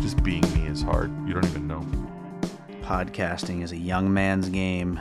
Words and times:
Just 0.00 0.24
being 0.24 0.40
me 0.54 0.68
is 0.68 0.82
hard. 0.82 1.12
You 1.28 1.34
don't 1.34 1.44
even 1.44 1.68
know. 1.68 1.86
Podcasting 2.80 3.62
is 3.62 3.72
a 3.72 3.76
young 3.76 4.12
man's 4.12 4.48
game. 4.48 4.98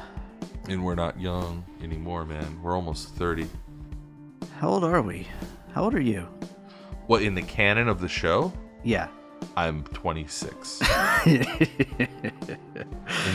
And 0.68 0.84
we're 0.84 0.96
not 0.96 1.20
young 1.20 1.64
anymore, 1.82 2.26
man. 2.26 2.62
We're 2.62 2.76
almost 2.76 3.16
30. 3.16 3.48
How 4.58 4.70
old 4.70 4.84
are 4.84 5.02
we? 5.02 5.28
How 5.74 5.86
old 5.86 5.96
are 5.96 6.02
you? 6.02 6.28
What, 7.12 7.24
in 7.24 7.36
the 7.36 7.42
canon 7.42 7.90
of 7.90 8.00
the 8.00 8.08
show? 8.08 8.54
Yeah. 8.86 9.10
I'm 9.58 9.84
26. 9.84 10.80
in 11.26 11.42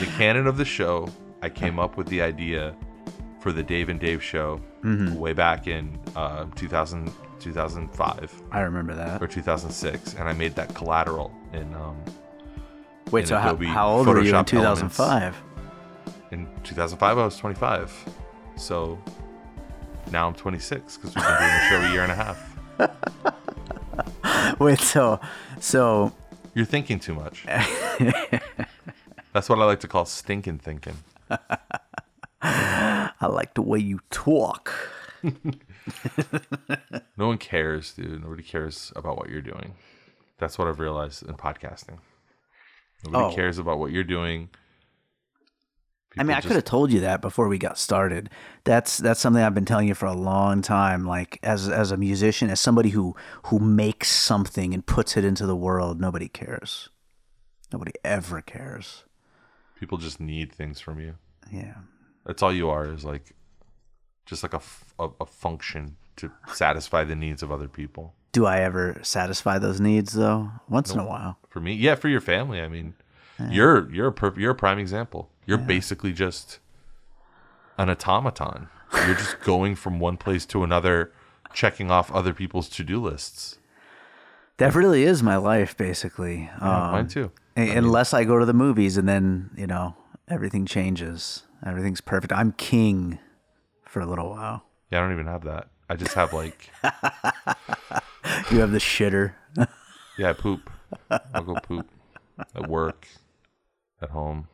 the 0.00 0.08
canon 0.16 0.46
of 0.46 0.56
the 0.56 0.64
show, 0.64 1.10
I 1.42 1.50
came 1.50 1.78
up 1.78 1.98
with 1.98 2.06
the 2.06 2.22
idea 2.22 2.74
for 3.38 3.52
the 3.52 3.62
Dave 3.62 3.90
and 3.90 4.00
Dave 4.00 4.22
show 4.22 4.62
way 4.82 5.34
back 5.34 5.66
in 5.66 5.98
uh, 6.16 6.46
2000, 6.54 7.12
2005 7.38 8.42
I 8.50 8.60
remember 8.60 8.94
that. 8.94 9.22
or 9.22 9.26
2006, 9.26 10.14
and 10.14 10.26
I 10.26 10.32
made 10.32 10.54
that 10.54 10.74
collateral 10.74 11.30
in 11.52 11.74
um, 11.74 12.02
Wait, 13.10 13.20
in 13.20 13.26
so 13.26 13.36
how, 13.36 13.50
Adobe 13.50 13.66
how 13.66 13.88
old 13.90 14.06
were 14.06 14.22
you 14.22 14.30
in 14.30 14.42
Photoshop 14.42 14.54
Elements. 14.54 14.96
2005? 14.96 15.42
in 16.30 16.48
2005. 16.64 17.18
I 17.18 17.24
was 17.26 17.36
25, 17.36 17.92
so 18.56 18.98
now 20.10 20.28
I'm 20.28 20.34
26 20.34 20.96
because 20.96 21.14
we've 21.14 21.22
been 21.22 21.38
doing 21.38 21.50
the 21.50 21.68
show 21.68 21.80
a 21.82 21.92
year 21.92 22.02
and 22.04 22.12
a 22.12 22.14
half. 22.14 22.55
Wait, 24.58 24.78
so 24.80 25.20
so 25.60 26.12
You're 26.54 26.64
thinking 26.64 26.98
too 26.98 27.14
much. 27.14 27.44
That's 29.32 29.48
what 29.48 29.58
I 29.58 29.64
like 29.64 29.80
to 29.80 29.88
call 29.88 30.06
stinking 30.06 30.58
thinking. 30.58 30.96
I 32.42 33.26
like 33.28 33.54
the 33.54 33.62
way 33.62 33.78
you 33.78 34.00
talk. 34.10 34.72
No 37.16 37.26
one 37.28 37.38
cares, 37.38 37.92
dude. 37.92 38.22
Nobody 38.22 38.42
cares 38.42 38.92
about 38.96 39.16
what 39.18 39.28
you're 39.28 39.42
doing. 39.42 39.74
That's 40.38 40.58
what 40.58 40.68
I've 40.68 40.80
realized 40.80 41.22
in 41.26 41.34
podcasting. 41.34 41.98
Nobody 43.04 43.24
Oh. 43.24 43.34
cares 43.34 43.58
about 43.58 43.78
what 43.78 43.90
you're 43.92 44.04
doing. 44.04 44.48
I 46.18 46.22
mean, 46.22 46.28
People 46.28 46.32
I 46.32 46.36
just- 46.40 46.46
could 46.48 46.56
have 46.56 46.64
told 46.64 46.92
you 46.92 47.00
that 47.00 47.20
before 47.20 47.46
we 47.48 47.58
got 47.58 47.78
started. 47.78 48.30
That's 48.64 48.98
that's 48.98 49.20
something 49.20 49.42
I've 49.42 49.54
been 49.54 49.64
telling 49.66 49.86
you 49.88 49.94
for 49.94 50.06
a 50.06 50.14
long 50.14 50.62
time. 50.62 51.04
Like 51.04 51.38
as 51.42 51.68
as 51.68 51.90
a 51.92 51.96
musician, 51.96 52.48
as 52.50 52.58
somebody 52.60 52.90
who 52.90 53.14
who 53.46 53.58
makes 53.58 54.10
something 54.10 54.72
and 54.74 54.84
puts 54.86 55.16
it 55.16 55.24
into 55.24 55.46
the 55.46 55.56
world, 55.56 56.00
nobody 56.00 56.28
cares. 56.28 56.88
Nobody 57.72 57.92
ever 58.04 58.40
cares. 58.40 59.04
people 59.78 59.98
just 59.98 60.20
need 60.20 60.52
things 60.52 60.80
from 60.80 60.98
you. 61.00 61.14
Yeah. 61.52 61.74
That's 62.24 62.42
all 62.42 62.52
you 62.52 62.70
are 62.70 62.90
is 62.90 63.04
like 63.04 63.34
just 64.24 64.42
like 64.42 64.54
a 64.54 64.60
a 64.98 65.26
function 65.26 65.96
to 66.16 66.30
satisfy 66.54 67.04
the 67.04 67.14
needs 67.14 67.42
of 67.42 67.52
other 67.52 67.68
people. 67.68 68.14
Do 68.32 68.46
I 68.46 68.60
ever 68.60 68.98
satisfy 69.02 69.58
those 69.58 69.80
needs 69.80 70.12
though? 70.14 70.50
Once 70.68 70.92
in 70.92 70.98
a 70.98 71.04
while. 71.06 71.38
For 71.50 71.60
me, 71.60 71.74
yeah, 71.74 71.94
for 71.94 72.08
your 72.08 72.20
family. 72.22 72.60
I 72.60 72.68
mean, 72.68 72.94
you're 73.50 73.90
you're 73.92 74.08
a 74.08 74.12
perf- 74.14 74.38
you're 74.38 74.52
a 74.52 74.54
prime 74.54 74.78
example. 74.78 75.30
You're 75.46 75.58
basically 75.58 76.12
just 76.12 76.58
an 77.78 77.88
automaton. 77.90 78.68
You're 78.92 79.14
just 79.14 79.40
going 79.40 79.74
from 79.76 79.98
one 80.00 80.16
place 80.16 80.44
to 80.46 80.62
another, 80.64 81.12
checking 81.52 81.90
off 81.90 82.10
other 82.12 82.32
people's 82.34 82.68
to 82.70 82.84
do 82.84 83.00
lists. 83.00 83.58
That 84.58 84.74
really 84.74 85.04
is 85.04 85.22
my 85.22 85.36
life, 85.36 85.76
basically. 85.76 86.50
Yeah, 86.60 86.86
Um, 86.86 86.92
mine 86.92 87.08
too. 87.08 87.30
a- 87.56 87.76
unless 87.76 88.12
I 88.14 88.24
go 88.24 88.38
to 88.38 88.46
the 88.46 88.54
movies 88.54 88.96
and 88.96 89.08
then 89.08 89.50
you 89.56 89.66
know 89.66 89.96
everything 90.28 90.66
changes. 90.66 91.44
Everything's 91.64 92.00
perfect. 92.00 92.32
I'm 92.32 92.52
king 92.52 93.18
for 93.84 94.00
a 94.00 94.06
little 94.06 94.30
while. 94.30 94.64
Yeah, 94.90 94.98
I 94.98 95.02
don't 95.02 95.12
even 95.12 95.26
have 95.26 95.44
that. 95.44 95.68
I 95.88 95.96
just 95.96 96.14
have 96.14 96.32
like, 96.32 96.70
You 98.50 98.58
have 98.60 98.72
the 98.72 98.78
shitter. 98.78 99.34
yeah, 100.18 100.30
I 100.30 100.32
poop. 100.32 100.70
I'll 101.10 101.42
go 101.44 101.54
poop 101.54 101.88
at 102.54 102.68
work, 102.68 103.06
at 104.02 104.10
home. 104.10 104.48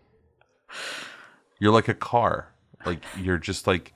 You're 1.59 1.73
like 1.73 1.89
a 1.89 1.95
car. 1.95 2.49
Like 2.85 3.05
you're 3.17 3.39
just 3.39 3.67
like 3.67 3.93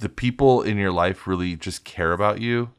the 0.00 0.08
people 0.08 0.62
in 0.62 0.76
your 0.76 0.92
life 0.92 1.26
really 1.26 1.56
just 1.56 1.84
care 1.84 2.12
about 2.12 2.40
you 2.40 2.70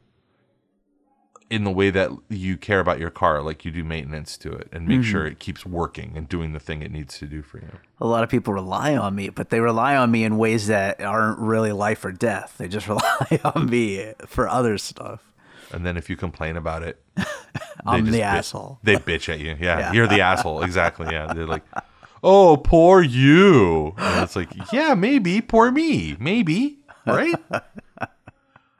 in 1.52 1.64
the 1.64 1.70
way 1.70 1.90
that 1.90 2.10
you 2.30 2.56
care 2.56 2.80
about 2.80 2.98
your 2.98 3.10
car, 3.10 3.42
like 3.42 3.62
you 3.62 3.70
do 3.70 3.84
maintenance 3.84 4.38
to 4.38 4.50
it 4.50 4.68
and 4.72 4.88
make 4.88 5.00
mm-hmm. 5.00 5.10
sure 5.10 5.26
it 5.26 5.38
keeps 5.38 5.66
working 5.66 6.14
and 6.16 6.26
doing 6.26 6.54
the 6.54 6.58
thing 6.58 6.80
it 6.80 6.90
needs 6.90 7.18
to 7.18 7.26
do 7.26 7.42
for 7.42 7.58
you. 7.58 7.78
a 8.00 8.06
lot 8.06 8.24
of 8.24 8.30
people 8.30 8.54
rely 8.54 8.96
on 8.96 9.14
me, 9.14 9.28
but 9.28 9.50
they 9.50 9.60
rely 9.60 9.94
on 9.94 10.10
me 10.10 10.24
in 10.24 10.38
ways 10.38 10.66
that 10.68 10.98
aren't 11.02 11.38
really 11.38 11.70
life 11.70 12.06
or 12.06 12.10
death. 12.10 12.54
They 12.56 12.68
just 12.68 12.88
rely 12.88 13.38
on 13.44 13.66
me 13.66 14.14
for 14.26 14.48
other 14.48 14.78
stuff. 14.78 15.31
And 15.72 15.86
then 15.86 15.96
if 15.96 16.10
you 16.10 16.16
complain 16.16 16.56
about 16.56 16.82
it, 16.82 17.02
I'm 17.86 18.06
the 18.06 18.18
bi- 18.18 18.24
asshole. 18.24 18.78
They 18.82 18.96
bitch 18.96 19.32
at 19.32 19.40
you. 19.40 19.56
Yeah, 19.60 19.78
Yeah. 19.78 19.92
you're 19.92 20.06
the 20.06 20.20
asshole. 20.20 20.62
Exactly. 20.62 21.08
Yeah, 21.10 21.32
they're 21.32 21.46
like, 21.46 21.64
"Oh, 22.22 22.56
poor 22.56 23.02
you," 23.02 23.94
and 23.96 24.22
it's 24.24 24.36
like, 24.36 24.50
"Yeah, 24.72 24.94
maybe, 24.94 25.40
poor 25.40 25.70
me, 25.70 26.16
maybe, 26.20 26.78
right?" 27.06 27.34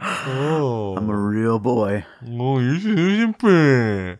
oh, 0.01 0.95
I'm 0.97 1.09
a 1.09 1.13
oh. 1.13 1.17
real 1.17 1.59
boy. 1.59 2.05
oh, 2.39 2.59
you're 2.61 4.19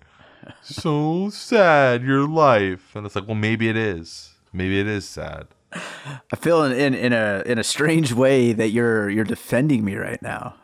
so 0.63 1.31
sad. 1.31 2.03
Your 2.03 2.27
life, 2.29 2.95
and 2.95 3.07
it's 3.07 3.15
like, 3.15 3.27
well, 3.27 3.35
maybe 3.35 3.69
it 3.69 3.77
is. 3.77 4.31
Maybe 4.53 4.81
it 4.81 4.87
is 4.87 5.09
sad. 5.09 5.47
I 5.75 6.37
feel 6.37 6.63
in, 6.65 6.73
in, 6.73 6.95
in 6.95 7.13
a 7.15 7.43
in 7.47 7.59
a 7.59 7.65
strange 7.65 8.13
way 8.13 8.53
that 8.53 8.69
you're 8.69 9.09
you're 9.09 9.25
defending 9.25 9.85
me 9.85 9.97
right 9.97 10.21
now 10.21 10.57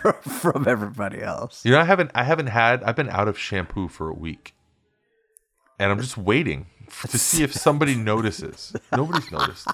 from, 0.00 0.12
from 0.22 0.68
everybody 0.68 1.22
else. 1.22 1.64
You 1.64 1.72
know, 1.72 1.80
I 1.80 1.84
haven't, 1.84 2.10
I 2.14 2.24
haven't 2.24 2.48
had, 2.48 2.82
I've 2.84 2.96
been 2.96 3.08
out 3.10 3.28
of 3.28 3.38
shampoo 3.38 3.88
for 3.88 4.08
a 4.08 4.14
week, 4.14 4.54
and 5.78 5.90
I'm 5.90 6.00
just 6.00 6.16
waiting 6.18 6.66
to 7.08 7.18
see 7.18 7.42
if 7.42 7.52
somebody 7.52 7.94
notices. 7.94 8.74
Nobody's 8.96 9.30
noticed. 9.30 9.68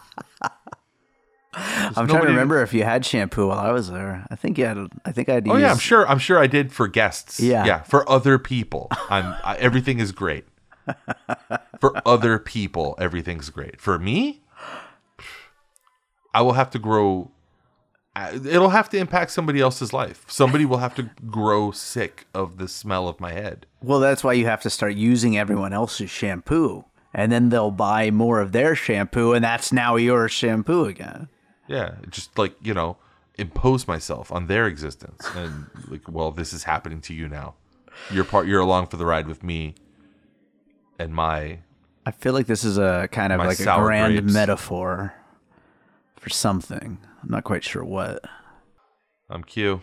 I'm 1.58 2.06
trying 2.06 2.20
to 2.22 2.28
remember 2.28 2.62
if 2.62 2.74
you 2.74 2.84
had 2.84 3.06
shampoo 3.06 3.48
while 3.48 3.58
I 3.58 3.72
was 3.72 3.90
there. 3.90 4.26
I 4.30 4.36
think 4.36 4.58
you 4.58 4.66
had. 4.66 4.76
I 5.06 5.12
think 5.12 5.30
I 5.30 5.34
had 5.34 5.48
Oh 5.48 5.54
use. 5.54 5.62
yeah, 5.62 5.70
I'm 5.70 5.78
sure. 5.78 6.06
I'm 6.06 6.18
sure 6.18 6.38
I 6.38 6.46
did 6.46 6.70
for 6.70 6.86
guests. 6.86 7.40
Yeah. 7.40 7.64
yeah. 7.64 7.82
For 7.82 8.06
other 8.10 8.38
people, 8.38 8.88
I'm. 9.08 9.34
I, 9.42 9.56
everything 9.56 9.98
is 9.98 10.12
great. 10.12 10.44
For 11.80 12.00
other 12.06 12.38
people, 12.38 12.94
everything's 12.98 13.48
great. 13.48 13.80
For 13.80 13.98
me, 13.98 14.42
I 16.34 16.42
will 16.42 16.52
have 16.52 16.68
to 16.70 16.78
grow. 16.78 17.30
It'll 18.32 18.70
have 18.70 18.88
to 18.90 18.98
impact 18.98 19.30
somebody 19.30 19.60
else's 19.60 19.92
life. 19.92 20.24
Somebody 20.28 20.64
will 20.64 20.78
have 20.78 20.94
to 20.96 21.10
grow 21.26 21.70
sick 21.70 22.26
of 22.34 22.58
the 22.58 22.68
smell 22.68 23.08
of 23.08 23.20
my 23.20 23.32
head. 23.32 23.66
Well, 23.82 24.00
that's 24.00 24.24
why 24.24 24.32
you 24.34 24.46
have 24.46 24.62
to 24.62 24.70
start 24.70 24.94
using 24.94 25.36
everyone 25.36 25.72
else's 25.72 26.10
shampoo, 26.10 26.84
and 27.12 27.30
then 27.30 27.50
they'll 27.50 27.70
buy 27.70 28.10
more 28.10 28.40
of 28.40 28.52
their 28.52 28.74
shampoo, 28.74 29.32
and 29.32 29.44
that's 29.44 29.72
now 29.72 29.96
your 29.96 30.28
shampoo 30.28 30.84
again. 30.84 31.28
Yeah, 31.68 31.96
just 32.10 32.38
like 32.38 32.54
you 32.62 32.74
know, 32.74 32.96
impose 33.36 33.86
myself 33.86 34.32
on 34.32 34.46
their 34.46 34.66
existence, 34.66 35.26
and 35.34 35.66
like, 35.88 36.08
well, 36.10 36.30
this 36.30 36.52
is 36.52 36.64
happening 36.64 37.00
to 37.02 37.14
you 37.14 37.28
now. 37.28 37.54
You're 38.10 38.24
part. 38.24 38.46
You're 38.46 38.60
along 38.60 38.86
for 38.86 38.96
the 38.96 39.06
ride 39.06 39.26
with 39.26 39.42
me, 39.42 39.74
and 40.98 41.14
my 41.14 41.58
I 42.06 42.12
feel 42.12 42.32
like 42.32 42.46
this 42.46 42.62
is 42.62 42.78
a 42.78 43.08
kind 43.10 43.32
of 43.32 43.40
like 43.40 43.58
a 43.58 43.64
grand 43.64 44.16
grapes. 44.16 44.32
metaphor 44.32 45.12
for 46.14 46.30
something. 46.30 46.98
I'm 47.26 47.32
not 47.32 47.42
quite 47.42 47.64
sure 47.64 47.82
what. 47.84 48.24
I'm 49.28 49.42
Q. 49.42 49.82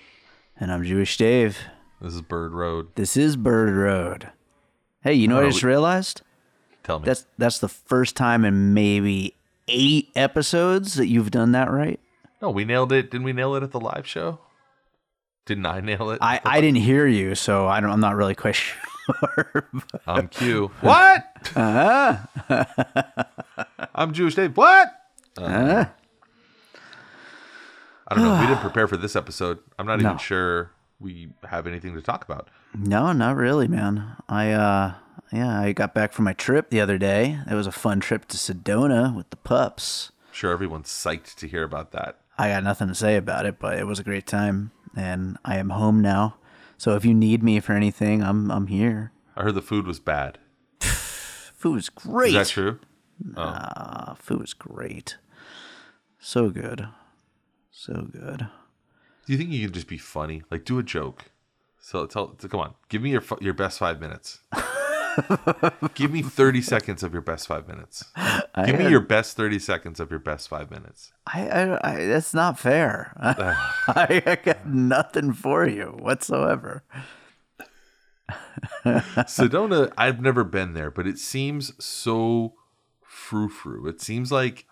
And 0.58 0.72
I'm 0.72 0.86
Jewish 0.86 1.18
Dave. 1.18 1.58
This 2.00 2.14
is 2.14 2.22
Bird 2.22 2.54
Road. 2.54 2.88
This 2.96 3.18
is 3.18 3.36
Bird 3.36 3.76
Road. 3.76 4.30
Hey, 5.02 5.14
you 5.16 5.28
know 5.28 5.36
what 5.36 5.44
I 5.46 5.50
just 5.50 5.62
we- 5.62 5.68
realized? 5.68 6.22
Tell 6.84 7.00
me. 7.00 7.06
That's 7.06 7.26
that's 7.38 7.60
the 7.60 7.68
first 7.68 8.16
time 8.16 8.46
in 8.46 8.74
maybe 8.74 9.36
eight 9.68 10.08
episodes 10.16 10.94
that 10.94 11.08
you've 11.08 11.32
done 11.32 11.52
that 11.52 11.70
right. 11.70 12.00
no, 12.42 12.50
we 12.50 12.64
nailed 12.64 12.94
it. 12.94 13.12
Didn't 13.12 13.26
we 13.26 13.34
nail 13.34 13.56
it 13.56 13.64
at 13.64 13.72
the 13.72 13.80
live 13.82 14.08
show? 14.08 14.40
Didn't 15.46 15.66
I 15.66 15.82
nail 15.82 16.12
it? 16.12 16.20
I, 16.22 16.40
I 16.46 16.62
didn't 16.62 16.78
hear 16.80 17.06
you, 17.08 17.36
so 17.36 17.68
I 17.68 17.82
don't, 17.82 17.90
I'm 17.90 18.00
not 18.00 18.16
really 18.16 18.36
quite 18.36 18.56
sure. 18.56 19.70
I'm 20.08 20.30
Q. 20.30 20.72
what? 20.80 21.26
Uh-huh. 21.58 22.64
I'm 23.94 24.14
Jewish 24.14 24.36
Dave. 24.36 24.56
What? 24.56 24.88
Uh, 25.38 25.42
Uh, 25.42 25.86
I 28.18 28.20
don't 28.22 28.24
know. 28.36 28.42
We 28.42 28.48
didn't 28.48 28.62
prepare 28.70 28.88
for 28.88 28.98
this 28.98 29.16
episode. 29.16 29.60
I'm 29.78 29.86
not 29.86 30.00
No. 30.00 30.10
even 30.10 30.18
sure 30.18 30.72
we 31.00 31.30
have 31.46 31.68
anything 31.68 31.94
to 31.96 32.02
talk 32.02 32.24
about. 32.24 32.50
no, 32.74 33.12
not 33.12 33.36
really, 33.36 33.68
man. 33.68 34.16
I 34.30 34.52
uh 34.52 34.94
yeah, 35.32 35.60
I 35.60 35.72
got 35.74 35.94
back 35.96 36.14
from 36.14 36.26
my 36.26 36.34
trip 36.34 36.70
the 36.70 36.80
other 36.82 36.98
day. 36.98 37.40
It 37.50 37.56
was 37.56 37.66
a 37.68 37.72
fun 37.72 38.00
trip 38.00 38.26
to 38.28 38.38
Sedona 38.38 39.16
with 39.16 39.30
the 39.32 39.38
pups. 39.38 40.12
I'm 40.28 40.34
sure 40.34 40.52
everyone's 40.52 40.90
psyched 40.90 41.36
to 41.36 41.48
hear 41.48 41.64
about 41.64 41.92
that. 41.92 42.20
I 42.38 42.50
got 42.50 42.64
nothing 42.64 42.88
to 42.88 42.96
say 42.96 43.16
about 43.18 43.46
it, 43.46 43.60
but 43.60 43.78
it 43.80 43.86
was 43.88 44.00
a 44.00 44.04
great 44.04 44.28
time. 44.28 44.72
and 44.96 45.38
I 45.44 45.58
am 45.58 45.72
home 45.72 46.02
now. 46.02 46.36
So 46.78 46.96
if 46.96 47.04
you 47.06 47.14
need 47.16 47.42
me 47.44 47.60
for 47.60 47.74
anything, 47.74 48.22
I'm 48.24 48.52
I'm 48.52 48.68
here. 48.68 49.12
I 49.36 49.42
heard 49.44 49.56
the 49.56 49.62
food 49.62 49.88
was 49.88 50.00
bad. 50.00 50.38
Food 50.82 51.80
is 51.80 51.90
great. 51.90 52.30
Is 52.30 52.34
that 52.34 52.48
true? 52.54 52.80
Ah, 53.38 54.16
food 54.20 54.42
is 54.44 54.54
great. 54.54 55.18
So 56.20 56.50
good. 56.50 56.88
So 57.76 58.08
good. 58.12 58.48
Do 59.26 59.34
you 59.34 59.38
think 59.38 59.50
you 59.50 59.66
can 59.66 59.74
just 59.74 59.88
be 59.88 59.98
funny? 59.98 60.44
Like, 60.52 60.64
do 60.64 60.78
a 60.78 60.84
joke. 60.84 61.26
So 61.82 62.06
tell, 62.06 62.28
come 62.28 62.60
on, 62.60 62.76
give 62.88 63.02
me 63.02 63.10
your 63.10 63.24
your 63.42 63.54
best 63.54 63.80
five 63.80 64.00
minutes. 64.00 64.40
give 65.96 66.12
me 66.12 66.22
thirty 66.22 66.62
seconds 66.62 67.04
of 67.04 67.12
your 67.12 67.22
best 67.22 67.48
five 67.48 67.68
minutes. 67.68 68.06
Give 68.66 68.80
me 68.80 68.90
your 68.90 69.02
best 69.02 69.36
thirty 69.36 69.60
seconds 69.60 70.00
of 70.00 70.10
your 70.12 70.20
best 70.20 70.48
five 70.48 70.72
minutes. 70.72 71.12
I, 71.28 71.50
I, 71.50 71.92
I 71.92 72.06
that's 72.06 72.34
not 72.34 72.58
fair. 72.58 73.12
I, 73.20 74.24
I 74.26 74.38
got 74.42 74.66
nothing 74.66 75.34
for 75.34 75.68
you 75.68 75.98
whatsoever. 76.00 76.84
Sedona, 78.86 79.92
I've 79.98 80.22
never 80.22 80.46
been 80.46 80.74
there, 80.74 80.90
but 80.90 81.06
it 81.06 81.18
seems 81.20 81.74
so 81.84 82.54
frou 83.02 83.50
frou. 83.50 83.88
It 83.88 84.00
seems 84.00 84.32
like 84.32 84.68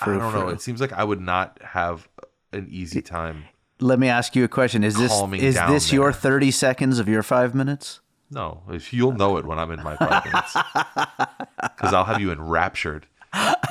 I 0.00 0.06
don't 0.06 0.34
know. 0.34 0.48
It 0.48 0.62
seems 0.62 0.80
like 0.80 0.92
I 0.92 1.04
would 1.04 1.20
not 1.20 1.60
have 1.62 2.08
an 2.56 2.66
easy 2.70 3.02
time. 3.02 3.44
Let 3.80 3.98
me 3.98 4.08
ask 4.08 4.34
you 4.34 4.42
a 4.44 4.48
question. 4.48 4.82
Is 4.84 4.96
this 4.96 5.12
is 5.34 5.54
this 5.68 5.92
your 5.92 6.10
there. 6.12 6.20
30 6.20 6.50
seconds 6.50 6.98
of 6.98 7.08
your 7.08 7.22
5 7.22 7.54
minutes? 7.54 8.00
No, 8.30 8.62
you'll 8.90 9.12
know 9.12 9.36
it 9.36 9.44
when 9.44 9.58
I'm 9.58 9.70
in 9.70 9.82
my 9.84 9.94
five 9.96 10.24
minutes, 10.24 10.52
because 11.62 11.92
I'll 11.92 12.04
have 12.06 12.20
you 12.20 12.32
enraptured. 12.32 13.06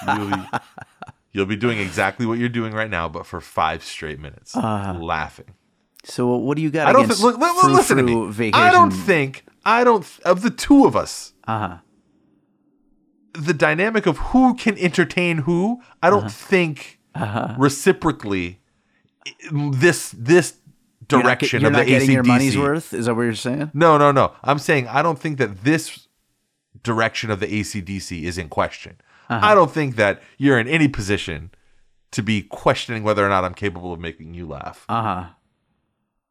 You'll 0.08 0.30
be, 0.30 0.44
you'll 1.34 1.46
be 1.46 1.56
doing 1.58 1.80
exactly 1.80 2.26
what 2.26 2.38
you're 2.40 2.48
doing 2.48 2.72
right 2.72 2.90
now, 2.90 3.10
but 3.10 3.26
for 3.26 3.42
five 3.42 3.84
straight 3.84 4.18
minutes, 4.20 4.56
laughing. 4.56 5.56
So 6.06 6.38
what 6.38 6.56
do 6.56 6.62
you 6.62 6.70
got 6.72 6.88
I 6.88 6.94
don't 6.94 7.04
against 7.06 7.22
think. 7.22 7.38
Look, 7.38 7.56
look, 7.56 7.72
listen 7.74 7.98
to 7.98 8.04
me. 8.04 8.32
vacation? 8.32 8.64
I 8.66 8.72
don't 8.72 8.92
think. 8.92 9.44
I 9.66 9.84
don't. 9.84 10.06
Of 10.24 10.42
the 10.42 10.52
two 10.52 10.86
of 10.86 10.96
us, 10.96 11.34
Uh-huh. 11.48 11.80
the 13.34 13.54
dynamic 13.54 14.06
of 14.06 14.18
who 14.18 14.54
can 14.56 14.78
entertain 14.78 15.40
who, 15.40 15.82
I 16.02 16.10
don't 16.10 16.20
Uh-huh. 16.26 16.30
think 16.30 17.00
reciprocally 17.58 18.60
this 19.52 20.12
this 20.18 20.56
You're 21.12 21.20
not, 21.20 21.24
direction 21.40 21.62
you're 21.62 21.68
of 21.70 21.74
not 21.74 21.80
the 21.86 21.92
getting 21.92 22.12
your 22.12 22.24
money's 22.24 22.58
worth? 22.58 22.94
Is 22.94 23.06
that 23.06 23.16
what 23.16 23.24
you're 23.24 23.34
saying? 23.36 23.72
No, 23.74 23.98
no, 23.98 24.12
no. 24.12 24.34
I'm 24.44 24.60
saying 24.60 24.88
I 24.88 25.02
don't 25.02 25.20
think 25.20 25.38
that 25.38 25.64
this 25.64 26.08
direction 26.84 27.32
of 27.32 27.40
the 27.40 27.48
ACDC 27.48 28.24
is 28.24 28.38
in 28.38 28.50
question. 28.50 28.98
Uh-huh. 29.30 29.46
I 29.46 29.56
don't 29.56 29.72
think 29.72 29.96
that 29.96 30.22
you're 30.38 30.60
in 30.60 30.68
any 30.68 30.88
position 30.88 31.50
to 32.12 32.22
be 32.22 32.44
questioning 32.44 33.04
whether 33.04 33.26
or 33.26 33.30
not 33.30 33.44
I'm 33.44 33.56
capable 33.56 33.92
of 33.92 34.00
making 34.00 34.34
you 34.36 34.46
laugh. 34.48 34.86
Uh-huh. 34.88 35.26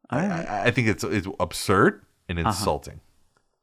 I, 0.09 0.67
I 0.67 0.71
think 0.71 0.87
it's 0.87 1.03
it's 1.03 1.27
absurd 1.39 2.03
and 2.29 2.39
Uh-huh. 2.39 2.49
insulting. 2.49 3.01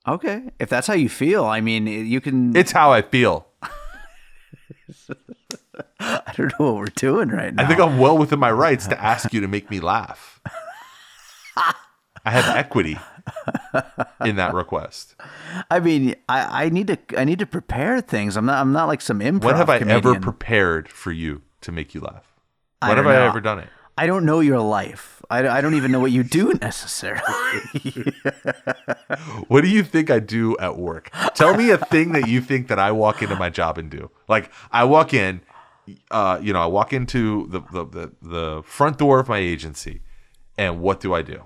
Okay. 0.07 0.51
If 0.59 0.69
that's 0.69 0.87
how 0.89 0.95
you 0.95 1.09
feel, 1.09 1.45
I 1.45 1.61
mean, 1.61 1.87
you 1.87 2.21
can 2.21 2.55
It's 2.57 2.73
how 2.73 2.93
I 2.93 3.03
feel. 3.03 3.47
I 6.01 6.33
don't 6.37 6.53
know 6.59 6.73
what 6.73 6.77
we're 6.77 6.87
doing 6.87 7.29
right 7.29 7.55
now. 7.55 7.65
I 7.65 7.67
think 7.67 7.81
I'm 7.81 7.99
well 7.99 8.19
within 8.19 8.39
my 8.39 8.51
rights 8.51 8.87
to 8.89 9.01
ask 9.01 9.33
you 9.33 9.41
to 9.41 9.49
make 9.49 9.71
me 9.71 9.81
laugh. 9.81 10.41
I 12.25 12.31
have 12.31 12.57
equity 12.57 12.99
in 14.25 14.37
that 14.37 14.55
request. 14.55 15.15
I 15.71 15.81
mean, 15.81 16.15
I, 16.29 16.65
I 16.65 16.69
need 16.69 16.87
to 16.89 16.99
I 17.17 17.25
need 17.25 17.41
to 17.41 17.47
prepare 17.47 18.01
things. 18.01 18.37
I'm 18.37 18.47
not 18.47 18.59
I'm 18.61 18.73
not 18.73 18.87
like 18.87 19.01
some 19.01 19.21
improv 19.21 19.45
When 19.45 19.57
have 19.57 19.71
I 19.71 19.79
ever 19.79 20.19
prepared 20.21 20.89
for 20.89 21.11
you 21.11 21.43
to 21.63 21.73
make 21.73 21.95
you 21.95 22.01
laugh? 22.01 22.33
When 22.81 22.97
have 22.97 23.05
don't 23.05 23.15
I 23.15 23.27
ever 23.27 23.41
done 23.41 23.59
it? 23.59 23.69
I 23.97 24.07
don't 24.07 24.25
know 24.25 24.41
your 24.41 24.61
life. 24.61 25.21
I, 25.31 25.47
I 25.47 25.61
don't 25.61 25.75
even 25.75 25.93
know 25.93 26.01
what 26.01 26.13
you 26.13 26.23
do 26.23 26.53
necessarily. 26.61 27.23
What 29.49 29.61
do 29.61 29.69
you 29.69 29.83
think 29.83 30.11
I 30.11 30.19
do 30.19 30.57
at 30.59 30.79
work? 30.79 31.11
Tell 31.35 31.55
me 31.55 31.71
a 31.71 31.77
thing 31.77 32.13
that 32.13 32.29
you 32.29 32.41
think 32.41 32.69
that 32.69 32.79
I 32.79 32.93
walk 32.93 33.23
into 33.23 33.37
my 33.37 33.51
job 33.51 33.77
and 33.77 33.91
do. 33.91 34.11
Like 34.29 34.51
I 34.71 34.85
walk 34.85 35.13
in, 35.13 35.43
uh, 36.11 36.39
you 36.43 36.53
know, 36.53 36.61
I 36.61 36.67
walk 36.67 36.93
into 36.93 37.47
the 37.49 37.61
the, 37.61 37.85
the, 37.87 38.13
the 38.23 38.63
front 38.65 38.99
door 38.99 39.19
of 39.21 39.29
my 39.29 39.39
agency, 39.39 40.01
and 40.59 40.81
what 40.81 41.01
do 41.01 41.15
I 41.15 41.23
do? 41.23 41.43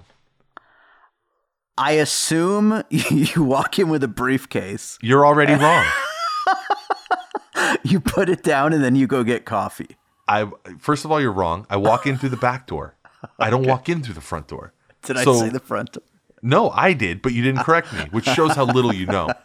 I 1.78 1.92
assume 1.92 2.82
you 2.90 3.42
walk 3.42 3.78
in 3.78 3.88
with 3.88 4.02
a 4.02 4.08
briefcase, 4.08 4.98
You're 5.02 5.26
already 5.26 5.54
wrong. 5.54 5.84
you 7.82 8.00
put 8.00 8.28
it 8.28 8.42
down, 8.42 8.72
and 8.72 8.82
then 8.82 8.96
you 8.96 9.06
go 9.06 9.22
get 9.24 9.44
coffee. 9.44 9.96
I 10.28 10.50
first 10.78 11.04
of 11.04 11.12
all, 11.12 11.20
you're 11.20 11.32
wrong. 11.32 11.66
I 11.70 11.76
walk 11.76 12.06
in 12.06 12.16
through 12.18 12.30
the 12.30 12.36
back 12.36 12.66
door. 12.66 12.96
I 13.38 13.50
don't 13.50 13.66
walk 13.66 13.88
in 13.88 14.02
through 14.02 14.14
the 14.14 14.20
front 14.20 14.48
door. 14.48 14.72
Did 15.02 15.16
I 15.16 15.24
So- 15.24 15.34
say 15.34 15.48
the 15.48 15.60
front? 15.60 15.92
door? 15.92 16.02
No, 16.42 16.70
I 16.70 16.92
did, 16.92 17.22
but 17.22 17.32
you 17.32 17.42
didn't 17.42 17.62
correct 17.64 17.92
me, 17.92 18.00
which 18.12 18.26
shows 18.26 18.52
how 18.54 18.64
little 18.64 18.92
you 18.94 19.06
know. 19.06 19.30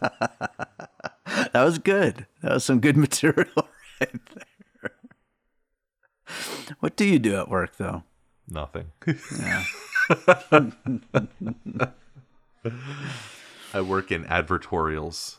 That 1.52 1.64
was 1.64 1.78
good. 1.78 2.26
That 2.42 2.52
was 2.54 2.64
some 2.64 2.78
good 2.80 2.96
material 2.96 3.48
right 4.00 4.10
there. 4.34 4.44
What 6.80 6.96
do 6.96 7.04
you 7.04 7.18
do 7.18 7.36
at 7.36 7.48
work, 7.48 7.76
though? 7.76 8.02
Nothing. 8.48 8.92
I 13.74 13.80
work 13.80 14.12
in 14.12 14.24
advertorials. 14.24 15.36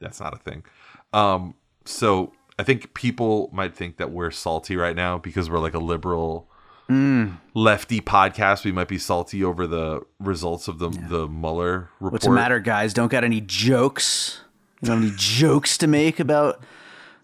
That's 0.00 0.20
not 0.20 0.34
a 0.34 0.38
thing. 0.38 0.64
Um, 1.12 1.54
so 1.84 2.32
I 2.58 2.62
think 2.62 2.94
people 2.94 3.50
might 3.52 3.74
think 3.74 3.96
that 3.98 4.10
we're 4.10 4.30
salty 4.30 4.76
right 4.76 4.96
now 4.96 5.18
because 5.18 5.50
we're 5.50 5.58
like 5.58 5.74
a 5.74 5.78
liberal 5.78 6.48
lefty 6.88 8.00
podcast. 8.00 8.64
We 8.64 8.72
might 8.72 8.88
be 8.88 8.98
salty 8.98 9.42
over 9.42 9.66
the 9.66 10.02
results 10.20 10.68
of 10.68 10.78
the 10.78 10.90
the 10.90 11.26
Mueller 11.28 11.90
report. 11.98 12.12
What's 12.12 12.26
the 12.26 12.32
matter, 12.32 12.60
guys? 12.60 12.92
Don't 12.94 13.10
got 13.10 13.24
any 13.24 13.40
jokes? 13.40 14.40
You 14.80 14.88
don't 14.88 15.02
have 15.02 15.10
any 15.10 15.16
jokes 15.18 15.78
to 15.78 15.86
make 15.86 16.20
about 16.20 16.62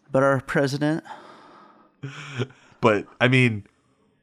about 0.08 0.22
our 0.22 0.40
president? 0.40 1.04
But 2.80 3.06
I 3.20 3.28
mean, 3.28 3.66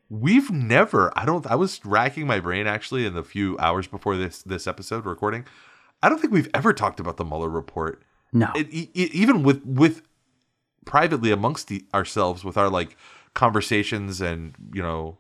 we've 0.09 0.49
never. 0.49 1.11
I 1.17 1.25
don't. 1.25 1.45
I 1.47 1.55
was 1.55 1.83
racking 1.85 2.27
my 2.27 2.39
brain 2.39 2.67
actually 2.67 3.05
in 3.05 3.13
the 3.13 3.23
few 3.23 3.57
hours 3.59 3.87
before 3.87 4.17
this 4.17 4.41
this 4.41 4.67
episode 4.67 5.05
recording. 5.05 5.45
I 6.01 6.09
don't 6.09 6.19
think 6.19 6.33
we've 6.33 6.49
ever 6.53 6.73
talked 6.73 6.99
about 6.99 7.17
the 7.17 7.25
Mueller 7.25 7.49
report. 7.49 8.03
No. 8.33 8.51
It, 8.55 8.67
e- 8.71 8.89
even 8.93 9.43
with 9.43 9.63
with 9.65 10.01
privately 10.85 11.31
amongst 11.31 11.67
the, 11.67 11.85
ourselves 11.93 12.43
with 12.43 12.57
our 12.57 12.69
like 12.69 12.95
conversations 13.33 14.21
and 14.21 14.55
you 14.73 14.81
know 14.81 15.17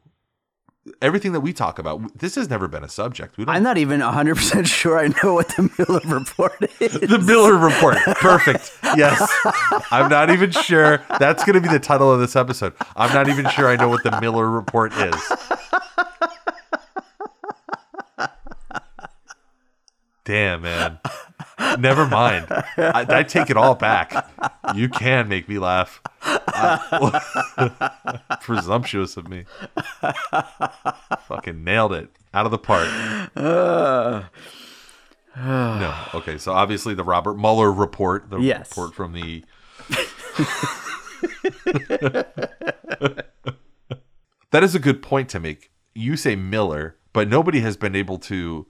everything 1.01 1.31
that 1.33 1.41
we 1.41 1.53
talk 1.53 1.79
about. 1.79 2.17
This 2.17 2.35
has 2.35 2.49
never 2.49 2.67
been 2.67 2.83
a 2.83 2.89
subject. 2.89 3.37
We 3.37 3.45
don't. 3.45 3.55
I'm 3.55 3.63
not 3.63 3.77
even 3.77 3.99
100% 4.01 4.65
sure 4.67 4.97
I 4.99 5.07
know 5.23 5.33
what 5.33 5.47
the 5.49 5.69
Miller 5.77 6.01
report 6.19 6.61
is. 6.79 6.93
the 7.01 7.19
Miller 7.19 7.55
report. 7.55 7.97
Perfect. 8.17 8.71
Yes. 8.95 9.21
I'm 9.91 10.09
not 10.09 10.29
even 10.29 10.51
sure. 10.51 11.03
That's 11.19 11.43
going 11.43 11.55
to 11.55 11.61
be 11.61 11.69
the 11.69 11.79
title 11.79 12.11
of 12.11 12.19
this 12.19 12.35
episode. 12.35 12.73
I'm 12.95 13.13
not 13.13 13.27
even 13.29 13.49
sure 13.49 13.67
I 13.67 13.75
know 13.75 13.89
what 13.89 14.03
the 14.03 14.19
Miller 14.21 14.49
report 14.49 14.93
is. 14.93 15.31
Damn, 20.25 20.61
man. 20.61 20.99
Never 21.79 22.05
mind. 22.07 22.45
I, 22.49 23.05
I 23.09 23.23
take 23.23 23.49
it 23.49 23.57
all 23.57 23.75
back. 23.75 24.13
You 24.75 24.89
can 24.89 25.27
make 25.27 25.49
me 25.49 25.59
laugh. 25.59 26.01
Presumptuous 28.41 29.17
of 29.17 29.27
me. 29.27 29.45
Fucking 31.27 31.63
nailed 31.63 31.93
it. 31.93 32.09
Out 32.33 32.45
of 32.45 32.51
the 32.51 32.57
park. 32.57 32.87
No. 35.35 35.95
Okay. 36.13 36.37
So 36.37 36.53
obviously 36.53 36.93
the 36.93 37.03
Robert 37.03 37.35
Mueller 37.35 37.71
report, 37.71 38.29
the 38.29 38.39
Yes. 38.39 38.69
report 38.69 38.95
from 38.95 39.13
the. 39.13 39.43
that 44.51 44.63
is 44.63 44.75
a 44.75 44.79
good 44.79 45.01
point 45.01 45.29
to 45.29 45.39
make. 45.39 45.71
You 45.93 46.15
say 46.15 46.35
Miller, 46.35 46.97
but 47.13 47.27
nobody 47.27 47.59
has 47.61 47.75
been 47.77 47.95
able 47.95 48.19
to 48.19 48.67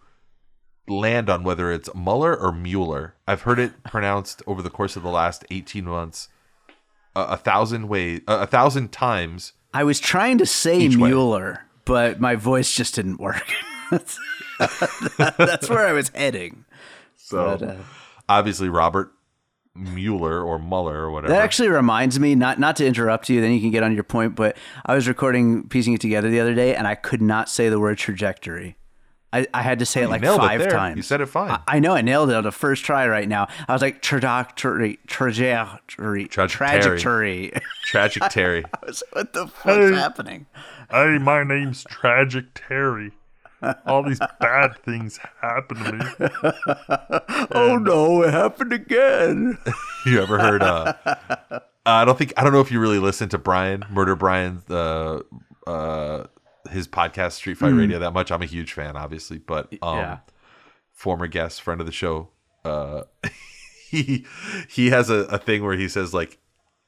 land 0.88 1.30
on 1.30 1.44
whether 1.44 1.72
it's 1.72 1.94
Mueller 1.94 2.36
or 2.36 2.52
Mueller. 2.52 3.16
I've 3.28 3.42
heard 3.42 3.60
it 3.60 3.84
pronounced 3.84 4.42
over 4.48 4.62
the 4.62 4.70
course 4.70 4.96
of 4.96 5.04
the 5.04 5.10
last 5.10 5.46
18 5.52 5.86
months 5.86 6.30
a, 7.16 7.22
a 7.22 7.38
thousand 7.38 7.88
ways, 7.88 8.22
a, 8.28 8.42
a 8.42 8.48
thousand 8.48 8.92
times. 8.92 9.54
I 9.74 9.84
was 9.84 10.00
trying 10.00 10.38
to 10.38 10.46
say 10.46 10.80
Each 10.80 10.96
way. 10.96 11.10
Mueller, 11.10 11.66
but 11.86 12.20
my 12.20 12.36
voice 12.36 12.74
just 12.74 12.96
didn't 12.96 13.20
work. 13.20 13.46
that's, 13.92 14.20
that's 15.18 15.70
where 15.70 15.86
I 15.86 15.92
was 15.92 16.10
heading. 16.10 16.66
So 17.16 17.58
But, 17.58 17.68
uh, 17.68 17.76
obviously 18.30 18.70
Robert 18.70 19.12
Mueller 19.76 20.42
or 20.42 20.58
Mueller 20.58 20.98
or 20.98 21.12
whatever. 21.12 21.34
That 21.34 21.44
actually 21.44 21.70
reminds 21.70 22.20
me, 22.20 22.34
not 22.36 22.60
not 22.60 22.76
to 22.78 22.86
interrupt 22.86 23.30
you, 23.30 23.42
then 23.42 23.52
you 23.52 23.60
can 23.60 23.72
get 23.72 23.84
on 23.84 23.94
your 23.94 24.04
point, 24.04 24.36
but 24.36 24.58
I 24.86 24.96
was 24.96 25.08
recording 25.08 25.68
piecing 25.68 25.94
it 25.94 26.02
together 26.02 26.30
the 26.30 26.40
other 26.40 26.56
day 26.56 26.76
and 26.76 26.88
I 26.88 26.96
could 26.96 27.22
not 27.22 27.50
say 27.50 27.70
the 27.70 27.80
word 27.80 27.98
trajectory. 27.98 28.78
I, 29.34 29.46
I 29.54 29.62
had 29.62 29.80
to 29.80 29.86
say 29.86 30.04
it 30.04 30.10
like 30.10 30.22
nailed 30.22 30.40
it 30.40 30.44
five 30.44 30.70
times. 30.70 30.96
You 30.98 31.04
said 31.04 31.20
it 31.20 31.26
fine. 31.26 31.52
I, 31.52 31.62
I 31.68 31.80
know 31.80 31.94
I 31.94 32.02
nailed 32.02 32.30
it 32.30 32.36
on 32.36 32.44
the 32.44 32.52
first 32.52 32.86
try 32.86 33.08
right 33.08 33.28
now. 33.28 33.48
I 33.68 33.74
was 33.74 33.82
like 33.82 34.02
trajectory, 34.02 35.00
trajectory, 35.08 36.28
Trajectory. 36.28 36.70
trajectory. 36.70 37.52
Tragic 37.84 38.24
Terry. 38.30 38.64
I 38.66 38.86
was 38.86 39.04
like, 39.14 39.26
what 39.26 39.34
the 39.34 39.48
fuck's 39.48 39.96
happening? 39.98 40.46
Hey, 40.90 41.18
my 41.18 41.44
name's 41.44 41.84
Tragic 41.90 42.46
Terry. 42.56 43.12
All 43.86 44.04
these 44.04 44.20
bad 44.40 44.78
things 44.86 45.20
happen 45.42 45.78
to 45.78 45.92
me. 45.94 46.30
oh 47.52 47.78
no, 47.78 48.22
it 48.24 48.32
happened 48.34 48.72
again. 48.74 49.58
You 50.06 50.22
ever 50.22 50.40
heard? 50.40 50.64
Uh, 50.64 50.94
I 51.86 52.06
don't 52.06 52.18
think 52.18 52.32
I 52.38 52.44
don't 52.44 52.54
know 52.54 52.62
if 52.62 52.72
you 52.72 52.80
really 52.80 53.00
listen 53.00 53.28
to 53.30 53.38
Brian 53.38 53.84
Murder 53.90 54.16
Brian 54.16 54.64
uh, 54.70 55.20
uh, 55.66 56.28
his 56.72 56.88
podcast 56.88 57.34
Street 57.34 57.58
Fight 57.58 57.70
Radio 57.74 58.00
that 58.00 58.12
much. 58.14 58.32
I'm 58.32 58.42
a 58.42 58.46
huge 58.46 58.74
fan, 58.74 58.96
obviously, 58.96 59.38
but 59.38 59.72
um, 59.82 59.98
Yeah. 59.98 60.18
former 60.92 61.28
guest, 61.28 61.62
friend 61.62 61.80
of 61.82 61.88
the 61.88 61.94
show, 61.94 62.30
uh, 62.66 63.04
he 63.90 64.26
he 64.70 64.90
has 64.90 65.10
a, 65.10 65.26
a 65.30 65.38
thing 65.38 65.64
where 65.64 65.76
he 65.78 65.88
says 65.88 66.14
like 66.14 66.38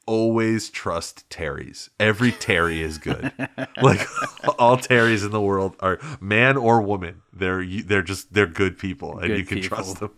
always 0.05 0.69
trust 0.69 1.29
Terrys. 1.29 1.89
Every 2.00 2.31
Terry 2.31 2.81
is 2.81 2.98
good. 2.98 3.31
like 3.81 4.07
all 4.59 4.77
Terrys 4.77 5.24
in 5.24 5.31
the 5.31 5.41
world 5.41 5.75
are 5.79 6.00
man 6.19 6.57
or 6.57 6.81
woman. 6.81 7.21
They're 7.31 7.65
they're 7.65 8.01
just 8.01 8.33
they're 8.33 8.48
good 8.48 8.77
people 8.77 9.19
and 9.19 9.38
you 9.38 9.45
can 9.45 9.59
people. 9.62 9.77
trust 9.77 10.00
them. 10.00 10.12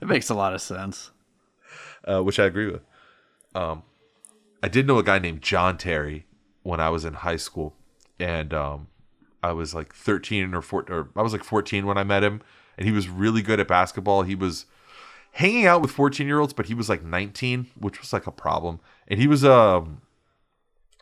It 0.00 0.06
makes 0.06 0.30
a 0.30 0.34
lot 0.34 0.54
of 0.54 0.60
sense. 0.60 1.10
uh, 2.06 2.22
which 2.22 2.38
I 2.38 2.44
agree 2.44 2.70
with. 2.70 2.82
Um, 3.54 3.82
I 4.62 4.68
did 4.68 4.86
know 4.86 4.98
a 4.98 5.02
guy 5.02 5.18
named 5.18 5.42
John 5.42 5.76
Terry 5.78 6.26
when 6.62 6.78
I 6.80 6.88
was 6.90 7.04
in 7.04 7.14
high 7.14 7.36
school, 7.36 7.74
and 8.18 8.52
um, 8.54 8.88
I 9.42 9.52
was 9.52 9.74
like 9.74 9.94
13 9.94 10.54
or 10.54 10.62
14, 10.62 10.94
or 10.94 11.08
I 11.16 11.22
was 11.22 11.32
like 11.32 11.44
14 11.44 11.86
when 11.86 11.98
I 11.98 12.04
met 12.04 12.24
him, 12.24 12.40
and 12.76 12.86
he 12.86 12.92
was 12.92 13.08
really 13.08 13.42
good 13.42 13.60
at 13.60 13.68
basketball. 13.68 14.22
He 14.22 14.34
was 14.34 14.66
hanging 15.32 15.66
out 15.66 15.82
with 15.82 15.90
14 15.90 16.26
year 16.26 16.40
olds, 16.40 16.52
but 16.52 16.66
he 16.66 16.74
was 16.74 16.88
like 16.88 17.02
19, 17.02 17.68
which 17.78 18.00
was 18.00 18.12
like 18.12 18.26
a 18.26 18.32
problem. 18.32 18.80
And 19.08 19.20
he 19.20 19.26
was 19.26 19.44
um 19.44 20.00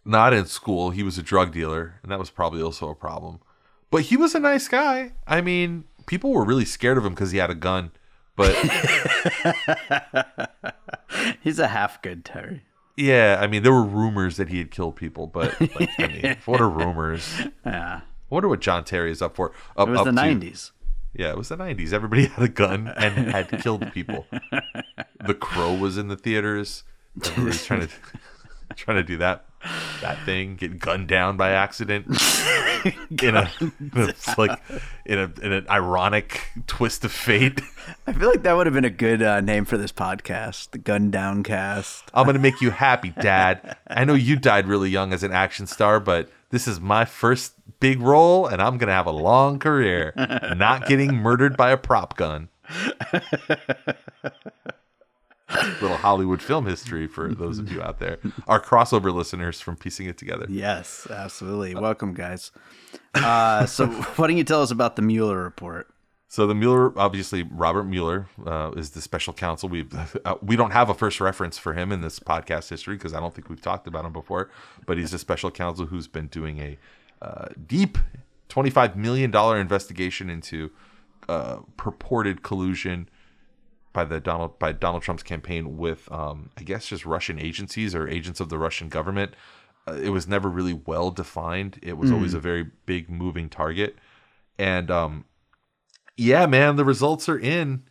not 0.05 0.33
in 0.33 0.47
school. 0.47 0.91
He 0.91 1.03
was 1.03 1.19
a 1.19 1.23
drug 1.23 1.53
dealer, 1.53 2.01
and 2.03 2.11
that 2.11 2.19
was 2.19 2.31
probably 2.31 2.61
also 2.63 2.89
a 2.89 2.95
problem. 2.95 3.41
But 3.91 4.03
he 4.03 4.17
was 4.17 4.35
a 4.35 4.41
nice 4.41 4.69
guy. 4.69 5.13
I 5.27 5.41
mean, 5.41 5.85
people 6.07 6.33
were 6.33 6.45
really 6.45 6.65
scared 6.65 6.99
of 6.99 7.05
him 7.05 7.15
because 7.15 7.31
he 7.31 7.39
had 7.39 7.51
a 7.51 7.55
gun. 7.55 7.93
But 8.35 8.57
He's 11.43 11.59
a 11.59 11.69
half 11.69 12.01
good 12.03 12.25
Terry. 12.25 12.63
Yeah, 12.97 13.39
I 13.41 13.47
mean, 13.47 13.63
there 13.63 13.73
were 13.73 13.83
rumors 13.85 14.37
that 14.37 14.49
he 14.49 14.59
had 14.59 14.71
killed 14.71 14.97
people, 14.97 15.27
but 15.27 15.59
like, 15.79 15.91
I 15.99 16.07
mean, 16.09 16.37
what 16.45 16.61
are 16.61 16.69
rumors? 16.69 17.27
Yeah. 17.65 18.01
I 18.03 18.35
wonder 18.35 18.49
what 18.49 18.61
John 18.61 18.85
Terry 18.85 19.11
is 19.11 19.23
up 19.23 19.35
for. 19.37 19.53
Up, 19.77 19.89
It 19.89 19.93
was 19.93 20.05
the 20.05 20.13
to. 20.13 20.17
90s. 20.19 20.71
Yeah, 21.15 21.31
it 21.31 21.37
was 21.37 21.49
the 21.51 21.57
'90s. 21.59 21.93
Everybody 21.93 22.25
had 22.35 22.43
a 22.43 22.49
gun 22.49 22.89
and 22.89 23.15
had 23.31 23.49
killed 23.63 23.93
people. 23.93 24.27
The 25.25 25.35
Crow 25.35 25.73
was 25.75 25.99
in 25.99 26.09
the 26.09 26.17
theaters. 26.17 26.83
Everybody's 27.25 27.65
trying 27.65 27.87
to 27.87 27.89
trying 28.75 28.97
to 28.97 29.05
do 29.05 29.19
that 29.19 29.45
that 30.03 30.23
thing, 30.25 30.57
get 30.57 30.79
gunned 30.79 31.09
down 31.09 31.37
by 31.37 31.51
accident 31.51 32.07
in 33.23 33.37
a 33.37 33.51
it's 33.81 34.37
like 34.39 34.61
in 35.07 35.19
a 35.19 35.33
in 35.43 35.53
an 35.53 35.67
ironic 35.69 36.49
twist 36.67 37.05
of 37.05 37.13
fate. 37.13 37.61
I 38.07 38.13
feel 38.13 38.29
like 38.29 38.43
that 38.43 38.53
would 38.53 38.67
have 38.67 38.75
been 38.75 38.85
a 38.85 38.91
good 38.91 39.23
uh, 39.23 39.41
name 39.41 39.65
for 39.65 39.77
this 39.77 39.93
podcast, 39.93 40.71
the 40.71 40.79
Gun 40.79 41.11
Down 41.11 41.43
Cast. 41.43 42.05
I'm 42.13 42.27
gonna 42.27 42.39
make 42.39 42.61
you 42.61 42.71
happy, 42.71 43.11
Dad. 43.21 43.77
I 43.89 44.05
know 44.05 44.15
you 44.15 44.37
died 44.37 44.69
really 44.69 44.91
young 44.91 45.13
as 45.13 45.23
an 45.23 45.33
action 45.33 45.67
star, 45.67 45.99
but 45.99 46.31
this 46.51 46.69
is 46.69 46.81
my 46.81 47.05
first 47.05 47.55
big 47.81 48.01
role, 48.01 48.47
and 48.47 48.61
I'm 48.61 48.79
gonna 48.79 48.93
have 48.93 49.07
a 49.07 49.13
long 49.13 49.59
career, 49.59 50.13
not 50.57 50.87
getting 50.87 51.15
murdered 51.15 51.57
by 51.57 51.71
a 51.71 51.77
prop 51.77 52.17
gun. 52.17 52.49
Little 55.81 55.97
Hollywood 55.97 56.43
film 56.43 56.67
history 56.67 57.07
for 57.07 57.35
those 57.35 57.59
of 57.59 57.71
you 57.71 57.83
out 57.83 57.99
there, 57.99 58.19
our 58.47 58.61
crossover 58.61 59.13
listeners 59.13 59.61
from 59.61 59.77
piecing 59.77 60.07
it 60.07 60.17
together. 60.17 60.47
Yes, 60.49 61.07
absolutely. 61.11 61.75
Welcome, 61.75 62.15
guys. 62.15 62.51
Uh, 63.15 63.67
so, 63.67 63.87
why 64.17 64.29
don't 64.29 64.37
you 64.37 64.45
tell 64.45 64.63
us 64.63 64.71
about 64.71 64.97
the 64.97 65.03
Mueller 65.03 65.43
report? 65.43 65.89
So 66.33 66.47
the 66.47 66.55
Mueller, 66.55 66.99
obviously, 66.99 67.43
Robert 67.43 67.85
Mueller 67.85 68.27
uh, 68.47 68.71
is 68.75 68.93
the 68.93 69.03
special 69.03 69.35
counsel. 69.35 69.69
We 69.69 69.87
uh, 70.25 70.37
we 70.41 70.57
don't 70.57 70.71
have 70.71 70.89
a 70.89 70.95
first 70.95 71.21
reference 71.21 71.59
for 71.59 71.75
him 71.75 71.93
in 71.93 72.01
this 72.01 72.19
podcast 72.19 72.71
history 72.71 72.97
because 72.97 73.13
I 73.13 73.21
don't 73.21 73.35
think 73.35 73.51
we've 73.51 73.61
talked 73.61 73.87
about 73.87 74.07
him 74.07 74.15
before. 74.15 74.49
But 74.87 74.97
he's 74.97 75.13
a 75.13 75.19
special 75.19 75.51
counsel 75.51 75.87
who's 75.87 76.09
been 76.09 76.29
doing 76.29 76.59
a 76.59 76.79
uh, 77.21 77.49
deep, 77.67 77.99
twenty 78.49 78.71
five 78.71 78.97
million 78.97 79.31
dollar 79.31 79.61
investigation 79.61 80.31
into 80.31 80.71
uh, 81.29 81.59
purported 81.77 82.43
collusion 82.43 83.11
by 83.93 84.05
the 84.05 84.21
Donald 84.21 84.59
by 84.59 84.73
Donald 84.73 85.03
Trump's 85.03 85.23
campaign 85.23 85.77
with, 85.77 86.11
um, 86.11 86.51
I 86.59 86.63
guess, 86.63 86.87
just 86.87 87.05
Russian 87.05 87.39
agencies 87.39 87.95
or 87.95 88.09
agents 88.09 88.41
of 88.41 88.49
the 88.49 88.59
Russian 88.59 88.89
government. 88.89 89.35
Uh, 89.87 89.95
it 89.95 90.11
was 90.11 90.29
never 90.29 90.49
really 90.49 90.75
well 90.75 91.11
defined. 91.11 91.79
It 91.83 91.99
was 91.99 92.11
always 92.13 92.35
a 92.35 92.41
very 92.41 92.71
big 92.87 93.11
moving 93.11 93.49
target, 93.49 93.97
and 94.59 94.91
um, 94.91 95.25
yeah, 96.17 96.47
man, 96.47 96.77
the 96.77 96.85
results 96.85 97.29
are 97.29 97.39
in. 97.39 97.85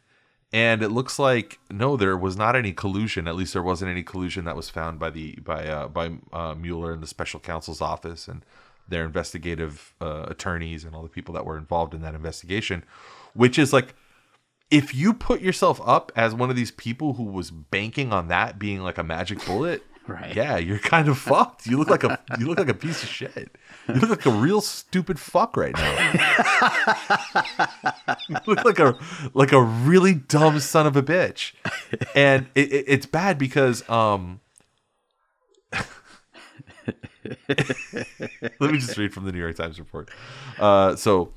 And 0.54 0.84
it 0.84 0.90
looks 0.90 1.18
like 1.18 1.60
no, 1.70 1.96
there 1.96 2.18
was 2.18 2.36
not 2.36 2.58
any 2.58 2.74
collusion. 2.74 3.26
At 3.26 3.36
least 3.36 3.54
there 3.54 3.64
wasn't 3.64 3.90
any 3.90 4.04
collusion 4.04 4.44
that 4.44 4.58
was 4.58 4.70
found 4.70 5.00
by 5.00 5.10
the 5.10 5.36
by 5.36 5.66
uh, 5.66 5.88
by 5.88 6.12
uh, 6.34 6.56
Mueller 6.56 6.92
and 6.92 7.02
the 7.02 7.08
special 7.08 7.40
counsel's 7.40 7.80
office 7.80 8.28
and 8.28 8.44
their 8.86 9.06
investigative 9.06 9.94
uh, 10.02 10.26
attorneys 10.28 10.84
and 10.84 10.94
all 10.94 11.04
the 11.04 11.10
people 11.10 11.34
that 11.36 11.46
were 11.46 11.58
involved 11.58 11.94
in 11.94 12.02
that 12.02 12.14
investigation. 12.14 12.84
Which 13.34 13.58
is 13.58 13.72
like, 13.72 13.96
if 14.72 14.96
you 14.96 15.14
put 15.14 15.42
yourself 15.42 15.80
up 15.86 16.12
as 16.16 16.34
one 16.34 16.50
of 16.50 16.56
these 16.56 16.72
people 16.72 17.14
who 17.14 17.24
was 17.24 17.52
banking 17.52 18.12
on 18.12 18.30
that 18.30 18.58
being 18.58 18.82
like 18.82 18.98
a 18.98 19.04
magic 19.04 19.46
bullet, 19.46 19.84
Right. 20.08 20.36
Yeah, 20.36 20.58
you're 20.58 20.80
kind 20.80 21.08
of 21.08 21.18
fucked. 21.20 21.68
You 21.68 21.78
look 21.78 21.90
like 21.90 22.04
a 22.04 22.20
you 22.40 22.48
look 22.48 22.58
like 22.58 22.70
a 22.70 22.74
piece 22.74 23.04
of 23.04 23.10
shit. 23.10 23.56
You 23.88 23.96
look 23.96 24.10
like 24.10 24.26
a 24.26 24.32
real 24.32 24.60
stupid 24.60 25.20
fuck 25.20 25.56
right 25.56 25.76
now. 25.76 26.12
you 28.28 28.36
look 28.48 28.66
like 28.66 28.80
a 28.80 28.98
like 29.34 29.52
a 29.52 29.62
really 29.62 30.16
dumb 30.16 30.60
son 30.60 30.88
of 30.88 30.96
a 30.96 31.04
bitch, 31.04 31.54
and 32.16 32.48
it, 32.56 32.74
it, 32.74 32.86
it's 32.88 33.06
bad 33.06 33.38
because 33.38 33.88
um. 33.90 34.40
Let 38.60 38.72
me 38.72 38.80
just 38.80 38.98
read 38.98 39.14
from 39.14 39.26
the 39.26 39.32
New 39.32 39.40
York 39.40 39.56
Times 39.56 39.80
report. 39.80 40.10
Uh, 40.60 40.96
so, 40.96 41.32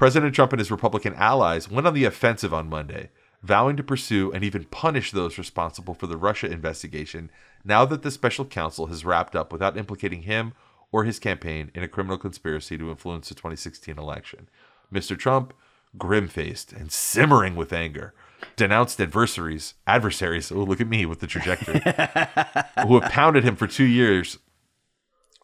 President 0.00 0.34
Trump 0.34 0.50
and 0.54 0.60
his 0.60 0.70
Republican 0.70 1.12
allies 1.12 1.70
went 1.70 1.86
on 1.86 1.92
the 1.92 2.06
offensive 2.06 2.54
on 2.54 2.70
Monday, 2.70 3.10
vowing 3.42 3.76
to 3.76 3.82
pursue 3.82 4.32
and 4.32 4.42
even 4.42 4.64
punish 4.64 5.10
those 5.10 5.36
responsible 5.36 5.92
for 5.92 6.06
the 6.06 6.16
Russia 6.16 6.50
investigation 6.50 7.30
now 7.66 7.84
that 7.84 8.00
the 8.00 8.10
special 8.10 8.46
counsel 8.46 8.86
has 8.86 9.04
wrapped 9.04 9.36
up 9.36 9.52
without 9.52 9.76
implicating 9.76 10.22
him 10.22 10.54
or 10.90 11.04
his 11.04 11.18
campaign 11.18 11.70
in 11.74 11.82
a 11.82 11.88
criminal 11.88 12.16
conspiracy 12.16 12.78
to 12.78 12.88
influence 12.88 13.28
the 13.28 13.34
2016 13.34 13.98
election. 13.98 14.48
Mr. 14.90 15.18
Trump, 15.18 15.52
grim 15.98 16.28
faced 16.28 16.72
and 16.72 16.90
simmering 16.90 17.54
with 17.54 17.70
anger, 17.70 18.14
denounced 18.56 18.98
adversaries, 19.02 19.74
adversaries, 19.86 20.50
oh, 20.50 20.64
look 20.64 20.80
at 20.80 20.88
me 20.88 21.04
with 21.04 21.20
the 21.20 21.26
trajectory, 21.26 21.80
who 22.86 22.98
have 22.98 23.12
pounded 23.12 23.44
him 23.44 23.54
for 23.54 23.66
two 23.66 23.84
years 23.84 24.38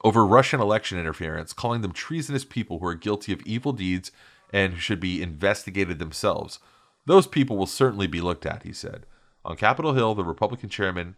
over 0.02 0.24
Russian 0.24 0.60
election 0.60 0.98
interference, 0.98 1.52
calling 1.52 1.82
them 1.82 1.92
treasonous 1.92 2.46
people 2.46 2.78
who 2.78 2.86
are 2.86 2.94
guilty 2.94 3.34
of 3.34 3.42
evil 3.42 3.72
deeds 3.74 4.10
and 4.52 4.78
should 4.78 5.00
be 5.00 5.22
investigated 5.22 5.98
themselves. 5.98 6.58
Those 7.04 7.26
people 7.26 7.56
will 7.56 7.66
certainly 7.66 8.06
be 8.06 8.20
looked 8.20 8.46
at, 8.46 8.62
he 8.62 8.72
said. 8.72 9.06
On 9.44 9.56
Capitol 9.56 9.94
Hill, 9.94 10.14
the 10.14 10.24
Republican 10.24 10.68
chairman 10.68 11.16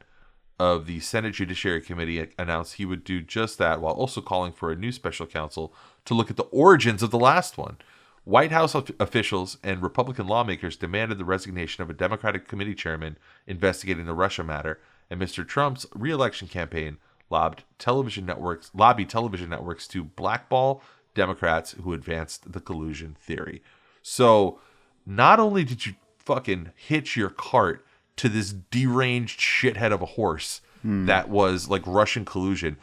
of 0.58 0.86
the 0.86 1.00
Senate 1.00 1.34
Judiciary 1.34 1.80
Committee 1.80 2.28
announced 2.38 2.74
he 2.74 2.84
would 2.84 3.04
do 3.04 3.20
just 3.20 3.58
that 3.58 3.80
while 3.80 3.94
also 3.94 4.20
calling 4.20 4.52
for 4.52 4.70
a 4.70 4.76
new 4.76 4.92
special 4.92 5.26
counsel 5.26 5.72
to 6.04 6.14
look 6.14 6.30
at 6.30 6.36
the 6.36 6.42
origins 6.44 7.02
of 7.02 7.10
the 7.10 7.18
last 7.18 7.56
one. 7.56 7.78
White 8.24 8.52
House 8.52 8.74
officials 8.74 9.56
and 9.62 9.82
Republican 9.82 10.26
lawmakers 10.26 10.76
demanded 10.76 11.16
the 11.16 11.24
resignation 11.24 11.82
of 11.82 11.88
a 11.88 11.94
Democratic 11.94 12.46
committee 12.46 12.74
chairman 12.74 13.16
investigating 13.46 14.04
the 14.04 14.12
Russia 14.12 14.44
matter, 14.44 14.80
and 15.08 15.18
Mr. 15.18 15.46
Trump's 15.46 15.86
reelection 15.94 16.48
campaign 16.48 16.98
lobbied 17.30 17.64
television 17.78 18.26
networks 18.26 18.70
lobbied 18.74 19.08
television 19.08 19.50
networks 19.50 19.86
to 19.88 20.04
blackball 20.04 20.82
Democrats 21.18 21.74
who 21.82 21.92
advanced 21.92 22.52
the 22.52 22.60
collusion 22.60 23.16
theory. 23.20 23.60
So, 24.02 24.60
not 25.04 25.40
only 25.40 25.64
did 25.64 25.84
you 25.84 25.94
fucking 26.18 26.72
hitch 26.76 27.16
your 27.16 27.30
cart 27.30 27.84
to 28.16 28.28
this 28.28 28.52
deranged 28.52 29.40
shithead 29.40 29.92
of 29.92 30.00
a 30.00 30.06
horse 30.06 30.60
that 31.06 31.28
was 31.28 31.68
like 31.68 31.82
Russian 31.86 32.24
collusion, 32.24 32.76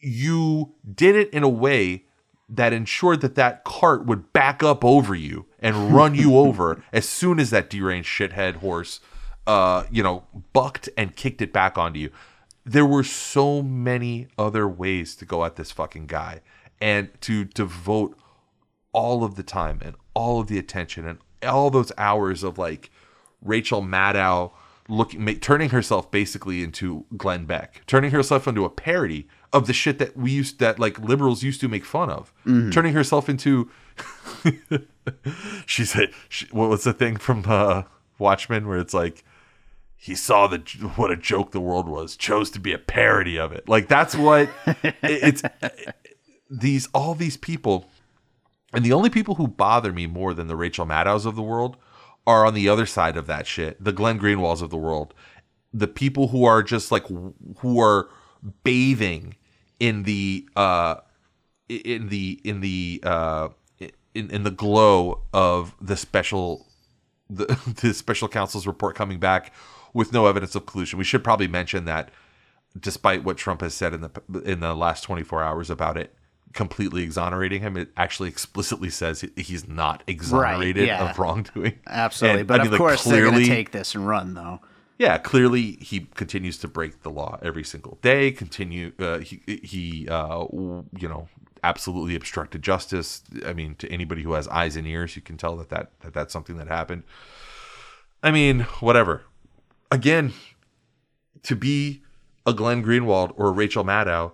you 0.00 0.74
did 0.92 1.14
it 1.14 1.30
in 1.30 1.42
a 1.42 1.48
way 1.48 2.04
that 2.48 2.72
ensured 2.72 3.20
that 3.20 3.36
that 3.36 3.62
cart 3.62 4.06
would 4.06 4.32
back 4.32 4.62
up 4.62 4.84
over 4.84 5.14
you 5.14 5.46
and 5.60 5.94
run 5.94 6.14
you 6.16 6.36
over 6.36 6.82
as 6.92 7.08
soon 7.08 7.38
as 7.38 7.50
that 7.50 7.70
deranged 7.70 8.08
shithead 8.08 8.56
horse, 8.56 8.98
uh, 9.46 9.84
you 9.90 10.02
know, 10.02 10.24
bucked 10.52 10.88
and 10.96 11.14
kicked 11.14 11.40
it 11.40 11.52
back 11.52 11.78
onto 11.78 12.00
you. 12.00 12.10
There 12.66 12.86
were 12.86 13.04
so 13.04 13.62
many 13.62 14.26
other 14.36 14.68
ways 14.68 15.14
to 15.16 15.24
go 15.24 15.44
at 15.44 15.56
this 15.56 15.70
fucking 15.70 16.06
guy 16.06 16.40
and 16.80 17.08
to 17.22 17.44
devote 17.44 18.16
all 18.92 19.24
of 19.24 19.36
the 19.36 19.42
time 19.42 19.80
and 19.82 19.94
all 20.14 20.40
of 20.40 20.48
the 20.48 20.58
attention 20.58 21.06
and 21.06 21.18
all 21.42 21.70
those 21.70 21.92
hours 21.96 22.42
of 22.42 22.58
like 22.58 22.90
Rachel 23.42 23.82
Maddow 23.82 24.52
looking, 24.88 25.24
ma- 25.24 25.32
turning 25.40 25.70
herself 25.70 26.10
basically 26.10 26.62
into 26.62 27.06
Glenn 27.16 27.46
Beck, 27.46 27.82
turning 27.86 28.10
herself 28.10 28.46
into 28.46 28.64
a 28.64 28.70
parody 28.70 29.28
of 29.52 29.66
the 29.66 29.72
shit 29.72 29.98
that 29.98 30.16
we 30.16 30.30
used 30.30 30.58
that 30.58 30.78
like 30.78 30.98
liberals 30.98 31.42
used 31.42 31.60
to 31.60 31.68
make 31.68 31.84
fun 31.84 32.10
of, 32.10 32.32
turning 32.70 32.92
herself 32.92 33.28
into. 33.28 33.70
she 35.66 35.84
said, 35.84 36.10
she, 36.28 36.46
"What 36.50 36.68
was 36.68 36.84
the 36.84 36.92
thing 36.92 37.16
from 37.16 37.44
uh, 37.46 37.84
Watchmen 38.18 38.66
where 38.66 38.78
it's 38.78 38.94
like?" 38.94 39.24
he 40.02 40.14
saw 40.14 40.46
the 40.46 40.56
what 40.96 41.10
a 41.10 41.16
joke 41.16 41.50
the 41.50 41.60
world 41.60 41.86
was 41.86 42.16
chose 42.16 42.50
to 42.50 42.58
be 42.58 42.72
a 42.72 42.78
parody 42.78 43.38
of 43.38 43.52
it 43.52 43.68
like 43.68 43.86
that's 43.86 44.16
what 44.16 44.48
it, 44.66 44.94
it's 45.02 45.42
these 46.50 46.88
all 46.92 47.14
these 47.14 47.36
people 47.36 47.88
and 48.72 48.84
the 48.84 48.92
only 48.92 49.10
people 49.10 49.36
who 49.36 49.48
bother 49.48 49.92
me 49.92 50.06
more 50.06 50.34
than 50.34 50.48
the 50.48 50.56
Rachel 50.56 50.84
Maddows 50.84 51.26
of 51.26 51.36
the 51.36 51.42
world 51.42 51.76
are 52.26 52.44
on 52.44 52.54
the 52.54 52.68
other 52.68 52.86
side 52.86 53.16
of 53.16 53.26
that 53.26 53.46
shit 53.46 53.82
the 53.82 53.92
Glenn 53.92 54.18
Greenwalds 54.18 54.62
of 54.62 54.70
the 54.70 54.76
world 54.76 55.14
the 55.72 55.88
people 55.88 56.28
who 56.28 56.44
are 56.44 56.62
just 56.62 56.90
like 56.90 57.06
who 57.58 57.80
are 57.80 58.08
bathing 58.64 59.36
in 59.78 60.02
the 60.02 60.48
uh 60.56 60.96
in 61.68 62.08
the 62.08 62.40
in 62.44 62.60
the 62.60 63.00
uh 63.04 63.48
in, 64.14 64.30
in 64.30 64.42
the 64.42 64.50
glow 64.50 65.22
of 65.32 65.74
the 65.80 65.96
special 65.96 66.66
the, 67.28 67.46
the 67.82 67.94
special 67.94 68.28
counsel's 68.28 68.66
report 68.66 68.96
coming 68.96 69.18
back 69.18 69.52
with 69.92 70.12
no 70.12 70.26
evidence 70.26 70.54
of 70.54 70.66
collusion. 70.66 70.98
We 70.98 71.04
should 71.04 71.24
probably 71.24 71.48
mention 71.48 71.84
that, 71.86 72.10
despite 72.78 73.24
what 73.24 73.36
Trump 73.36 73.60
has 73.60 73.74
said 73.74 73.94
in 73.94 74.00
the 74.00 74.42
in 74.44 74.60
the 74.60 74.74
last 74.74 75.02
24 75.02 75.42
hours 75.42 75.70
about 75.70 75.96
it, 75.96 76.14
completely 76.52 77.02
exonerating 77.02 77.62
him, 77.62 77.76
it 77.76 77.90
actually 77.96 78.28
explicitly 78.28 78.90
says 78.90 79.24
he's 79.36 79.68
not 79.68 80.02
exonerated 80.06 80.86
yeah. 80.86 81.10
of 81.10 81.18
wrongdoing. 81.18 81.78
Absolutely. 81.86 82.40
And, 82.40 82.48
but 82.48 82.60
I 82.60 82.64
mean, 82.64 82.66
of 82.66 82.72
like, 82.72 82.78
course, 82.78 83.04
they're 83.04 83.30
going 83.30 83.42
to 83.42 83.46
take 83.46 83.70
this 83.70 83.94
and 83.94 84.06
run, 84.06 84.34
though. 84.34 84.60
yeah, 85.00 85.16
clearly 85.16 85.78
he 85.80 86.00
continues 86.14 86.58
to 86.58 86.68
break 86.68 87.02
the 87.02 87.08
law 87.08 87.38
every 87.40 87.64
single 87.64 87.96
day. 88.02 88.30
Continue, 88.30 88.92
uh, 88.98 89.20
he 89.20 89.40
he, 89.46 90.06
uh, 90.10 90.44
you 90.52 91.08
know, 91.08 91.26
absolutely 91.64 92.14
obstructed 92.14 92.60
justice. 92.60 93.22
I 93.46 93.54
mean, 93.54 93.76
to 93.76 93.90
anybody 93.90 94.22
who 94.22 94.34
has 94.34 94.46
eyes 94.48 94.76
and 94.76 94.86
ears, 94.86 95.16
you 95.16 95.22
can 95.22 95.38
tell 95.38 95.56
that 95.56 95.70
that, 95.70 95.92
that 96.00 96.12
that's 96.12 96.34
something 96.34 96.58
that 96.58 96.68
happened. 96.68 97.04
I 98.22 98.30
mean, 98.30 98.60
whatever. 98.80 99.22
Again, 99.90 100.34
to 101.44 101.56
be 101.56 102.02
a 102.44 102.52
Glenn 102.52 102.84
Greenwald 102.84 103.32
or 103.36 103.48
a 103.48 103.52
Rachel 103.52 103.84
Maddow 103.84 104.32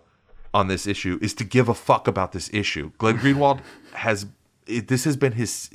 on 0.56 0.68
this 0.68 0.86
issue 0.86 1.18
is 1.20 1.34
to 1.34 1.44
give 1.44 1.68
a 1.68 1.75
fuck 1.75 2.08
about 2.08 2.32
this 2.32 2.48
issue. 2.50 2.90
Glenn 2.96 3.18
Greenwald 3.18 3.60
has 3.92 4.26
this 4.64 5.04
has 5.04 5.14
been 5.14 5.32
his 5.32 5.68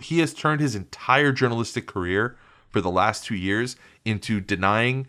he 0.00 0.20
has 0.20 0.32
turned 0.32 0.60
his 0.60 0.76
entire 0.76 1.32
journalistic 1.32 1.88
career 1.88 2.36
for 2.68 2.80
the 2.80 2.92
last 2.92 3.24
2 3.24 3.34
years 3.34 3.74
into 4.04 4.40
denying 4.40 5.08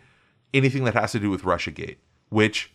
anything 0.52 0.82
that 0.82 0.94
has 0.94 1.12
to 1.12 1.20
do 1.20 1.30
with 1.30 1.42
Russiagate, 1.42 1.98
which 2.30 2.72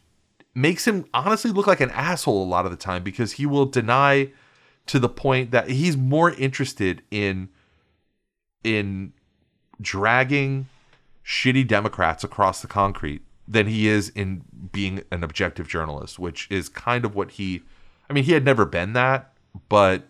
makes 0.56 0.88
him 0.88 1.06
honestly 1.14 1.52
look 1.52 1.68
like 1.68 1.82
an 1.82 1.92
asshole 1.92 2.42
a 2.42 2.48
lot 2.48 2.64
of 2.64 2.72
the 2.72 2.78
time 2.78 3.04
because 3.04 3.34
he 3.34 3.46
will 3.46 3.66
deny 3.66 4.32
to 4.86 5.00
the 5.00 5.10
point 5.10 5.52
that 5.52 5.70
he's 5.70 5.98
more 5.98 6.32
interested 6.32 7.04
in 7.12 7.50
in 8.64 9.12
dragging 9.82 10.70
shitty 11.26 11.68
Democrats 11.68 12.24
across 12.24 12.62
the 12.62 12.68
concrete 12.68 13.22
than 13.48 13.68
he 13.68 13.88
is 13.88 14.10
in 14.10 14.44
being 14.72 15.04
an 15.12 15.24
objective 15.24 15.68
journalist, 15.68 16.20
which 16.20 16.48
is 16.50 16.70
kind 16.70 17.06
of 17.06 17.16
what 17.16 17.32
he. 17.32 17.62
I 18.10 18.14
mean, 18.14 18.24
he 18.24 18.34
had 18.34 18.44
never 18.44 18.66
been 18.66 18.94
that, 18.94 19.34
but 19.70 20.10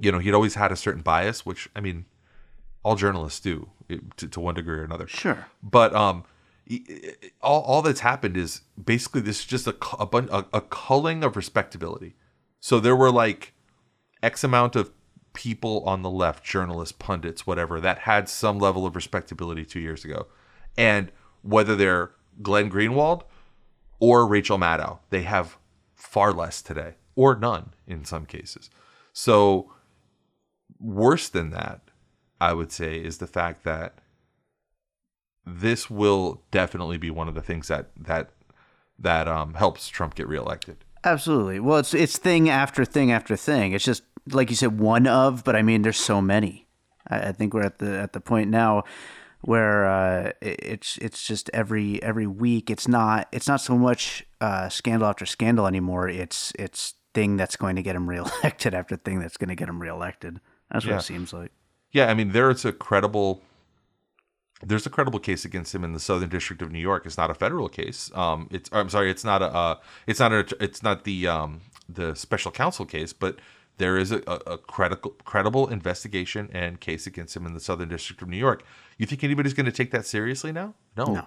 you 0.00 0.12
know, 0.12 0.18
he'd 0.18 0.34
always 0.34 0.54
had 0.54 0.72
a 0.72 0.76
certain 0.76 1.02
bias, 1.02 1.46
which 1.46 1.68
I 1.74 1.80
mean, 1.80 2.04
all 2.82 2.96
journalists 2.96 3.40
do 3.40 3.70
to, 4.16 4.28
to 4.28 4.40
one 4.40 4.54
degree 4.54 4.78
or 4.78 4.84
another. 4.84 5.06
Sure. 5.06 5.46
But 5.62 5.94
um, 5.94 6.24
all 7.40 7.62
all 7.62 7.82
that's 7.82 8.00
happened 8.00 8.36
is 8.36 8.62
basically 8.82 9.20
this 9.20 9.40
is 9.40 9.44
just 9.46 9.66
a 9.66 9.76
a, 9.98 10.06
bun- 10.06 10.28
a 10.30 10.44
a 10.52 10.60
culling 10.60 11.24
of 11.24 11.36
respectability. 11.36 12.14
So 12.60 12.80
there 12.80 12.96
were 12.96 13.10
like 13.10 13.54
X 14.22 14.44
amount 14.44 14.76
of 14.76 14.90
people 15.32 15.82
on 15.84 16.02
the 16.02 16.10
left, 16.10 16.42
journalists, 16.44 16.92
pundits, 16.98 17.46
whatever, 17.46 17.80
that 17.80 18.00
had 18.00 18.28
some 18.28 18.58
level 18.58 18.86
of 18.86 18.96
respectability 18.96 19.64
two 19.64 19.80
years 19.80 20.04
ago. 20.04 20.26
And 20.76 21.12
whether 21.42 21.76
they're 21.76 22.10
Glenn 22.42 22.70
Greenwald 22.70 23.22
or 23.98 24.26
Rachel 24.26 24.58
Maddow, 24.58 24.98
they 25.10 25.22
have 25.22 25.56
far 25.94 26.32
less 26.32 26.62
today, 26.62 26.94
or 27.14 27.34
none 27.34 27.70
in 27.86 28.04
some 28.04 28.26
cases. 28.26 28.70
So, 29.12 29.72
worse 30.78 31.28
than 31.28 31.50
that, 31.50 31.80
I 32.40 32.52
would 32.52 32.70
say, 32.70 32.96
is 32.96 33.18
the 33.18 33.26
fact 33.26 33.64
that 33.64 33.98
this 35.46 35.88
will 35.88 36.42
definitely 36.50 36.98
be 36.98 37.10
one 37.10 37.28
of 37.28 37.34
the 37.34 37.40
things 37.40 37.68
that 37.68 37.90
that 37.96 38.30
that 38.98 39.28
um, 39.28 39.54
helps 39.54 39.88
Trump 39.88 40.14
get 40.14 40.28
reelected. 40.28 40.78
Absolutely. 41.04 41.60
Well, 41.60 41.78
it's 41.78 41.94
it's 41.94 42.18
thing 42.18 42.50
after 42.50 42.84
thing 42.84 43.12
after 43.12 43.36
thing. 43.36 43.72
It's 43.72 43.84
just 43.84 44.02
like 44.32 44.50
you 44.50 44.56
said, 44.56 44.78
one 44.78 45.06
of, 45.06 45.44
but 45.44 45.54
I 45.54 45.62
mean, 45.62 45.82
there's 45.82 45.98
so 45.98 46.20
many. 46.20 46.66
I, 47.08 47.28
I 47.28 47.32
think 47.32 47.54
we're 47.54 47.62
at 47.62 47.78
the 47.78 47.98
at 47.98 48.12
the 48.12 48.20
point 48.20 48.50
now 48.50 48.84
where 49.46 49.86
uh, 49.86 50.32
it's 50.42 50.98
it's 50.98 51.26
just 51.26 51.48
every 51.54 52.02
every 52.02 52.26
week. 52.26 52.70
It's 52.70 52.86
not 52.88 53.28
it's 53.32 53.48
not 53.48 53.60
so 53.60 53.76
much 53.78 54.26
uh, 54.40 54.68
scandal 54.68 55.08
after 55.08 55.24
scandal 55.26 55.66
anymore. 55.66 56.08
It's 56.08 56.52
it's 56.58 56.94
thing 57.14 57.36
that's 57.36 57.56
going 57.56 57.76
to 57.76 57.82
get 57.82 57.96
him 57.96 58.08
reelected 58.14 58.74
after 58.74 58.96
thing 58.96 59.20
that's 59.20 59.36
going 59.36 59.48
to 59.48 59.54
get 59.54 59.68
him 59.68 59.80
reelected. 59.80 60.40
That's 60.70 60.84
what 60.84 60.92
Yeah. 60.92 60.98
it 60.98 61.02
seems 61.02 61.32
like. 61.32 61.50
Yeah, 61.92 62.10
I 62.10 62.14
mean, 62.14 62.32
there's 62.32 62.64
a 62.64 62.72
credible 62.72 63.42
there's 64.62 64.86
a 64.86 64.90
credible 64.90 65.18
case 65.20 65.44
against 65.44 65.74
him 65.74 65.84
in 65.84 65.92
the 65.92 66.00
Southern 66.00 66.28
District 66.30 66.62
of 66.62 66.72
New 66.72 66.78
York. 66.78 67.04
It's 67.06 67.18
not 67.18 67.30
a 67.30 67.34
federal 67.34 67.68
case. 67.68 68.10
Um, 68.14 68.48
it's 68.50 68.68
I'm 68.72 68.88
sorry, 68.88 69.10
it's 69.10 69.24
not 69.24 69.42
a 69.42 69.46
uh, 69.46 69.74
it's 70.06 70.18
not 70.20 70.32
a 70.32 70.46
it's 70.60 70.82
not 70.82 71.04
the 71.04 71.26
um 71.28 71.60
the 71.88 72.14
special 72.16 72.50
counsel 72.50 72.84
case, 72.84 73.12
but 73.12 73.38
there 73.78 73.96
is 73.96 74.10
a, 74.10 74.22
a, 74.26 74.58
credible 74.58 75.10
credible 75.24 75.68
investigation 75.68 76.48
and 76.52 76.80
case 76.80 77.06
against 77.06 77.36
him 77.36 77.44
in 77.46 77.54
the 77.54 77.60
Southern 77.60 77.88
District 77.88 78.22
of 78.22 78.28
New 78.28 78.36
York. 78.36 78.64
You 78.96 79.06
think 79.06 79.22
anybody's 79.22 79.54
going 79.54 79.66
to 79.66 79.72
take 79.72 79.90
that 79.90 80.06
seriously 80.06 80.52
now? 80.52 80.74
No. 80.96 81.04
No. 81.06 81.24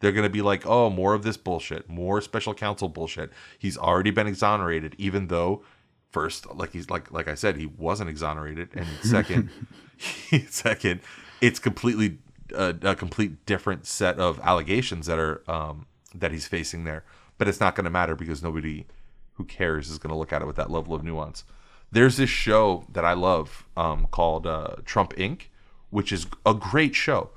They're 0.00 0.12
going 0.12 0.26
to 0.26 0.30
be 0.30 0.42
like, 0.42 0.64
oh, 0.64 0.90
more 0.90 1.14
of 1.14 1.24
this 1.24 1.36
bullshit, 1.36 1.88
more 1.88 2.20
special 2.20 2.54
counsel 2.54 2.88
bullshit. 2.88 3.32
He's 3.58 3.76
already 3.76 4.12
been 4.12 4.28
exonerated, 4.28 4.94
even 4.96 5.26
though 5.26 5.64
first, 6.10 6.54
like 6.54 6.72
he's 6.72 6.88
like 6.88 7.10
like 7.10 7.28
I 7.28 7.34
said, 7.34 7.56
he 7.56 7.66
wasn't 7.66 8.10
exonerated, 8.10 8.68
and 8.74 8.86
second, 9.02 9.50
second, 10.48 11.00
it's 11.40 11.58
completely 11.58 12.18
uh, 12.54 12.74
a 12.82 12.94
complete 12.94 13.44
different 13.44 13.86
set 13.86 14.18
of 14.18 14.38
allegations 14.40 15.06
that 15.06 15.18
are 15.18 15.42
um, 15.50 15.86
that 16.14 16.30
he's 16.30 16.46
facing 16.46 16.84
there. 16.84 17.04
But 17.38 17.48
it's 17.48 17.60
not 17.60 17.74
going 17.74 17.84
to 17.84 17.90
matter 17.90 18.14
because 18.14 18.42
nobody 18.42 18.86
who 19.34 19.44
cares 19.44 19.88
is 19.88 19.98
going 19.98 20.12
to 20.12 20.18
look 20.18 20.32
at 20.32 20.42
it 20.42 20.46
with 20.46 20.56
that 20.56 20.70
level 20.70 20.94
of 20.94 21.04
nuance. 21.04 21.44
There's 21.90 22.16
this 22.16 22.30
show 22.30 22.84
that 22.92 23.04
I 23.04 23.14
love 23.14 23.66
um, 23.76 24.08
called 24.10 24.46
uh, 24.46 24.76
Trump 24.84 25.14
Inc., 25.16 25.44
which 25.90 26.12
is 26.12 26.26
a 26.44 26.52
great 26.52 26.94
show, 26.94 27.30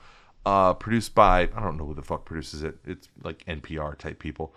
uh, 0.46 0.74
produced 0.74 1.16
by 1.16 1.42
I 1.56 1.62
don't 1.62 1.78
know 1.78 1.86
who 1.86 1.94
the 1.94 2.02
fuck 2.02 2.26
produces 2.26 2.64
it. 2.64 2.78
It's 2.86 3.08
like 3.24 3.46
NPR 3.46 3.98
type 3.98 4.20
people. 4.20 4.54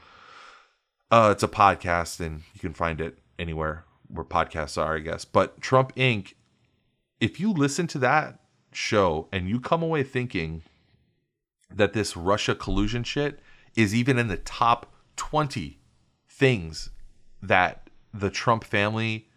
Uh, 1.11 1.28
it's 1.30 1.42
a 1.42 1.48
podcast, 1.48 2.18
and 2.18 2.42
you 2.54 2.61
can 2.61 2.74
find 2.74 3.00
it 3.00 3.18
anywhere 3.38 3.85
where 4.09 4.24
podcasts 4.24 4.80
are, 4.80 4.96
I 4.96 5.00
guess. 5.00 5.24
But 5.24 5.61
Trump 5.61 5.94
Inc. 5.94 6.35
If 7.20 7.38
you 7.38 7.52
listen 7.52 7.87
to 7.88 7.98
that 8.00 8.40
show 8.72 9.28
and 9.33 9.48
you 9.48 9.61
come 9.61 9.83
away 9.83 10.02
thinking 10.02 10.62
that 11.70 11.92
this 11.92 12.16
Russia 12.16 12.54
collusion 12.54 13.04
shit 13.04 13.40
is 13.76 13.94
even 13.94 14.18
in 14.18 14.28
the 14.28 14.37
top 14.37 14.92
20 15.16 15.78
things 16.28 16.90
that 17.42 17.88
the 18.12 18.30
Trump 18.30 18.64
family 18.64 19.28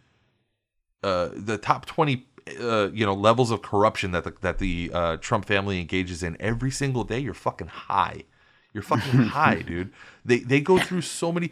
uh 1.04 1.30
the 1.34 1.58
top 1.58 1.86
20 1.86 2.26
uh 2.60 2.90
you 2.94 3.06
know 3.06 3.14
levels 3.14 3.52
of 3.52 3.62
corruption 3.62 4.12
that 4.12 4.24
the, 4.24 4.34
that 4.42 4.58
the 4.60 4.90
uh 4.94 5.18
Trump 5.18 5.46
family 5.46 5.80
engages 5.80 6.24
in 6.24 6.38
every 6.40 6.72
single 6.72 7.04
day 7.04 7.20
you're 7.20 7.34
fucking 7.34 7.68
high. 7.68 8.24
You're 8.74 8.84
fucking 8.84 9.20
high 9.38 9.62
dude. 9.62 9.92
They 10.24 10.40
they 10.40 10.60
go 10.62 10.78
through 10.80 11.02
so 11.02 11.32
many 11.32 11.52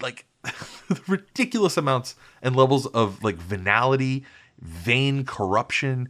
like 0.00 0.26
ridiculous 1.08 1.76
amounts 1.76 2.16
and 2.42 2.54
levels 2.54 2.86
of 2.86 3.22
like 3.22 3.36
venality 3.36 4.24
vain 4.60 5.24
corruption 5.24 6.08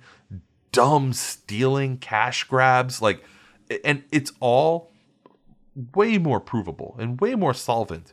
dumb 0.72 1.12
stealing 1.12 1.96
cash 1.99 2.44
grabs 2.44 3.01
like 3.01 3.25
and 3.85 4.05
it's 4.12 4.33
all 4.40 4.90
way 5.94 6.18
more 6.18 6.40
provable 6.40 6.94
and 6.99 7.20
way 7.20 7.35
more 7.35 7.55
solvent 7.55 8.12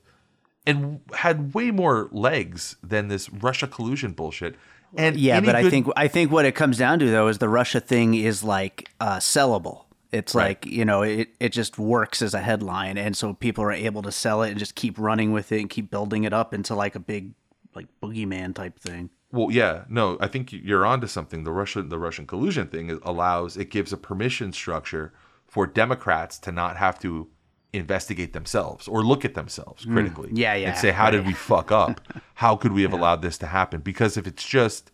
and 0.66 1.02
had 1.14 1.54
way 1.54 1.72
more 1.72 2.10
legs 2.12 2.76
than 2.84 3.08
this 3.08 3.30
Russia 3.30 3.68
collusion 3.68 4.12
bullshit. 4.12 4.56
And 4.96 5.18
Yeah, 5.18 5.42
but 5.42 5.56
I 5.56 5.70
think 5.70 5.88
I 5.96 6.08
think 6.08 6.32
what 6.32 6.46
it 6.46 6.54
comes 6.56 6.78
down 6.78 7.00
to 7.00 7.10
though 7.10 7.28
is 7.28 7.40
the 7.40 7.50
Russia 7.50 7.80
thing 7.80 8.14
is 8.14 8.44
like 8.44 8.90
uh, 9.00 9.18
sellable. 9.18 9.86
It's 10.12 10.36
Right. 10.36 10.50
like 10.50 10.66
you 10.68 10.86
know 10.86 11.02
it, 11.02 11.30
it 11.40 11.50
just 11.50 11.80
works 11.80 12.22
as 12.22 12.34
a 12.36 12.40
headline, 12.40 12.98
and 12.98 13.18
so 13.18 13.34
people 13.34 13.64
are 13.64 13.72
able 13.72 14.04
to 14.04 14.12
sell 14.12 14.44
it 14.44 14.52
and 14.52 14.60
just 14.60 14.76
keep 14.76 15.00
running 15.00 15.32
with 15.32 15.52
it 15.52 15.60
and 15.60 15.70
keep 15.70 15.90
building 15.90 16.24
it 16.24 16.34
up 16.34 16.54
into 16.54 16.76
like 16.76 16.94
a 16.96 17.00
big 17.00 17.34
like 17.74 17.88
boogeyman 18.02 18.54
type 18.54 18.80
thing. 18.80 19.10
Well, 19.32 19.50
yeah, 19.50 19.86
no, 19.90 20.18
I 20.22 20.28
think 20.28 20.54
you're 20.54 20.86
onto 20.86 21.08
something. 21.08 21.44
The 21.44 21.52
Russian 21.52 21.90
the 21.90 21.98
Russian 21.98 22.28
collusion 22.28 22.68
thing 22.68 22.92
allows 23.02 23.58
it 23.58 23.72
gives 23.72 23.92
a 23.92 23.98
permission 23.98 24.54
structure 24.54 25.12
for 25.48 25.66
Democrats 25.66 26.38
to 26.40 26.52
not 26.52 26.78
have 26.78 27.00
to 27.00 27.28
investigate 27.74 28.34
themselves 28.34 28.88
or 28.88 29.04
look 29.04 29.26
at 29.26 29.34
themselves 29.34 29.84
critically. 29.86 30.30
Mm. 30.30 30.38
Yeah, 30.38 30.54
yeah, 30.54 30.70
And 30.70 30.78
say, 30.78 30.92
how 30.92 31.10
did 31.10 31.26
we 31.26 31.34
fuck 31.34 31.72
up? 31.72 32.02
How 32.36 32.56
could 32.56 32.72
we 32.74 32.82
have 32.82 32.94
allowed 32.94 33.22
this 33.22 33.38
to 33.40 33.48
happen? 33.48 33.82
Because 33.82 34.18
if 34.18 34.28
it's 34.28 34.46
just 34.46 34.92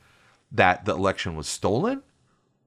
that 0.51 0.85
the 0.85 0.93
election 0.93 1.35
was 1.35 1.47
stolen, 1.47 2.03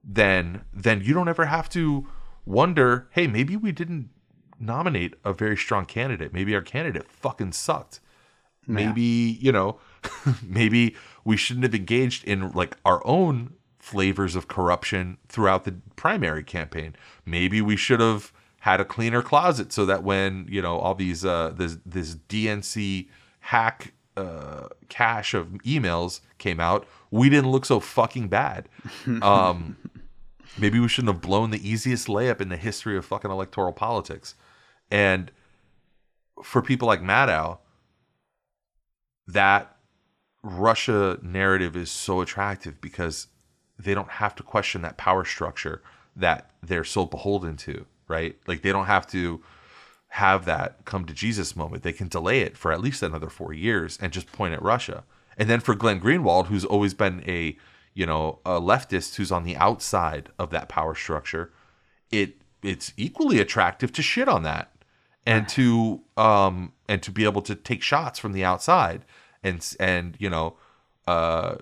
then 0.03 0.63
then 0.73 1.03
you 1.03 1.15
don't 1.15 1.29
ever 1.29 1.47
have 1.47 1.69
to 1.71 2.07
wonder, 2.45 3.09
hey, 3.13 3.27
maybe 3.27 3.57
we 3.57 3.71
didn't 3.71 4.11
nominate 4.59 5.15
a 5.25 5.33
very 5.33 5.57
strong 5.57 5.85
candidate. 5.85 6.33
Maybe 6.33 6.55
our 6.55 6.63
candidate 6.63 7.11
fucking 7.11 7.53
sucked. 7.53 8.01
Maybe, 8.67 9.39
you 9.41 9.51
know, 9.51 9.81
maybe 10.43 10.95
we 11.25 11.37
shouldn't 11.37 11.65
have 11.65 11.75
engaged 11.75 12.25
in 12.25 12.53
like 12.53 12.77
our 12.85 13.05
own 13.07 13.55
flavors 13.79 14.37
of 14.37 14.47
corruption 14.47 15.19
throughout 15.29 15.65
the 15.65 15.75
primary 15.97 16.45
campaign. 16.45 16.95
Maybe 17.27 17.61
we 17.61 17.77
should 17.77 17.99
have 18.01 18.33
had 18.63 18.81
a 18.81 18.85
cleaner 18.85 19.23
closet 19.23 19.73
so 19.73 19.85
that 19.87 20.05
when, 20.05 20.47
you 20.49 20.63
know, 20.63 20.79
all 20.79 20.95
these 20.95 21.25
uh 21.25 21.53
this 21.57 21.79
this 21.85 22.15
DNC 22.15 23.09
hack 23.41 23.93
uh 24.17 24.69
cache 24.89 25.35
of 25.35 25.49
emails 25.67 26.21
came 26.39 26.61
out, 26.61 26.87
we 27.11 27.29
didn't 27.29 27.51
look 27.51 27.65
so 27.65 27.81
fucking 27.81 28.29
bad. 28.29 28.69
Um 29.23 29.77
maybe 30.59 30.79
we 30.79 30.87
shouldn't 30.87 31.13
have 31.13 31.23
blown 31.23 31.51
the 31.51 31.69
easiest 31.69 32.07
layup 32.07 32.41
in 32.41 32.51
the 32.51 32.57
history 32.57 32.97
of 32.97 33.05
fucking 33.05 33.33
electoral 33.33 33.73
politics. 33.73 34.37
And 34.93 35.33
for 36.45 36.63
people 36.63 36.87
like 36.87 37.03
Maddow, 37.03 37.59
that 39.27 39.77
Russia 40.45 41.19
narrative 41.21 41.75
is 41.75 41.91
so 41.91 42.21
attractive 42.21 42.81
because 42.81 43.27
they 43.77 43.93
don't 43.93 44.11
have 44.11 44.37
to 44.37 44.45
question 44.45 44.83
that 44.83 44.99
power 44.99 45.25
structure 45.25 45.83
that 46.15 46.51
they're 46.63 46.85
so 46.85 47.07
beholden 47.07 47.57
to, 47.57 47.87
right? 48.09 48.37
Like 48.47 48.63
they 48.63 48.73
don't 48.73 48.87
have 48.87 49.07
to 49.09 49.43
have 50.09 50.45
that 50.45 50.85
come 50.85 51.07
to 51.07 51.15
Jesus 51.15 51.57
moment. 51.57 51.83
They 51.83 51.93
can 51.93 52.09
delay 52.09 52.41
it 52.41 52.57
for 52.57 52.73
at 52.73 52.81
least 52.81 53.03
another 53.03 53.31
four 53.31 53.53
years 53.53 53.99
and 54.01 54.13
just 54.13 54.31
point 54.31 54.55
at 54.55 54.63
Russia. 54.63 55.05
And 55.39 55.49
then 55.49 55.61
for 55.61 55.75
Glenn 55.75 56.01
Greenwald, 56.01 56.47
who's 56.47 56.65
always 56.65 56.95
been 56.95 57.25
a 57.27 57.57
you 57.95 58.07
know 58.07 58.39
a 58.45 58.61
leftist 58.61 59.17
who's 59.17 59.33
on 59.33 59.45
the 59.45 59.57
outside 59.57 60.31
of 60.39 60.51
that 60.51 60.69
power 60.69 60.95
structure, 60.95 61.53
it 62.11 62.37
it's 62.63 62.93
equally 62.97 63.41
attractive 63.41 63.93
to 63.93 64.03
shit 64.03 64.29
on 64.29 64.43
that 64.43 64.73
and 65.27 65.49
to 65.49 66.03
um 66.17 66.73
and 66.89 67.03
to 67.03 67.11
be 67.11 67.25
able 67.25 67.43
to 67.43 67.55
take 67.55 67.83
shots 67.83 68.19
from 68.19 68.33
the 68.33 68.45
outside 68.45 69.05
and 69.43 69.75
and 69.81 70.17
you 70.19 70.29
know 70.31 70.57
uh 71.07 71.57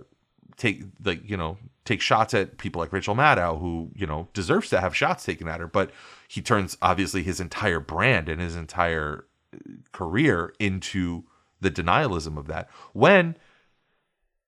take 0.56 0.82
like 1.04 1.28
you 1.28 1.36
know 1.36 1.56
take 1.90 2.00
shots 2.00 2.34
at 2.34 2.56
people 2.56 2.80
like 2.80 2.92
Rachel 2.92 3.16
Maddow 3.16 3.58
who 3.58 3.90
you 3.94 4.06
know 4.06 4.28
deserves 4.32 4.68
to 4.70 4.80
have 4.80 4.96
shots 4.96 5.24
taken 5.24 5.48
at 5.48 5.60
her 5.60 5.66
but 5.66 5.90
he 6.28 6.40
turns 6.40 6.78
obviously 6.80 7.24
his 7.24 7.40
entire 7.40 7.80
brand 7.80 8.28
and 8.28 8.40
his 8.40 8.54
entire 8.54 9.26
uh, 9.52 9.58
career 9.90 10.54
into 10.60 11.24
the 11.60 11.70
denialism 11.70 12.38
of 12.38 12.46
that. 12.46 12.70
When 12.92 13.36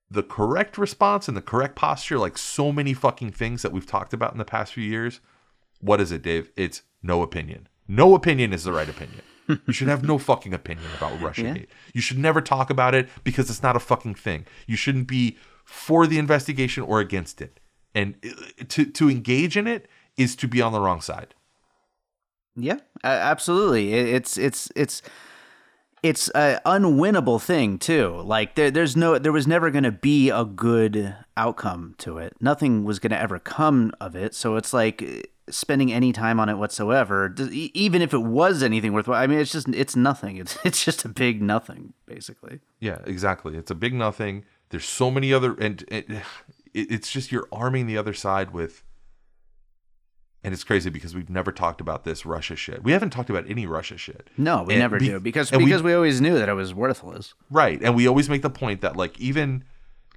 the 0.08 0.22
correct 0.22 0.78
response 0.78 1.26
and 1.26 1.36
the 1.36 1.42
correct 1.42 1.74
posture 1.74 2.18
like 2.18 2.38
so 2.38 2.70
many 2.70 2.94
fucking 2.94 3.32
things 3.32 3.62
that 3.62 3.72
we've 3.72 3.86
talked 3.86 4.12
about 4.12 4.32
in 4.32 4.38
the 4.38 4.44
past 4.44 4.74
few 4.74 4.84
years 4.84 5.20
what 5.80 6.00
is 6.00 6.12
it 6.12 6.22
Dave? 6.22 6.48
It's 6.56 6.82
no 7.02 7.22
opinion. 7.22 7.66
No 7.88 8.14
opinion 8.14 8.52
is 8.52 8.62
the 8.62 8.72
right 8.72 8.88
opinion. 8.88 9.22
You 9.66 9.72
should 9.72 9.88
have 9.88 10.04
no 10.04 10.18
fucking 10.18 10.54
opinion 10.54 10.86
about 10.96 11.18
Russiagate. 11.18 11.66
You 11.92 12.00
should 12.00 12.16
never 12.16 12.40
talk 12.40 12.70
about 12.70 12.94
it 12.94 13.08
because 13.24 13.50
it's 13.50 13.62
not 13.62 13.74
a 13.74 13.80
fucking 13.80 14.14
thing. 14.14 14.46
You 14.68 14.76
shouldn't 14.76 15.08
be 15.08 15.36
for 15.64 16.06
the 16.06 16.18
investigation 16.18 16.82
or 16.82 17.00
against 17.00 17.40
it. 17.40 17.60
And 17.94 18.14
uh, 18.24 18.64
to 18.68 18.84
to 18.86 19.10
engage 19.10 19.56
in 19.56 19.66
it 19.66 19.88
is 20.16 20.36
to 20.36 20.48
be 20.48 20.60
on 20.62 20.72
the 20.72 20.80
wrong 20.80 21.00
side. 21.00 21.34
Yeah, 22.54 22.78
absolutely. 23.04 23.94
It's 23.94 24.36
it's 24.36 24.70
it's 24.76 25.02
it's 26.02 26.28
a 26.34 26.60
unwinnable 26.66 27.40
thing 27.40 27.78
too. 27.78 28.20
Like 28.24 28.54
there 28.56 28.70
there's 28.70 28.96
no 28.96 29.18
there 29.18 29.32
was 29.32 29.46
never 29.46 29.70
going 29.70 29.84
to 29.84 29.92
be 29.92 30.30
a 30.30 30.44
good 30.44 31.16
outcome 31.36 31.94
to 31.98 32.18
it. 32.18 32.34
Nothing 32.40 32.84
was 32.84 32.98
going 32.98 33.10
to 33.10 33.18
ever 33.18 33.38
come 33.38 33.92
of 34.00 34.16
it. 34.16 34.34
So 34.34 34.56
it's 34.56 34.72
like 34.72 35.02
eh, 35.02 35.22
spending 35.48 35.92
any 35.92 36.12
time 36.12 36.40
on 36.40 36.48
it 36.48 36.54
whatsoever, 36.54 37.34
even 37.52 38.02
if 38.02 38.12
it 38.12 38.22
was 38.22 38.62
anything 38.62 38.92
worthwhile. 38.92 39.22
I 39.22 39.26
mean, 39.26 39.38
it's 39.38 39.52
just 39.52 39.68
it's 39.68 39.96
nothing. 39.96 40.36
It's 40.36 40.58
it's 40.64 40.84
just 40.84 41.04
a 41.04 41.08
big 41.08 41.40
nothing 41.40 41.94
basically. 42.06 42.60
Yeah, 42.80 42.98
exactly. 43.06 43.56
It's 43.56 43.70
a 43.70 43.76
big 43.76 43.94
nothing. 43.94 44.44
There's 44.72 44.84
so 44.84 45.10
many 45.10 45.32
other 45.32 45.54
and 45.54 45.82
it, 45.88 46.06
it's 46.74 47.10
just 47.12 47.30
you're 47.30 47.46
arming 47.52 47.86
the 47.86 47.96
other 47.96 48.12
side 48.14 48.52
with 48.52 48.82
and 50.44 50.52
it's 50.52 50.64
crazy 50.64 50.90
because 50.90 51.14
we've 51.14 51.30
never 51.30 51.52
talked 51.52 51.80
about 51.80 52.02
this 52.02 52.26
Russia 52.26 52.56
shit. 52.56 52.82
We 52.82 52.90
haven't 52.90 53.10
talked 53.10 53.30
about 53.30 53.48
any 53.48 53.64
Russia 53.64 53.96
shit. 53.96 54.28
No, 54.36 54.64
we 54.64 54.74
And 54.74 54.80
never 54.80 54.98
be- 54.98 55.06
do 55.08 55.20
because 55.20 55.52
and 55.52 55.60
we- 55.60 55.66
because 55.66 55.82
we 55.84 55.94
always 55.94 56.20
knew 56.20 56.34
that 56.36 56.48
it 56.48 56.54
was 56.54 56.74
worthless. 56.74 57.34
Right. 57.50 57.80
And 57.80 57.94
we 57.94 58.08
always 58.08 58.28
make 58.28 58.42
the 58.42 58.50
point 58.50 58.80
that 58.80 58.96
like 58.96 59.20
even 59.20 59.62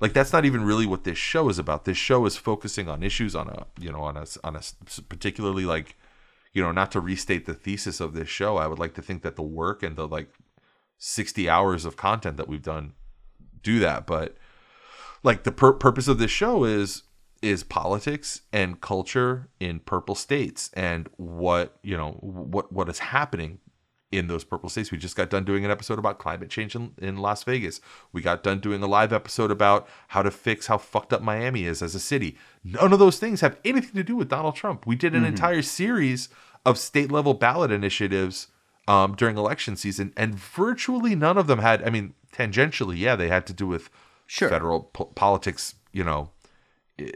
like 0.01 0.13
that's 0.13 0.33
not 0.33 0.43
even 0.45 0.63
really 0.63 0.85
what 0.87 1.03
this 1.03 1.17
show 1.17 1.47
is 1.49 1.59
about. 1.59 1.85
This 1.85 1.97
show 1.97 2.25
is 2.25 2.37
focusing 2.37 2.89
on 2.89 3.03
issues 3.03 3.35
on 3.35 3.49
a, 3.49 3.65
you 3.79 3.91
know, 3.91 4.01
on 4.01 4.17
a 4.17 4.25
on 4.43 4.55
a 4.55 4.59
s- 4.59 4.75
particularly 5.09 5.65
like 5.65 5.95
you 6.53 6.61
know, 6.61 6.71
not 6.71 6.89
to 6.93 7.01
restate 7.01 7.45
the 7.45 7.53
thesis 7.53 7.99
of 7.99 8.13
this 8.13 8.29
show, 8.29 8.55
I 8.55 8.65
would 8.67 8.79
like 8.79 8.93
to 8.93 9.01
think 9.01 9.23
that 9.23 9.35
the 9.35 9.41
work 9.43 9.83
and 9.83 9.97
the 9.97 10.07
like 10.07 10.29
60 10.97 11.49
hours 11.49 11.83
of 11.83 11.97
content 11.97 12.37
that 12.37 12.47
we've 12.47 12.61
done 12.63 12.93
do 13.61 13.77
that, 13.79 14.07
but 14.07 14.37
like 15.25 15.43
the 15.43 15.51
pur- 15.51 15.73
purpose 15.73 16.07
of 16.07 16.19
this 16.19 16.31
show 16.31 16.63
is 16.63 17.03
is 17.41 17.63
politics 17.63 18.41
and 18.53 18.79
culture 18.79 19.49
in 19.59 19.79
purple 19.79 20.15
states 20.15 20.69
and 20.73 21.09
what 21.17 21.77
you 21.83 21.97
know 21.97 22.11
what 22.21 22.71
what 22.71 22.87
is 22.87 22.99
happening 22.99 23.59
in 24.11 24.27
those 24.27 24.43
purple 24.43 24.69
states. 24.69 24.91
We 24.91 24.97
just 24.97 25.17
got 25.17 25.29
done 25.29 25.43
doing 25.43 25.65
an 25.65 25.71
episode 25.71 25.99
about 25.99 26.19
climate 26.19 26.49
change 26.49 26.75
in, 26.75 26.91
in 26.99 27.17
las 27.17 27.43
vegas. 27.43 27.81
We 28.13 28.21
got 28.21 28.43
done 28.43 28.59
doing 28.59 28.81
a 28.81 28.87
live 28.87 29.11
episode 29.11 29.51
about 29.51 29.89
how 30.09 30.21
to 30.21 30.31
fix 30.31 30.67
how 30.67 30.77
fucked 30.77 31.11
up 31.11 31.21
miami 31.21 31.65
is 31.65 31.81
as 31.81 31.95
a 31.95 31.99
city. 31.99 32.37
None 32.63 32.93
of 32.93 32.99
those 32.99 33.19
things 33.19 33.41
have 33.41 33.57
anything 33.65 33.95
to 33.95 34.03
do 34.03 34.15
with 34.15 34.29
donald 34.29 34.55
trump. 34.55 34.85
We 34.85 34.95
did 34.95 35.15
an 35.15 35.25
entire 35.25 35.63
series 35.63 36.29
of 36.65 36.77
state 36.77 37.11
level 37.11 37.33
ballot 37.33 37.71
initiatives 37.71 38.47
um, 38.87 39.15
during 39.15 39.37
election 39.37 39.75
season 39.75 40.13
and 40.15 40.35
virtually 40.35 41.15
none 41.15 41.39
of 41.39 41.47
them 41.47 41.57
had 41.57 41.81
i 41.83 41.89
mean 41.89 42.13
tangentially 42.31 42.97
yeah 42.97 43.15
they 43.15 43.29
had 43.29 43.47
to 43.47 43.53
do 43.53 43.65
with 43.65 43.89
Sure. 44.27 44.49
federal 44.49 44.83
po- 44.93 45.05
politics 45.05 45.75
you 45.91 46.03
know 46.03 46.31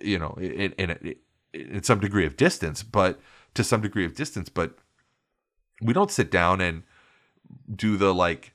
you 0.01 0.19
know 0.19 0.37
in, 0.39 0.71
in, 0.73 0.91
in 0.91 1.15
in 1.53 1.83
some 1.83 1.99
degree 1.99 2.25
of 2.25 2.37
distance 2.37 2.83
but 2.83 3.19
to 3.53 3.63
some 3.63 3.81
degree 3.81 4.05
of 4.05 4.15
distance 4.15 4.49
but 4.49 4.75
we 5.81 5.93
don't 5.93 6.11
sit 6.11 6.29
down 6.29 6.61
and 6.61 6.83
do 7.75 7.97
the 7.97 8.13
like 8.13 8.53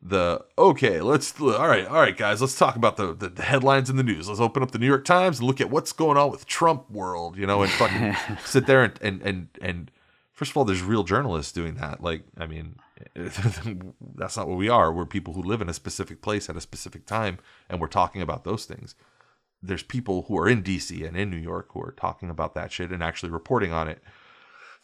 the 0.00 0.44
okay 0.58 1.00
let's 1.00 1.40
all 1.40 1.68
right 1.68 1.86
all 1.86 2.00
right 2.00 2.16
guys 2.16 2.40
let's 2.40 2.58
talk 2.58 2.74
about 2.74 2.96
the, 2.96 3.14
the, 3.14 3.28
the 3.28 3.42
headlines 3.42 3.88
in 3.88 3.96
the 3.96 4.02
news 4.02 4.28
let's 4.28 4.40
open 4.40 4.62
up 4.62 4.72
the 4.72 4.78
new 4.78 4.86
york 4.86 5.04
times 5.04 5.38
and 5.38 5.46
look 5.46 5.60
at 5.60 5.70
what's 5.70 5.92
going 5.92 6.16
on 6.16 6.30
with 6.30 6.44
trump 6.46 6.90
world 6.90 7.36
you 7.36 7.46
know 7.46 7.62
and 7.62 7.70
fucking 7.72 8.16
sit 8.44 8.66
there 8.66 8.82
and, 8.82 8.98
and 9.00 9.22
and 9.22 9.48
and 9.60 9.90
first 10.32 10.50
of 10.50 10.56
all 10.56 10.64
there's 10.64 10.82
real 10.82 11.04
journalists 11.04 11.52
doing 11.52 11.74
that. 11.74 12.02
Like 12.02 12.24
i 12.38 12.46
mean 12.46 12.76
that's 13.14 14.36
not 14.36 14.48
what 14.48 14.58
we 14.58 14.68
are. 14.68 14.92
We're 14.92 15.06
people 15.06 15.34
who 15.34 15.42
live 15.42 15.60
in 15.60 15.68
a 15.68 15.74
specific 15.74 16.22
place 16.22 16.48
at 16.48 16.56
a 16.56 16.60
specific 16.60 17.06
time 17.06 17.38
and 17.68 17.80
we're 17.80 17.88
talking 17.88 18.22
about 18.22 18.44
those 18.44 18.64
things. 18.64 18.94
There's 19.62 19.82
people 19.82 20.22
who 20.22 20.38
are 20.38 20.48
in 20.48 20.62
dc 20.62 21.06
and 21.06 21.16
in 21.16 21.30
new 21.30 21.36
york 21.36 21.70
who 21.72 21.82
are 21.82 21.92
talking 21.92 22.30
about 22.30 22.54
that 22.54 22.72
shit 22.72 22.90
and 22.90 23.02
actually 23.02 23.30
reporting 23.30 23.72
on 23.72 23.88
it. 23.88 24.02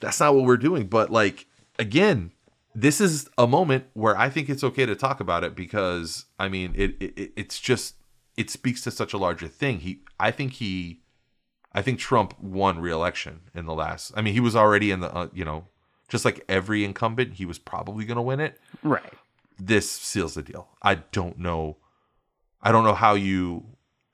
That's 0.01 0.21
not 0.21 0.35
what 0.35 0.45
we're 0.45 0.57
doing. 0.57 0.87
But 0.87 1.11
like 1.11 1.47
again 1.79 2.33
this 2.75 3.01
is 3.01 3.29
a 3.39 3.47
moment 3.47 3.85
where 3.95 4.17
i 4.17 4.29
think 4.29 4.49
it's 4.49 4.63
okay 4.63 4.87
to 4.87 4.95
talk 4.95 5.21
about 5.21 5.43
it 5.43 5.57
because 5.57 6.27
i 6.39 6.49
mean 6.49 6.73
it, 6.77 6.95
it 7.01 7.33
it's 7.37 7.59
just 7.59 7.95
it 8.39 8.51
speaks 8.51 8.83
to 8.83 8.91
such 8.93 9.13
a 9.13 9.19
larger 9.19 9.49
thing. 9.49 9.81
He 9.81 10.03
i 10.19 10.31
think 10.31 10.55
he 10.55 11.03
i 11.79 11.83
think 11.83 11.99
trump 11.99 12.39
won 12.41 12.79
re-election 12.79 13.41
in 13.55 13.67
the 13.67 13.75
last 13.75 14.13
i 14.17 14.23
mean 14.23 14.35
he 14.35 14.41
was 14.41 14.57
already 14.57 14.91
in 14.91 15.01
the 15.01 15.15
uh, 15.15 15.29
you 15.33 15.45
know 15.45 15.67
just 16.09 16.25
like 16.25 16.45
every 16.49 16.85
incumbent 16.85 17.35
he 17.35 17.45
was 17.45 17.59
probably 17.59 18.07
going 18.07 18.17
to 18.17 18.23
win 18.23 18.41
it. 18.41 18.59
Right. 18.83 19.13
this 19.59 19.91
seals 19.91 20.33
the 20.33 20.43
deal. 20.43 20.69
I 20.81 20.97
don't 20.97 21.39
know 21.39 21.77
i 22.63 22.73
don't 22.73 22.85
know 22.85 22.95
how 22.95 23.15
you 23.15 23.65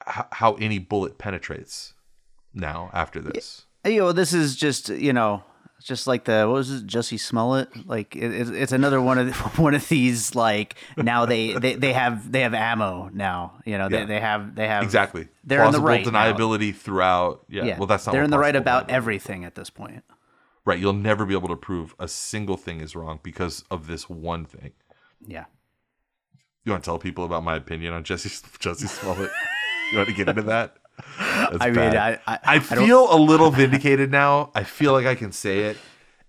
how, 0.06 0.26
how 0.32 0.54
any 0.54 0.78
bullet 0.78 1.18
penetrates 1.18 1.94
now 2.54 2.90
after 2.92 3.20
this. 3.20 3.66
You 3.84 3.98
know, 4.00 4.12
this 4.12 4.32
is 4.32 4.56
just 4.56 4.88
you 4.88 5.12
know, 5.12 5.42
just 5.84 6.06
like 6.06 6.24
the 6.24 6.46
what 6.48 6.54
was 6.54 6.70
it, 6.70 6.86
Jesse 6.86 7.18
Smollett? 7.18 7.68
Like 7.86 8.16
it, 8.16 8.32
it's 8.32 8.50
it's 8.50 8.72
another 8.72 9.00
one 9.00 9.18
of 9.18 9.26
the, 9.26 9.32
one 9.62 9.74
of 9.74 9.88
these 9.88 10.34
like 10.34 10.76
now 10.96 11.26
they, 11.26 11.52
they, 11.52 11.74
they 11.74 11.92
have 11.92 12.32
they 12.32 12.40
have 12.40 12.54
ammo 12.54 13.10
now. 13.12 13.52
You 13.64 13.78
know, 13.78 13.88
Yeah. 13.90 14.00
they, 14.00 14.04
they 14.06 14.20
have 14.20 14.54
they 14.54 14.66
have 14.66 14.82
exactly 14.82 15.28
They're 15.44 15.60
in 15.64 15.72
the 15.72 15.78
Plausible 15.78 15.88
right 15.88 16.06
now. 16.06 16.32
deniability 16.32 16.74
throughout 16.74 17.44
yeah, 17.48 17.64
Yeah, 17.64 17.78
well 17.78 17.86
that's 17.86 18.06
not 18.06 18.12
they're 18.12 18.22
in 18.24 18.30
the 18.30 18.38
right 18.38 18.56
about 18.56 18.88
deniability- 18.88 18.92
everything 18.92 19.44
at 19.44 19.54
this 19.54 19.70
point. 19.70 20.02
right 20.64 20.78
you'll 20.78 20.92
never 20.94 21.24
be 21.26 21.34
able 21.34 21.48
to 21.48 21.56
prove 21.56 21.94
a 21.98 22.08
single 22.08 22.56
thing 22.56 22.80
is 22.80 22.96
wrong 22.96 23.20
because 23.22 23.62
of 23.70 23.86
this 23.86 24.08
one 24.08 24.44
thing 24.46 24.72
Yeah. 25.26 25.44
you 26.64 26.72
want 26.72 26.82
to 26.82 26.88
tell 26.88 26.98
people 26.98 27.24
about 27.24 27.44
my 27.44 27.56
opinion 27.56 27.92
on 27.92 28.04
jesse 28.04 28.30
jesse 28.58 28.86
smollett 28.86 29.30
you 29.92 29.98
want 29.98 30.08
to 30.08 30.14
get 30.14 30.28
into 30.28 30.42
that 30.42 30.76
That's 31.18 31.56
I 31.60 31.66
mean, 31.66 31.74
bad. 31.74 31.96
I- 32.26 32.32
I- 32.34 32.38
I 32.44 32.54
I 32.56 32.58
feel 32.60 33.12
a 33.12 33.18
little 33.18 33.50
vindicated 33.50 34.10
now 34.10 34.50
i 34.54 34.62
feel 34.64 34.92
like 34.92 35.06
i 35.06 35.14
can 35.14 35.32
say 35.32 35.60
it 35.60 35.76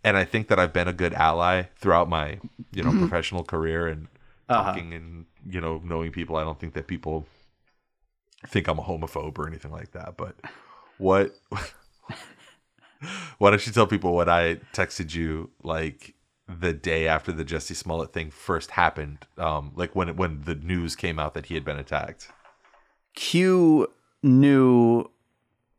and 0.04 0.16
I 0.18 0.24
think 0.24 0.50
that 0.50 0.60
I've 0.60 0.72
been 0.72 0.88
a 0.88 0.94
good 0.94 1.14
ally 1.16 1.64
throughout 1.80 2.08
my 2.08 2.40
you 2.72 2.84
know 2.84 2.92
professional 2.92 3.44
career 3.44 3.88
and 3.88 4.08
Uh-huh. 4.48 4.64
talking 4.64 4.94
and 4.94 5.26
you 5.50 5.60
know 5.60 5.82
knowing 5.84 6.12
people. 6.12 6.36
I 6.36 6.44
don't 6.44 6.60
think 6.60 6.76
that 6.76 6.86
people 6.86 7.26
think 8.46 8.68
I'm 8.68 8.78
a 8.78 8.84
homophobe 8.84 9.36
or 9.40 9.48
anything 9.48 9.72
like 9.72 9.94
that. 9.94 10.16
But 10.16 10.36
what? 11.00 11.32
Why 13.40 13.50
don't 13.50 13.66
you 13.66 13.72
tell 13.74 13.88
people 13.88 14.14
what 14.16 14.30
I 14.30 14.56
texted 14.74 15.14
you 15.16 15.50
like 15.64 16.14
the 16.48 16.72
day 16.74 17.08
after 17.08 17.32
the 17.32 17.44
Jesse 17.44 17.74
Smollett 17.74 18.14
thing 18.14 18.30
first 18.32 18.72
happened? 18.72 19.26
Um, 19.40 19.72
like 19.76 19.96
when 19.96 20.16
when 20.16 20.42
the 20.44 20.54
news 20.54 20.96
came 20.96 21.18
out 21.20 21.34
that 21.34 21.48
he 21.48 21.56
had 21.56 21.66
been 21.66 21.78
attacked. 21.80 22.30
Q 23.16 23.88
knew 24.26 25.06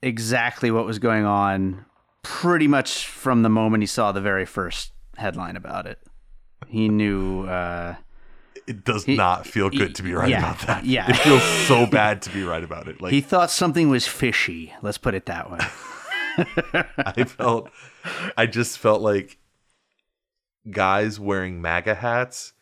exactly 0.03 0.71
what 0.71 0.87
was 0.87 0.99
going 0.99 1.25
on 1.25 1.85
pretty 2.23 2.67
much 2.69 3.07
from 3.07 3.43
the 3.43 3.49
moment 3.49 3.83
he 3.83 3.87
saw 3.87 4.13
the 4.13 4.21
very 4.21 4.47
first 4.47 4.93
headline 5.17 5.57
about 5.57 5.87
it. 5.87 5.99
He 6.69 6.89
knew 6.89 7.45
uh, 7.45 7.95
It 8.67 8.85
does 8.85 9.07
not 9.07 9.47
feel 9.47 9.71
good 9.71 9.95
to 9.97 10.03
be 10.03 10.13
right 10.13 10.29
yeah, 10.31 10.39
about 10.39 10.67
that. 10.67 10.85
yeah. 10.85 11.09
it 11.11 11.17
feels 11.17 11.43
so 11.69 11.87
bad 11.87 12.23
to 12.23 12.31
be 12.31 12.43
right 12.43 12.65
about 12.65 12.89
it. 12.89 13.01
Like 13.01 13.13
he 13.13 13.21
thought 13.21 13.51
something 13.51 13.89
was 13.89 14.07
fishy. 14.07 14.73
Let's 14.83 14.99
put 14.99 15.15
it 15.15 15.27
that 15.27 15.51
way. 15.51 15.59
I 16.99 17.25
felt 17.25 17.71
I 18.37 18.47
just 18.47 18.79
felt 18.79 19.01
like 19.01 19.39
guys 20.71 21.19
wearing 21.21 21.63
MAGA 21.63 21.95
hats 21.97 22.53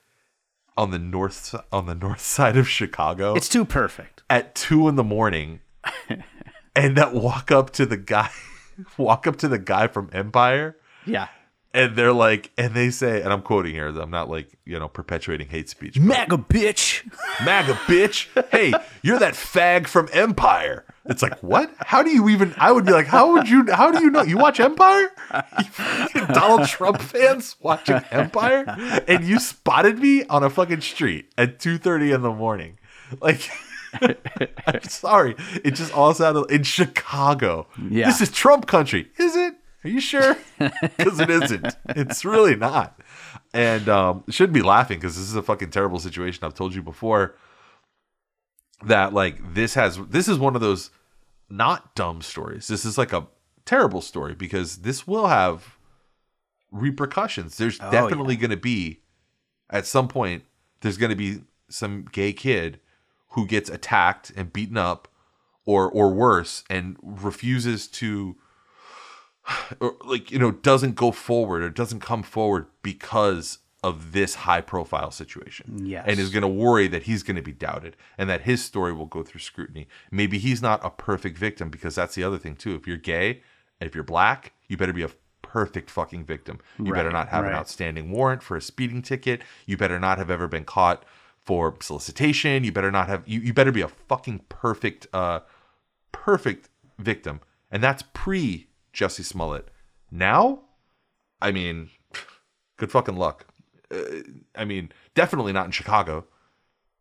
on 0.77 0.91
the 0.91 0.99
north 0.99 1.55
on 1.73 1.87
the 1.87 1.95
north 1.95 2.21
side 2.21 2.57
of 2.57 2.69
Chicago 2.69 3.35
It's 3.35 3.49
too 3.49 3.65
perfect. 3.65 4.23
at 4.29 4.55
two 4.55 4.89
in 4.89 4.97
the 4.97 5.05
morning 5.05 5.61
and 6.77 6.97
that 6.97 7.13
walk 7.15 7.51
up 7.51 7.71
to 7.71 7.87
the 7.87 7.97
guy 7.97 8.31
walk 8.97 9.27
up 9.27 9.37
to 9.37 9.49
the 9.49 9.59
guy 9.59 9.87
from 9.87 10.11
Empire 10.13 10.77
Yeah. 11.07 11.29
and 11.73 11.95
they're 11.97 12.13
like 12.13 12.51
and 12.59 12.75
they 12.75 12.91
say 12.91 13.23
and 13.23 13.33
I'm 13.33 13.43
quoting 13.43 13.73
here 13.75 13.89
I'm 13.89 14.11
not 14.11 14.29
like 14.29 14.49
you 14.65 14.79
know 14.79 14.89
perpetuating 14.89 15.49
hate 15.49 15.69
speech 15.69 15.99
MAGA 15.99 16.39
bitch. 16.39 17.03
MAGA 17.45 17.75
bitch. 17.87 18.29
Hey, 18.51 18.73
you're 19.03 19.19
that 19.19 19.35
fag 19.35 19.87
from 19.87 20.09
Empire. 20.13 20.85
It's 21.07 21.21
like, 21.23 21.39
what? 21.43 21.71
How 21.81 22.03
do 22.03 22.09
you 22.11 22.31
even? 22.31 22.55
I 22.57 22.73
would 22.73 22.87
be 22.87 22.93
like, 22.93 23.07
how 23.07 23.33
would 23.33 23.47
you? 23.47 23.71
How 23.71 23.91
do 23.93 24.03
you 24.03 24.09
know? 24.11 24.23
You 24.23 24.39
watch 24.39 24.59
Empire? 24.59 25.11
You 25.59 25.65
fucking 25.65 26.27
Donald 26.29 26.67
Trump 26.67 26.99
fans 27.03 27.57
watching 27.61 28.01
Empire, 28.11 28.65
and 29.07 29.23
you 29.25 29.39
spotted 29.39 29.99
me 29.99 30.25
on 30.27 30.43
a 30.43 30.49
fucking 30.49 30.81
street 30.81 31.31
at 31.37 31.59
two 31.59 31.77
thirty 31.77 32.11
in 32.13 32.23
the 32.23 32.33
morning. 32.33 32.79
Like, 33.21 33.51
I'm 34.67 34.83
sorry. 34.89 35.37
It 35.65 35.73
just 35.73 35.93
all 35.95 36.15
sounded 36.15 36.51
in 36.51 36.63
Chicago. 36.63 37.67
Yeah. 37.91 38.07
This 38.07 38.21
is 38.21 38.31
Trump 38.31 38.67
country, 38.67 39.11
is 39.19 39.37
it? 39.37 39.55
Are 39.85 39.91
you 39.91 40.01
sure? 40.01 40.37
Because 40.59 41.21
it 41.21 41.29
isn't. 41.31 41.77
It's 41.91 42.25
really 42.25 42.57
not. 42.57 42.99
And 43.53 43.89
um, 43.89 44.25
shouldn't 44.31 44.55
be 44.55 44.63
laughing 44.63 44.99
because 44.99 45.15
this 45.17 45.25
is 45.29 45.37
a 45.37 45.43
fucking 45.43 45.71
terrible 45.71 45.99
situation. 45.99 46.45
I've 46.45 46.55
told 46.55 46.75
you 46.75 46.83
before 46.83 47.35
that 48.85 49.13
like 49.13 49.55
this 49.55 49.75
has 49.75 49.99
this 50.09 50.27
is 50.29 50.39
one 50.39 50.55
of 50.55 50.61
those 50.63 50.91
not 51.51 51.95
dumb 51.95 52.23
stories. 52.23 52.67
This 52.69 52.85
is 52.85 52.97
like 52.97 53.13
a 53.13 53.27
terrible 53.67 54.01
story 54.01 54.35
because 54.35 54.79
this 54.79 55.07
will 55.07 55.27
have 55.27 55.77
repercussions. 56.71 57.57
There's 57.57 57.79
Oh, 57.81 57.91
definitely 57.91 58.37
going 58.37 58.51
to 58.51 58.57
be 58.57 59.01
at 59.71 59.87
some 59.87 60.09
point 60.09 60.45
there's 60.81 60.97
going 60.99 61.11
to 61.11 61.17
be 61.17 61.43
some 61.69 62.07
gay 62.13 62.33
kid 62.33 62.81
who 63.35 63.47
gets 63.47 63.69
attacked 63.69 64.33
and 64.37 64.53
beaten 64.53 64.77
up 64.77 65.09
or 65.67 65.91
or 65.91 66.13
worse 66.13 66.65
and 66.71 66.97
refuses 67.03 67.87
to 67.87 68.37
or 69.81 69.97
like 70.05 70.31
you 70.31 70.39
know 70.39 70.51
doesn't 70.51 70.95
go 70.95 71.11
forward 71.11 71.63
or 71.63 71.71
doesn't 71.71 72.01
come 72.01 72.23
forward 72.23 72.67
because 72.83 73.59
of 73.83 74.13
this 74.13 74.35
high 74.35 74.63
profile 74.63 75.11
situation. 75.11 75.87
Yes. 75.87 76.05
and 76.09 76.19
is 76.19 76.31
going 76.31 76.41
to 76.41 76.49
worry 76.49 76.89
that 76.89 77.03
he's 77.03 77.23
going 77.23 77.37
to 77.37 77.43
be 77.43 77.53
doubted 77.53 77.97
and 78.17 78.31
that 78.31 78.41
his 78.41 78.65
story 78.65 78.95
will 78.95 79.05
go 79.05 79.23
through 79.23 79.43
scrutiny. 79.43 79.89
Maybe 80.11 80.39
he's 80.39 80.63
not 80.63 80.83
a 80.83 80.89
perfect 80.89 81.37
victim 81.37 81.69
because 81.69 81.95
that's 81.95 82.15
the 82.15 82.25
other 82.25 82.39
thing 82.39 82.57
too. 82.57 82.75
If 82.75 82.87
you're 82.87 82.97
gay 82.97 83.43
and 83.79 83.87
if 83.87 83.95
you're 83.95 84.03
black 84.03 84.55
you 84.69 84.79
better 84.79 84.93
be 84.93 85.03
a 85.03 85.11
perfect 85.43 85.91
fucking 85.91 86.25
victim. 86.25 86.59
You 86.79 86.93
better 86.93 87.13
not 87.13 87.29
have 87.29 87.45
an 87.45 87.53
outstanding 87.53 88.11
warrant 88.11 88.43
for 88.43 88.57
a 88.57 88.61
speeding 88.61 89.03
ticket. 89.03 89.43
You 89.67 89.77
better 89.77 90.01
not 90.01 90.19
have 90.19 90.31
ever 90.31 90.49
been 90.49 90.65
caught 90.65 91.05
for 91.45 91.75
solicitation. 91.81 92.65
You 92.65 92.73
better 92.73 92.91
not 92.91 93.09
have 93.09 93.23
you, 93.27 93.41
you 93.41 93.53
better 93.53 93.73
be 93.73 93.83
a 93.83 93.89
fucking 93.89 94.41
perfect 94.49 95.07
uh 95.13 95.41
perfect 96.13 96.69
victim. 96.99 97.41
And 97.71 97.83
that's 97.83 98.03
pre 98.13 98.69
Jesse 98.93 99.23
Smollett. 99.23 99.69
Now 100.11 100.61
I 101.41 101.53
mean 101.53 101.91
good 102.77 102.91
fucking 102.91 103.17
luck. 103.17 103.47
Uh, 103.91 104.23
I 104.57 104.65
mean 104.65 104.91
definitely 105.15 105.53
not 105.53 105.67
in 105.67 105.73
Chicago 105.73 106.27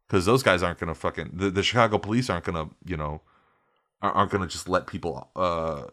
because 0.07 0.25
those 0.25 0.43
guys 0.43 0.61
aren't 0.61 0.79
gonna 0.79 0.95
fucking 0.95 1.31
the, 1.33 1.49
the 1.49 1.63
Chicago 1.63 1.97
police 1.97 2.29
aren't 2.29 2.45
gonna 2.45 2.69
you 2.85 2.97
know 2.97 3.21
aren't 4.01 4.31
gonna 4.31 4.47
just 4.47 4.67
let 4.67 4.87
people 4.87 5.29
uh 5.35 5.83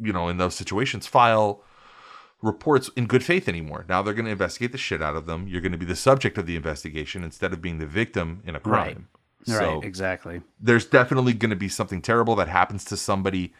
you 0.00 0.12
know 0.12 0.28
in 0.28 0.38
those 0.38 0.54
situations 0.54 1.06
file 1.06 1.62
reports 2.42 2.90
in 2.96 3.06
good 3.06 3.24
faith 3.24 3.48
anymore. 3.48 3.84
Now 3.88 4.02
they're 4.02 4.14
gonna 4.14 4.30
investigate 4.30 4.72
the 4.72 4.78
shit 4.78 5.00
out 5.00 5.16
of 5.16 5.26
them. 5.26 5.46
You're 5.46 5.60
gonna 5.60 5.78
be 5.78 5.86
the 5.86 5.96
subject 5.96 6.36
of 6.36 6.46
the 6.46 6.56
investigation 6.56 7.24
instead 7.24 7.52
of 7.52 7.62
being 7.62 7.78
the 7.78 7.86
victim 7.86 8.42
in 8.44 8.56
a 8.56 8.60
crime. 8.60 9.08
So 9.44 9.76
right. 9.76 9.84
Exactly. 9.84 10.42
there's 10.60 10.86
definitely 10.86 11.32
gonna 11.32 11.56
be 11.56 11.68
something 11.68 12.02
terrible 12.02 12.34
that 12.36 12.48
happens 12.48 12.84
to 12.86 12.96
somebody 12.96 13.54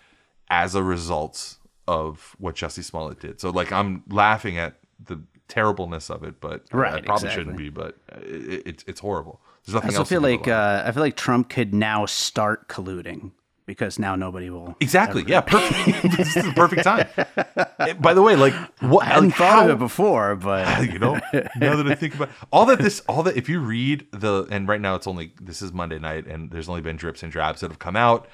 as 0.49 0.75
a 0.75 0.83
result 0.83 1.57
of 1.89 2.37
what 2.39 2.57
Jesse 2.57 2.83
Smollett 2.83 3.21
did. 3.21 3.41
So 3.41 3.51
like 3.51 3.73
I'm 3.73 4.03
laughing 4.09 4.59
at 4.59 4.77
the 5.05 5.23
terribleness 5.49 6.11
of 6.11 6.25
it, 6.25 6.41
but 6.41 6.63
I 6.73 6.77
probably 6.77 6.99
exactly. 7.01 7.31
shouldn't 7.31 7.57
be. 7.57 7.69
But 7.69 7.97
it, 8.23 8.63
it's 8.67 8.85
it's 8.87 9.01
horrible. 9.01 9.41
There's 9.65 9.75
nothing 9.75 9.91
I 9.91 9.99
also 9.99 10.01
else. 10.01 10.09
feel 10.09 10.21
like 10.21 10.49
uh, 10.49 10.83
I 10.85 10.93
feel 10.93 11.03
like 11.03 11.17
Trump 11.17 11.49
could 11.49 11.73
now 11.73 12.07
start 12.07 12.69
colluding 12.69 13.33
because 13.67 13.99
now 13.99 14.17
nobody 14.17 14.51
will. 14.51 14.77
exactly, 14.81 15.25
yeah, 15.27 15.41
perfect. 15.41 16.03
this 16.17 16.37
is 16.37 16.45
the 16.45 16.53
perfect 16.53 16.85
time. 16.85 17.07
Eh, 17.79 17.93
By 17.95 18.15
the 18.15 18.23
way, 18.23 18.37
like 18.37 18.55
what? 18.81 19.05
I 19.05 19.11
hadn't 19.11 19.29
like, 19.31 19.37
thought 19.39 19.53
how- 19.59 19.65
of 19.65 19.71
it 19.71 19.79
before, 19.79 20.37
but 20.37 20.83
you 20.93 20.99
know 20.99 21.21
now 21.61 21.77
that 21.77 21.87
i 21.87 21.95
think 21.95 22.15
about 22.15 22.29
all 22.53 22.67
that 22.67 22.79
this 22.79 23.01
all 23.09 23.23
that 23.23 23.37
if 23.37 23.49
you 23.49 23.61
read 23.61 24.07
the 24.13 24.47
and 24.51 24.67
right 24.69 24.81
now 24.81 24.95
it's 24.95 25.07
only 25.07 25.33
this 25.41 25.63
is 25.63 25.73
monday 25.73 25.99
night 25.99 26.27
and 26.27 26.51
there's 26.51 26.69
only 26.69 26.81
been 26.81 26.97
drips 26.97 27.23
and 27.23 27.31
drabs 27.33 27.61
that 27.61 27.71
have 27.71 27.79
come 27.79 27.97
out 27.97 28.27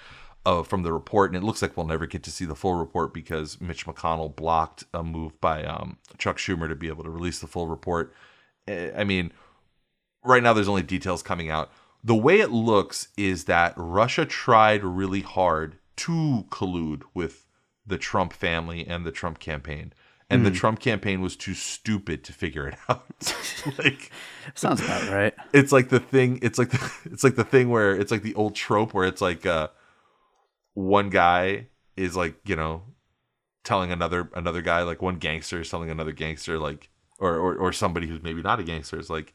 uh, 0.47 0.63
from 0.63 0.83
the 0.83 0.93
report 0.93 1.31
and 1.33 1.43
it 1.43 1.45
looks 1.47 1.61
like 1.61 1.77
we'll 1.77 1.87
never 1.87 2.07
get 2.07 2.23
to 2.23 2.31
see 2.31 2.45
the 2.45 2.55
full 2.55 2.75
report 2.75 3.13
because 3.13 3.61
mitch 3.61 3.87
mcconnell 3.87 4.35
blocked 4.35 4.85
a 4.95 5.03
move 5.03 5.39
by 5.41 5.63
um, 5.65 5.99
chuck 6.17 6.39
schumer 6.39 6.69
to 6.69 6.75
be 6.75 6.89
able 6.89 7.05
to 7.05 7.11
release 7.11 7.39
the 7.39 7.47
full 7.47 7.67
report 7.67 8.15
Eh, 8.67 8.91
i 8.97 9.05
mean 9.05 9.33
right 10.25 10.43
now 10.43 10.53
there's 10.53 10.69
only 10.69 10.83
details 10.83 11.23
coming 11.23 11.51
out 11.51 11.71
the 12.09 12.15
way 12.15 12.41
it 12.41 12.51
looks 12.51 13.09
is 13.17 13.45
that 13.45 13.75
russia 13.77 14.25
tried 14.25 14.83
really 14.83 15.21
hard 15.21 15.77
to 15.95 16.47
collude 16.51 17.03
with 17.13 17.47
the 17.87 17.99
trump 17.99 18.33
family 18.33 18.87
and 18.87 19.05
the 19.05 19.13
trump 19.13 19.39
campaign. 19.39 19.93
And 20.31 20.45
the 20.45 20.51
trump 20.51 20.79
campaign 20.79 21.23
was 21.23 21.37
too 21.37 21.55
stupid 21.55 22.23
to 22.25 22.35
figure 22.35 22.69
it 22.69 22.77
out. 22.89 23.05
Like 23.79 24.11
sounds 24.55 24.81
about 24.81 25.09
right. 25.09 25.35
it's 25.53 25.73
like 25.73 25.89
the 25.89 26.01
thing 26.01 26.39
it's 26.43 26.59
like 26.59 26.71
the, 26.71 26.93
it's 27.13 27.25
like 27.25 27.35
the 27.35 27.45
thing 27.45 27.71
where 27.71 27.95
it's 27.95 28.11
like 28.11 28.23
the 28.23 28.35
old 28.35 28.55
trope 28.55 28.95
where 28.95 29.07
it's 29.07 29.21
like 29.21 29.45
uh 29.47 29.69
one 30.75 31.11
guy 31.11 31.67
is 31.97 32.17
like 32.17 32.37
you 32.45 32.57
know 32.57 32.83
telling 33.65 33.91
another 33.91 34.31
another 34.35 34.63
guy 34.63 34.83
like 34.83 35.03
one 35.03 35.17
gangster 35.17 35.61
is 35.61 35.71
telling 35.71 35.91
another 35.91 36.13
gangster 36.13 36.59
like 36.59 36.89
or 37.19 37.35
or, 37.37 37.57
or 37.57 37.73
somebody 37.73 38.07
who's 38.07 38.23
maybe 38.23 38.43
not 38.43 38.61
a 38.61 38.65
gangster 38.65 38.99
is 38.99 39.11
like 39.11 39.35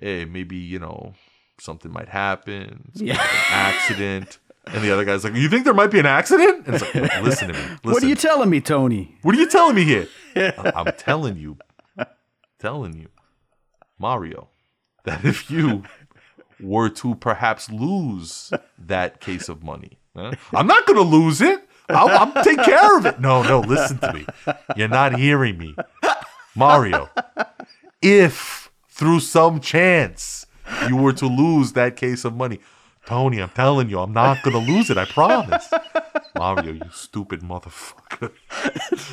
hey 0.00 0.24
maybe 0.24 0.56
you 0.56 0.78
know 0.78 1.14
something 1.60 1.92
might 1.92 2.08
happen 2.08 2.90
Yeah. 2.94 3.16
accident 3.50 4.38
and 4.66 4.82
the 4.82 4.92
other 4.92 5.04
guy's 5.04 5.24
like 5.24 5.34
you 5.34 5.48
think 5.48 5.64
there 5.64 5.74
might 5.74 5.90
be 5.90 5.98
an 6.00 6.06
accident 6.06 6.66
and 6.66 6.74
it's 6.76 6.82
like 6.84 6.94
"Look, 6.94 7.12
listen 7.22 7.48
to 7.48 7.54
me 7.54 7.60
listen. 7.60 7.78
What 7.82 8.02
are 8.02 8.06
you 8.06 8.14
telling 8.14 8.50
me, 8.50 8.60
Tony? 8.60 9.16
What 9.22 9.34
are 9.34 9.38
you 9.38 9.48
telling 9.48 9.74
me 9.76 9.84
here? 9.84 10.08
I'm 10.34 10.92
telling 10.96 11.36
you, 11.36 11.58
telling 12.58 12.94
you, 12.96 13.08
Mario, 13.98 14.48
that 15.04 15.24
if 15.24 15.50
you 15.50 15.82
were 16.60 16.88
to 16.88 17.14
perhaps 17.16 17.70
lose 17.70 18.52
that 18.78 19.20
case 19.20 19.48
of 19.48 19.62
money, 19.62 19.98
huh? 20.16 20.32
I'm 20.54 20.66
not 20.66 20.86
going 20.86 20.96
to 20.96 21.02
lose 21.02 21.40
it. 21.40 21.60
I'll, 21.90 22.08
I'll 22.08 22.44
take 22.44 22.62
care 22.62 22.96
of 22.96 23.04
it. 23.04 23.20
No, 23.20 23.42
no, 23.42 23.60
listen 23.60 23.98
to 23.98 24.12
me. 24.14 24.26
You're 24.76 24.88
not 24.88 25.18
hearing 25.18 25.58
me. 25.58 25.76
Mario, 26.56 27.10
if 28.00 28.70
through 28.88 29.20
some 29.20 29.60
chance 29.60 30.43
you 30.88 30.96
were 30.96 31.12
to 31.14 31.26
lose 31.26 31.72
that 31.72 31.96
case 31.96 32.24
of 32.24 32.34
money, 32.34 32.60
Tony, 33.06 33.40
I'm 33.40 33.50
telling 33.50 33.90
you, 33.90 34.00
I'm 34.00 34.12
not 34.12 34.42
going 34.42 34.64
to 34.64 34.72
lose 34.72 34.88
it. 34.90 34.96
I 34.96 35.04
promise. 35.04 35.70
Mario, 36.36 36.72
you 36.72 36.90
stupid 36.90 37.42
motherfucker 37.42 38.32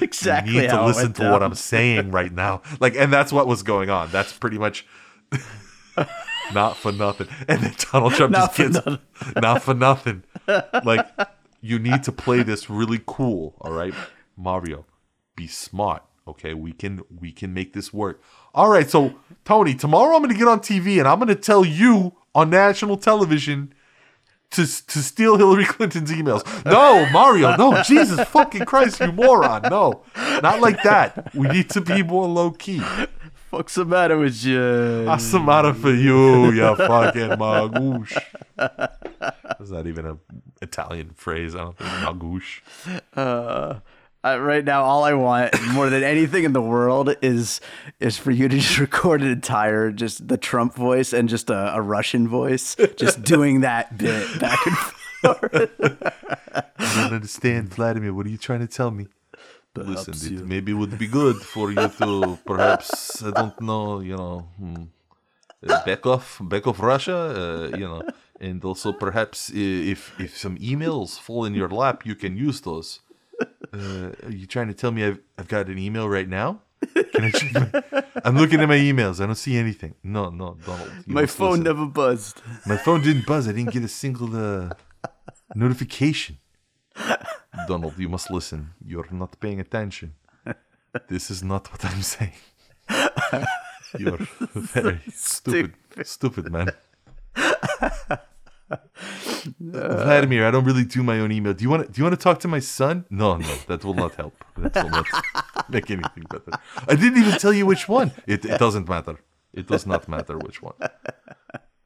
Exactly. 0.01 0.53
you 0.53 0.61
need 0.61 0.69
to 0.69 0.85
listen 0.85 1.13
to 1.13 1.29
what. 1.31 1.43
I'm 1.43 1.55
saying 1.55 2.11
right 2.11 2.31
now. 2.31 2.61
Like, 2.79 2.95
and 2.95 3.11
that's 3.11 3.33
what 3.33 3.47
was 3.47 3.63
going 3.63 3.89
on. 3.89 4.09
That's 4.11 4.33
pretty 4.33 4.57
much 4.57 4.87
not 6.53 6.77
for 6.77 6.91
nothing. 6.91 7.27
And 7.47 7.61
then 7.61 7.75
Donald 7.91 8.13
Trump 8.13 8.31
Not 8.31 8.55
just 8.55 8.73
gets 8.73 8.85
nothing. 8.85 8.99
not 9.41 9.61
for 9.61 9.73
nothing. 9.73 10.23
Like, 10.47 11.07
you 11.61 11.77
need 11.77 12.03
to 12.03 12.11
play 12.11 12.43
this 12.43 12.69
really 12.69 13.01
cool. 13.05 13.55
All 13.61 13.73
right, 13.73 13.93
Mario, 14.37 14.85
be 15.35 15.47
smart. 15.47 16.03
Okay, 16.27 16.53
we 16.53 16.71
can 16.71 17.01
we 17.19 17.31
can 17.31 17.53
make 17.53 17.73
this 17.73 17.91
work. 17.91 18.21
All 18.53 18.69
right, 18.69 18.89
so 18.89 19.13
Tony, 19.45 19.73
tomorrow 19.73 20.15
I'm 20.15 20.21
going 20.21 20.33
to 20.33 20.37
get 20.37 20.47
on 20.47 20.59
TV 20.59 20.99
and 20.99 21.07
I'm 21.07 21.19
going 21.19 21.29
to 21.29 21.35
tell 21.35 21.63
you 21.63 22.13
on 22.35 22.49
national 22.49 22.97
television 22.97 23.73
to 24.51 24.63
to 24.63 24.99
steal 24.99 25.37
Hillary 25.37 25.65
Clinton's 25.73 26.11
emails. 26.11 26.43
No, 26.65 27.09
Mario, 27.11 27.55
no, 27.55 27.81
Jesus 27.85 28.27
fucking 28.27 28.65
Christ, 28.65 28.99
you 28.99 29.11
moron. 29.11 29.63
No, 29.63 30.03
not 30.41 30.59
like 30.59 30.83
that. 30.83 31.33
We 31.33 31.47
need 31.47 31.69
to 31.71 31.81
be 31.81 32.03
more 32.03 32.27
low 32.27 32.51
key. 32.51 32.81
What's 33.51 33.75
the 33.75 33.85
matter 33.85 34.17
with 34.17 34.43
you? 34.43 35.03
What's 35.05 35.31
the 35.31 35.39
matter 35.39 35.73
for 35.73 35.91
you, 35.93 36.51
you 36.51 36.75
fucking 36.75 37.31
magoosh? 37.31 38.17
That's 38.57 39.69
not 39.69 39.87
even 39.87 40.05
an 40.05 40.19
Italian 40.61 41.11
phrase. 41.15 41.55
I 41.55 41.59
don't 41.59 41.77
think 41.77 41.89
magoosh. 41.89 43.01
Uh, 43.13 43.79
right 44.23 44.63
now, 44.63 44.83
all 44.83 45.03
I 45.03 45.13
want 45.13 45.53
more 45.73 45.89
than 45.89 46.03
anything 46.03 46.43
in 46.43 46.53
the 46.53 46.61
world 46.61 47.15
is 47.21 47.61
is 47.99 48.17
for 48.17 48.31
you 48.31 48.47
to 48.47 48.57
just 48.57 48.79
record 48.87 49.21
an 49.21 49.29
entire 49.29 49.91
just 49.91 50.27
the 50.27 50.37
Trump 50.37 50.75
voice 50.75 51.13
and 51.13 51.29
just 51.29 51.49
a, 51.49 51.75
a 51.75 51.81
Russian 51.81 52.27
voice, 52.27 52.75
just 52.95 53.23
doing 53.33 53.61
that 53.61 53.97
bit 53.97 54.39
back 54.39 54.59
and 54.65 54.77
forth. 55.21 55.71
I 56.77 56.95
don't 56.95 57.13
understand, 57.13 57.73
Vladimir. 57.73 58.13
What 58.13 58.25
are 58.25 58.29
you 58.29 58.37
trying 58.37 58.59
to 58.61 58.67
tell 58.67 58.91
me? 58.91 59.07
Listen, 59.75 60.13
Perhaps 60.13 60.23
it 60.25 60.45
maybe 60.45 60.73
would 60.73 60.97
be 60.97 61.07
good 61.07 61.37
for 61.37 61.71
you 61.71 61.87
to 61.87 62.37
perhaps 62.45 63.23
I 63.23 63.31
don't 63.31 63.59
know, 63.61 64.01
you 64.01 64.17
know, 64.17 64.47
hmm, 64.57 64.83
uh, 65.65 65.85
back 65.85 66.05
off, 66.05 66.39
back 66.41 66.67
off 66.67 66.79
Russia, 66.81 67.15
uh, 67.71 67.77
you 67.77 67.87
know, 67.87 68.01
and 68.41 68.63
also 68.65 68.91
perhaps 68.91 69.49
if 69.53 70.19
if 70.19 70.37
some 70.37 70.57
emails 70.57 71.17
fall 71.17 71.45
in 71.45 71.53
your 71.53 71.69
lap, 71.69 72.05
you 72.05 72.15
can 72.15 72.35
use 72.35 72.59
those. 72.61 72.99
Uh, 73.73 74.11
are 74.23 74.31
you 74.31 74.45
trying 74.47 74.67
to 74.67 74.73
tell 74.73 74.91
me 74.91 75.05
I've 75.05 75.19
I've 75.37 75.47
got 75.47 75.67
an 75.67 75.77
email 75.77 76.07
right 76.09 76.27
now? 76.27 76.61
Can 77.13 77.23
I 77.25 77.31
check 77.31 77.53
my, 77.53 78.03
I'm 78.25 78.37
looking 78.37 78.59
at 78.59 78.67
my 78.67 78.77
emails. 78.77 79.21
I 79.21 79.25
don't 79.25 79.35
see 79.35 79.55
anything. 79.55 79.95
No, 80.03 80.29
no, 80.29 80.57
Donald. 80.65 80.91
My 81.05 81.25
phone 81.25 81.51
listen. 81.51 81.63
never 81.63 81.85
buzzed. 81.85 82.41
My 82.65 82.77
phone 82.77 83.01
didn't 83.01 83.25
buzz. 83.25 83.47
I 83.47 83.51
didn't 83.53 83.71
get 83.71 83.83
a 83.83 83.87
single 83.87 84.35
uh, 84.35 84.69
notification. 85.55 86.39
Donald, 87.67 87.97
you 87.97 88.09
must 88.09 88.31
listen. 88.31 88.71
You're 88.85 89.11
not 89.11 89.39
paying 89.39 89.59
attention. 89.59 90.15
This 91.07 91.31
is 91.31 91.41
not 91.43 91.71
what 91.71 91.85
I'm 91.85 92.01
saying. 92.01 92.33
You're 93.97 94.27
very 94.55 94.99
stupid, 95.13 95.75
stupid 96.03 96.51
man. 96.51 96.69
Vladimir, 99.59 100.45
I 100.47 100.51
don't 100.51 100.63
really 100.65 100.85
do 100.85 101.03
my 101.03 101.19
own 101.19 101.31
email. 101.31 101.53
Do 101.53 101.63
you 101.63 101.69
want 101.69 101.85
to? 101.87 101.91
Do 101.91 101.99
you 101.99 102.03
want 102.03 102.17
to 102.17 102.23
talk 102.23 102.39
to 102.41 102.47
my 102.47 102.59
son? 102.59 103.05
No, 103.09 103.37
no, 103.37 103.53
that 103.67 103.83
will 103.83 103.93
not 103.93 104.15
help. 104.15 104.33
That 104.57 104.83
will 104.83 104.91
not 104.91 105.05
make 105.69 105.89
anything 105.91 106.23
better. 106.29 106.51
I 106.87 106.95
didn't 106.95 107.17
even 107.23 107.39
tell 107.39 107.53
you 107.53 107.65
which 107.65 107.87
one. 107.89 108.11
It, 108.27 108.45
it 108.45 108.59
doesn't 108.59 108.87
matter. 108.87 109.17
It 109.53 109.67
does 109.67 109.85
not 109.85 110.07
matter 110.07 110.37
which 110.37 110.61
one. 110.61 110.75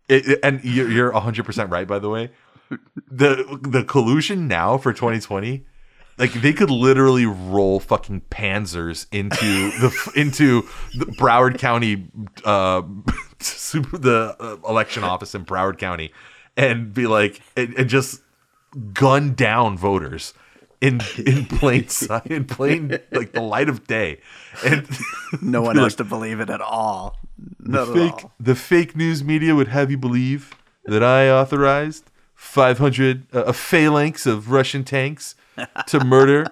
It, 0.08 0.28
it- 0.28 0.40
and 0.44 0.64
you're, 0.64 0.90
you're 0.90 1.12
100% 1.12 1.72
right, 1.72 1.88
by 1.88 2.00
the 2.00 2.10
way. 2.10 2.32
The 3.10 3.60
the 3.62 3.84
collusion 3.84 4.48
now 4.48 4.78
for 4.80 4.92
2020, 4.92 5.66
like 6.18 6.34
they 6.34 6.52
could 6.52 6.72
literally 6.72 7.26
roll 7.28 7.80
fucking 7.80 8.22
panzers 8.32 9.06
into 9.12 9.36
the 9.80 10.12
into 10.16 10.64
the 10.98 11.06
Broward 11.06 11.60
County, 11.60 12.08
uh, 12.44 12.82
the 13.40 14.60
election 14.68 15.04
office 15.04 15.36
in 15.36 15.46
Broward 15.46 15.78
County, 15.78 16.12
and 16.58 16.94
be 16.94 17.08
like, 17.08 17.42
and, 17.56 17.74
and 17.76 17.90
just 17.90 18.22
gun 18.94 19.34
down 19.34 19.78
voters 19.78 20.34
in 20.82 21.00
in 21.26 21.46
plain 21.46 21.88
sight, 21.90 22.28
in 22.28 22.46
plain 22.46 23.00
like 23.12 23.32
the 23.32 23.42
light 23.42 23.70
of 23.70 23.88
day, 23.88 24.20
and 24.64 24.88
No 25.42 25.62
one 25.64 25.76
has 25.78 25.84
like, 25.94 25.98
to 25.98 26.04
believe 26.04 26.40
it 26.40 26.50
at 26.50 26.62
all. 26.62 27.18
the 27.60 27.70
Not 27.70 27.88
at 27.90 27.94
fake 27.94 28.24
all. 28.24 28.32
the 28.40 28.56
fake 28.56 28.96
news 28.96 29.24
media 29.24 29.56
would 29.56 29.70
have 29.70 29.90
you 29.92 29.98
believe 29.98 30.54
that 30.86 31.04
I 31.04 31.30
authorized 31.30 32.12
500 32.36 33.34
uh, 33.36 33.44
a 33.46 33.54
phalanx 33.54 34.26
of 34.26 34.52
Russian 34.52 34.84
tanks 34.84 35.36
to 35.88 36.04
murder 36.04 36.46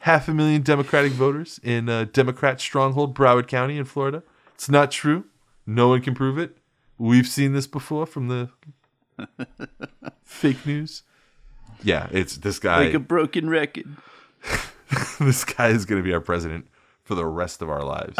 half 0.00 0.28
a 0.28 0.34
million 0.34 0.62
Democratic 0.62 1.12
voters 1.12 1.58
in 1.62 1.88
a 1.88 2.06
Democrat 2.06 2.60
stronghold 2.60 3.14
Broward 3.14 3.48
County 3.48 3.76
in 3.78 3.84
Florida. 3.84 4.22
It's 4.54 4.68
not 4.68 4.90
true. 4.90 5.24
No 5.66 5.88
one 5.88 6.02
can 6.02 6.14
prove 6.14 6.38
it. 6.38 6.56
We've 6.98 7.26
seen 7.26 7.52
this 7.54 7.66
before 7.66 8.06
from 8.06 8.28
the 8.28 8.50
fake 10.24 10.64
news. 10.66 11.02
Yeah, 11.82 12.08
it's 12.10 12.36
this 12.36 12.58
guy. 12.58 12.84
Like 12.84 12.94
a 12.94 12.98
broken 12.98 13.48
record. 13.48 13.86
this 15.20 15.44
guy 15.44 15.68
is 15.68 15.84
going 15.84 16.02
to 16.02 16.04
be 16.04 16.12
our 16.12 16.20
president 16.20 16.66
for 17.10 17.14
the 17.16 17.26
rest 17.26 17.60
of 17.60 17.68
our 17.68 17.82
lives. 17.82 18.14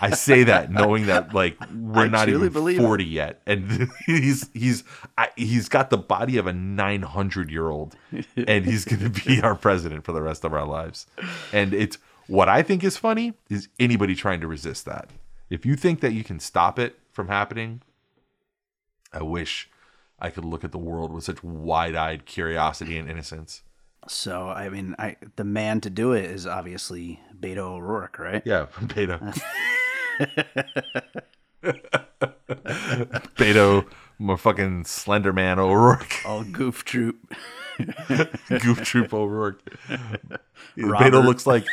I 0.00 0.12
say 0.14 0.44
that 0.44 0.70
knowing 0.70 1.06
that 1.06 1.34
like 1.34 1.58
we're 1.74 2.04
I 2.04 2.08
not 2.08 2.28
even 2.30 2.48
believe 2.48 2.78
it. 2.78 2.82
40 2.82 3.04
yet 3.04 3.42
and 3.46 3.90
he's 4.06 4.48
he's 4.54 4.82
I, 5.18 5.28
he's 5.36 5.68
got 5.68 5.90
the 5.90 5.98
body 5.98 6.38
of 6.38 6.46
a 6.46 6.54
900 6.54 7.50
year 7.50 7.68
old 7.68 7.94
and 8.34 8.64
he's 8.64 8.86
going 8.86 9.12
to 9.12 9.24
be 9.24 9.42
our 9.42 9.54
president 9.54 10.04
for 10.04 10.12
the 10.12 10.22
rest 10.22 10.42
of 10.44 10.54
our 10.54 10.66
lives. 10.66 11.06
And 11.52 11.74
it's 11.74 11.98
what 12.28 12.48
I 12.48 12.62
think 12.62 12.82
is 12.82 12.96
funny 12.96 13.34
is 13.50 13.68
anybody 13.78 14.14
trying 14.14 14.40
to 14.40 14.46
resist 14.46 14.86
that. 14.86 15.10
If 15.50 15.66
you 15.66 15.76
think 15.76 16.00
that 16.00 16.14
you 16.14 16.24
can 16.24 16.40
stop 16.40 16.78
it 16.78 16.98
from 17.12 17.28
happening, 17.28 17.82
I 19.12 19.22
wish 19.22 19.68
I 20.22 20.30
could 20.30 20.44
look 20.44 20.62
at 20.62 20.70
the 20.70 20.78
world 20.78 21.12
with 21.12 21.24
such 21.24 21.42
wide-eyed 21.42 22.26
curiosity 22.26 22.96
and 22.96 23.10
innocence. 23.10 23.62
So 24.08 24.48
I 24.48 24.68
mean, 24.68 24.94
I 24.98 25.16
the 25.36 25.44
man 25.44 25.80
to 25.82 25.90
do 25.90 26.12
it 26.12 26.24
is 26.24 26.46
obviously 26.46 27.20
Beto 27.38 27.58
O'Rourke, 27.58 28.18
right? 28.20 28.42
Yeah, 28.44 28.66
Beto. 28.80 29.18
Beto, 33.36 33.86
more 34.18 34.36
fucking 34.38 34.84
Slender 34.84 35.32
Man 35.32 35.58
O'Rourke, 35.58 36.14
All 36.24 36.44
goof 36.44 36.84
troop. 36.84 37.16
Goof 38.48 38.82
Troop 38.84 39.12
O'Rourke. 39.12 39.60
Robert. 40.76 41.12
Beto 41.12 41.24
looks 41.24 41.46
like 41.46 41.66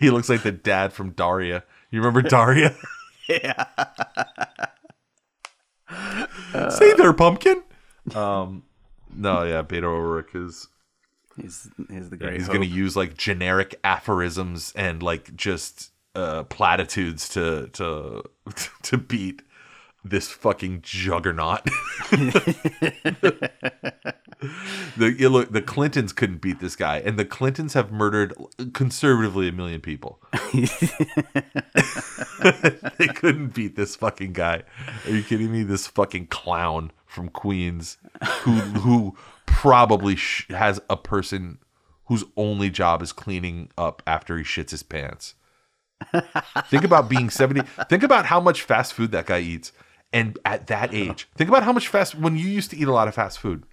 he 0.00 0.10
looks 0.10 0.28
like 0.30 0.42
the 0.42 0.52
dad 0.52 0.92
from 0.92 1.10
Daria. 1.10 1.64
You 1.90 2.00
remember 2.00 2.22
Daria? 2.22 2.74
yeah. 3.28 3.66
Say 6.70 6.94
there, 6.94 7.12
pumpkin. 7.12 7.62
Um, 8.14 8.62
no, 9.14 9.42
yeah, 9.44 9.62
Beto 9.62 9.84
O'Rourke 9.84 10.34
is 10.34 10.68
He's 11.40 11.68
he's 11.90 12.08
the 12.10 12.16
great. 12.16 12.34
he's 12.34 12.46
hope. 12.46 12.56
going 12.56 12.68
to 12.68 12.74
use 12.74 12.96
like 12.96 13.16
generic 13.16 13.78
aphorisms 13.84 14.72
and 14.74 15.02
like 15.02 15.36
just 15.36 15.90
uh, 16.14 16.44
platitudes 16.44 17.28
to 17.30 17.68
to 17.74 18.22
to 18.82 18.96
beat 18.96 19.42
this 20.10 20.28
fucking 20.28 20.82
juggernaut. 20.82 21.62
the 24.96 25.14
you 25.18 25.28
look, 25.28 25.52
the 25.52 25.62
Clintons 25.62 26.12
couldn't 26.12 26.40
beat 26.40 26.60
this 26.60 26.76
guy, 26.76 26.98
and 26.98 27.18
the 27.18 27.24
Clintons 27.24 27.74
have 27.74 27.90
murdered 27.90 28.34
conservatively 28.72 29.48
a 29.48 29.52
million 29.52 29.80
people. 29.80 30.20
they 32.98 33.08
couldn't 33.08 33.54
beat 33.54 33.76
this 33.76 33.96
fucking 33.96 34.32
guy. 34.32 34.62
Are 35.06 35.10
you 35.10 35.22
kidding 35.22 35.50
me? 35.52 35.62
This 35.62 35.86
fucking 35.86 36.26
clown 36.26 36.92
from 37.06 37.28
Queens, 37.28 37.98
who 38.40 38.52
who 38.52 39.16
probably 39.46 40.16
sh- 40.16 40.46
has 40.50 40.80
a 40.90 40.96
person 40.96 41.58
whose 42.06 42.24
only 42.36 42.70
job 42.70 43.02
is 43.02 43.12
cleaning 43.12 43.70
up 43.78 44.02
after 44.06 44.36
he 44.36 44.44
shits 44.44 44.70
his 44.70 44.82
pants. 44.82 45.34
think 46.66 46.84
about 46.84 47.08
being 47.08 47.30
70 47.30 47.62
think 47.88 48.02
about 48.02 48.26
how 48.26 48.38
much 48.38 48.60
fast 48.60 48.92
food 48.92 49.12
that 49.12 49.24
guy 49.24 49.38
eats 49.38 49.72
and 50.12 50.38
at 50.44 50.66
that 50.66 50.94
age 50.94 51.28
think 51.36 51.48
about 51.48 51.62
how 51.62 51.72
much 51.72 51.88
fast 51.88 52.14
when 52.14 52.36
you 52.36 52.46
used 52.46 52.70
to 52.70 52.76
eat 52.76 52.88
a 52.88 52.92
lot 52.92 53.08
of 53.08 53.14
fast 53.14 53.38
food 53.38 53.64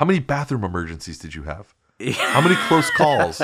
how 0.00 0.06
many 0.06 0.18
bathroom 0.18 0.64
emergencies 0.64 1.18
did 1.18 1.34
you 1.34 1.42
have? 1.42 1.74
How 2.16 2.40
many 2.40 2.56
close 2.68 2.90
calls? 2.92 3.42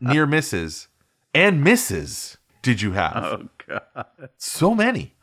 Near 0.00 0.26
misses? 0.26 0.88
And 1.34 1.62
misses 1.62 2.38
did 2.62 2.80
you 2.80 2.92
have? 2.92 3.16
Oh 3.16 3.48
god. 3.66 4.06
so 4.38 4.74
many. 4.74 5.14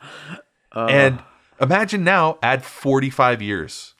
And 0.72 1.20
imagine 1.60 2.04
now 2.04 2.38
add 2.40 2.62
45 2.62 3.42
years. 3.42 3.96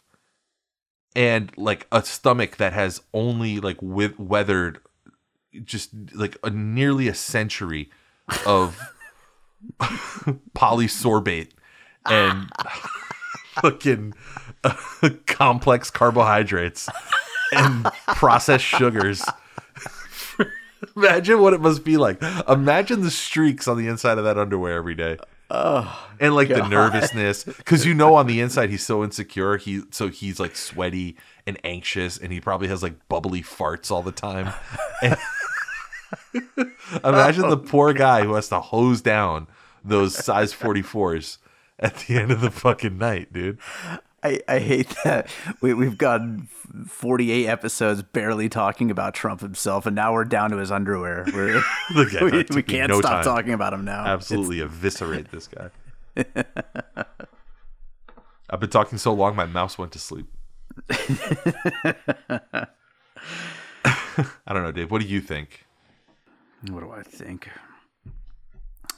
And 1.16 1.51
like 1.59 1.88
a 1.90 2.05
stomach 2.05 2.59
that 2.59 2.72
has 2.72 3.03
only 3.12 3.59
like 3.59 3.82
with 3.82 4.16
weathered 4.16 4.78
just 5.64 5.90
like 6.14 6.36
a 6.45 6.51
nearly 6.51 7.09
a 7.09 7.14
century 7.14 7.90
of 8.47 8.78
polysorbate 10.54 11.50
and 12.08 12.50
fucking 13.54 14.14
uh, 14.64 14.74
complex 15.26 15.90
carbohydrates 15.90 16.88
and 17.52 17.84
processed 18.08 18.64
sugars. 18.64 19.24
Imagine 20.96 21.40
what 21.40 21.52
it 21.52 21.61
must 21.61 21.84
be 21.84 21.96
like. 21.96 22.22
Imagine 22.48 23.02
the 23.02 23.11
streaks 23.11 23.68
on 23.68 23.76
the 23.76 23.86
inside 23.86 24.18
of 24.18 24.24
that 24.24 24.38
underwear 24.38 24.76
every 24.76 24.94
day. 24.94 25.18
and 26.20 26.34
like 26.34 26.46
the 26.48 26.66
nervousness 26.68 27.42
because 27.42 27.84
you 27.84 27.92
know 27.92 28.14
on 28.14 28.28
the 28.28 28.40
inside 28.40 28.70
he's 28.70 28.86
so 28.86 29.02
insecure 29.02 29.56
he 29.56 29.82
so 29.90 30.06
he's 30.06 30.38
like 30.38 30.54
sweaty 30.54 31.16
and 31.44 31.58
anxious 31.64 32.16
and 32.16 32.32
he 32.32 32.40
probably 32.40 32.68
has 32.68 32.84
like 32.84 32.94
bubbly 33.08 33.42
farts 33.42 33.90
all 33.90 34.00
the 34.00 34.12
time 34.12 34.52
and 35.02 35.16
imagine 37.04 37.48
the 37.48 37.56
oh, 37.56 37.56
poor 37.56 37.92
guy 37.92 38.22
who 38.22 38.34
has 38.34 38.48
to 38.48 38.61
hose 38.61 39.00
down 39.00 39.46
those 39.84 40.14
size 40.14 40.52
44s 40.52 41.38
at 41.78 41.96
the 41.96 42.16
end 42.16 42.30
of 42.30 42.40
the 42.40 42.50
fucking 42.50 42.98
night 42.98 43.32
dude. 43.32 43.58
I, 44.22 44.40
I 44.46 44.58
hate 44.58 44.94
that. 45.04 45.30
We, 45.62 45.72
we've 45.72 45.96
gotten 45.96 46.48
48 46.86 47.46
episodes 47.46 48.02
barely 48.02 48.50
talking 48.50 48.90
about 48.90 49.14
Trump 49.14 49.40
himself, 49.40 49.86
and 49.86 49.96
now 49.96 50.12
we're 50.12 50.24
down 50.24 50.50
to 50.50 50.58
his 50.58 50.70
underwear. 50.70 51.24
We're, 51.34 51.62
we, 51.94 52.44
we 52.54 52.62
can't 52.62 52.90
no 52.90 53.00
stop 53.00 53.24
time. 53.24 53.24
talking 53.24 53.52
about 53.54 53.72
him 53.72 53.84
now. 53.84 54.04
absolutely 54.04 54.61
eviscerate 54.61 55.30
this 55.30 55.48
guy. 55.48 55.70
I've 58.50 58.61
been 58.61 58.70
talking 58.70 58.98
so 58.98 59.14
long 59.14 59.34
my 59.36 59.46
mouse 59.46 59.78
went 59.78 59.92
to 59.92 59.98
sleep. 59.98 60.26
I 60.90 62.66
don't 64.48 64.62
know 64.62 64.72
dave. 64.72 64.90
What 64.90 65.00
do 65.00 65.06
you 65.06 65.20
think 65.20 65.64
What 66.68 66.80
do 66.80 66.90
I 66.90 67.02
think? 67.02 67.48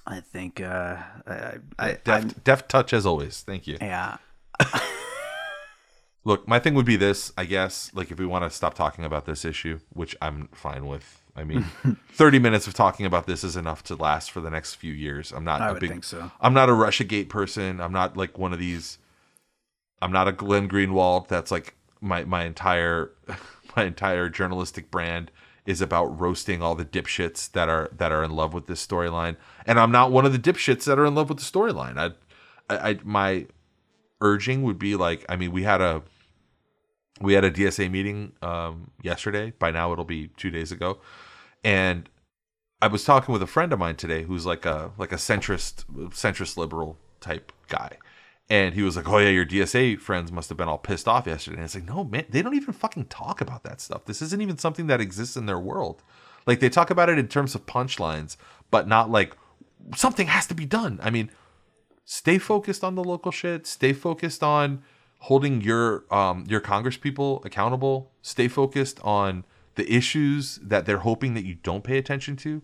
I 0.04 0.20
think 0.20 0.60
uh, 0.60 0.96
I, 1.26 1.58
I, 1.78 1.98
deft, 2.02 2.42
deft 2.42 2.68
touch 2.68 2.92
as 2.92 3.06
always 3.06 3.42
thank 3.42 3.68
you 3.68 3.78
yeah. 3.80 4.16
Look, 6.24 6.46
my 6.46 6.60
thing 6.60 6.74
would 6.74 6.86
be 6.86 6.94
this, 6.94 7.32
I 7.36 7.44
guess, 7.44 7.90
like 7.94 8.12
if 8.12 8.18
we 8.18 8.26
want 8.26 8.44
to 8.44 8.50
stop 8.50 8.74
talking 8.74 9.04
about 9.04 9.26
this 9.26 9.44
issue, 9.44 9.80
which 9.92 10.16
I'm 10.22 10.48
fine 10.52 10.86
with. 10.86 11.20
I 11.34 11.42
mean, 11.42 11.62
30 12.12 12.38
minutes 12.38 12.68
of 12.68 12.74
talking 12.74 13.06
about 13.06 13.26
this 13.26 13.42
is 13.42 13.56
enough 13.56 13.82
to 13.84 13.96
last 13.96 14.30
for 14.30 14.40
the 14.40 14.50
next 14.50 14.74
few 14.74 14.92
years. 14.92 15.32
I'm 15.32 15.42
not 15.42 15.60
I 15.60 15.70
a 15.70 15.72
would 15.72 15.80
big 15.80 15.90
think 15.90 16.04
so. 16.04 16.30
I'm 16.40 16.54
not 16.54 16.68
a 16.68 16.72
Russiagate 16.72 17.28
person. 17.28 17.80
I'm 17.80 17.92
not 17.92 18.16
like 18.16 18.38
one 18.38 18.52
of 18.52 18.60
these 18.60 18.98
I'm 20.02 20.12
not 20.12 20.26
a 20.28 20.32
Glenn 20.32 20.68
Greenwald 20.68 21.28
that's 21.28 21.50
like 21.50 21.76
my 22.00 22.24
my 22.24 22.44
entire 22.44 23.12
my 23.76 23.84
entire 23.84 24.28
journalistic 24.28 24.90
brand 24.90 25.30
is 25.64 25.80
about 25.80 26.20
roasting 26.20 26.62
all 26.62 26.74
the 26.74 26.84
dipshits 26.84 27.50
that 27.52 27.68
are 27.68 27.88
that 27.96 28.12
are 28.12 28.24
in 28.24 28.30
love 28.30 28.52
with 28.52 28.66
this 28.66 28.84
storyline. 28.84 29.36
And 29.66 29.78
I'm 29.78 29.92
not 29.92 30.10
one 30.10 30.26
of 30.26 30.32
the 30.32 30.38
dipshits 30.38 30.84
that 30.84 30.98
are 30.98 31.06
in 31.06 31.14
love 31.14 31.28
with 31.28 31.38
the 31.38 31.44
storyline. 31.44 31.98
I 31.98 32.74
I, 32.74 32.90
I 32.90 32.98
my 33.04 33.46
urging 34.20 34.62
would 34.62 34.78
be 34.78 34.96
like 34.96 35.24
I 35.28 35.36
mean 35.36 35.52
we 35.52 35.62
had 35.62 35.80
a 35.80 36.02
we 37.20 37.34
had 37.34 37.44
a 37.44 37.50
DSA 37.50 37.90
meeting 37.90 38.32
um, 38.42 38.90
yesterday. 39.02 39.52
By 39.58 39.70
now 39.70 39.92
it'll 39.92 40.04
be 40.04 40.28
two 40.36 40.50
days 40.50 40.72
ago, 40.72 40.98
and 41.62 42.08
I 42.80 42.88
was 42.88 43.04
talking 43.04 43.32
with 43.32 43.42
a 43.42 43.46
friend 43.46 43.72
of 43.72 43.78
mine 43.78 43.96
today 43.96 44.24
who's 44.24 44.44
like 44.44 44.66
a 44.66 44.90
like 44.98 45.12
a 45.12 45.16
centrist 45.16 45.84
centrist 46.10 46.56
liberal 46.56 46.98
type 47.20 47.52
guy, 47.68 47.96
and 48.52 48.74
he 48.74 48.82
was 48.82 48.96
like, 48.96 49.08
"Oh 49.08 49.16
yeah, 49.16 49.30
your 49.30 49.46
DSA 49.46 49.98
friends 49.98 50.30
must 50.30 50.50
have 50.50 50.58
been 50.58 50.68
all 50.68 50.76
pissed 50.76 51.08
off 51.08 51.26
yesterday." 51.26 51.56
And 51.56 51.64
it's 51.64 51.74
like, 51.74 51.86
no 51.86 52.04
man, 52.04 52.26
they 52.28 52.42
don't 52.42 52.54
even 52.54 52.74
fucking 52.74 53.06
talk 53.06 53.40
about 53.40 53.62
that 53.62 53.80
stuff. 53.80 54.04
This 54.04 54.20
isn't 54.20 54.42
even 54.42 54.58
something 54.58 54.88
that 54.88 55.00
exists 55.00 55.38
in 55.38 55.46
their 55.46 55.58
world. 55.58 56.02
Like 56.46 56.60
they 56.60 56.68
talk 56.68 56.90
about 56.90 57.08
it 57.08 57.18
in 57.18 57.28
terms 57.28 57.54
of 57.54 57.64
punchlines, 57.64 58.36
but 58.70 58.86
not 58.86 59.10
like 59.10 59.38
something 59.96 60.26
has 60.26 60.46
to 60.48 60.54
be 60.54 60.66
done. 60.66 61.00
I 61.02 61.08
mean, 61.08 61.30
stay 62.04 62.36
focused 62.36 62.84
on 62.84 62.94
the 62.94 63.02
local 63.02 63.32
shit. 63.32 63.66
Stay 63.66 63.94
focused 63.94 64.42
on 64.42 64.82
holding 65.20 65.62
your 65.62 66.04
um 66.10 66.44
your 66.46 66.60
congress 66.60 66.98
people 66.98 67.40
accountable. 67.46 68.12
Stay 68.20 68.48
focused 68.48 69.00
on 69.02 69.46
the 69.76 69.90
issues 69.90 70.56
that 70.62 70.84
they're 70.84 70.98
hoping 70.98 71.32
that 71.32 71.46
you 71.46 71.54
don't 71.54 71.84
pay 71.84 71.96
attention 71.96 72.36
to. 72.36 72.60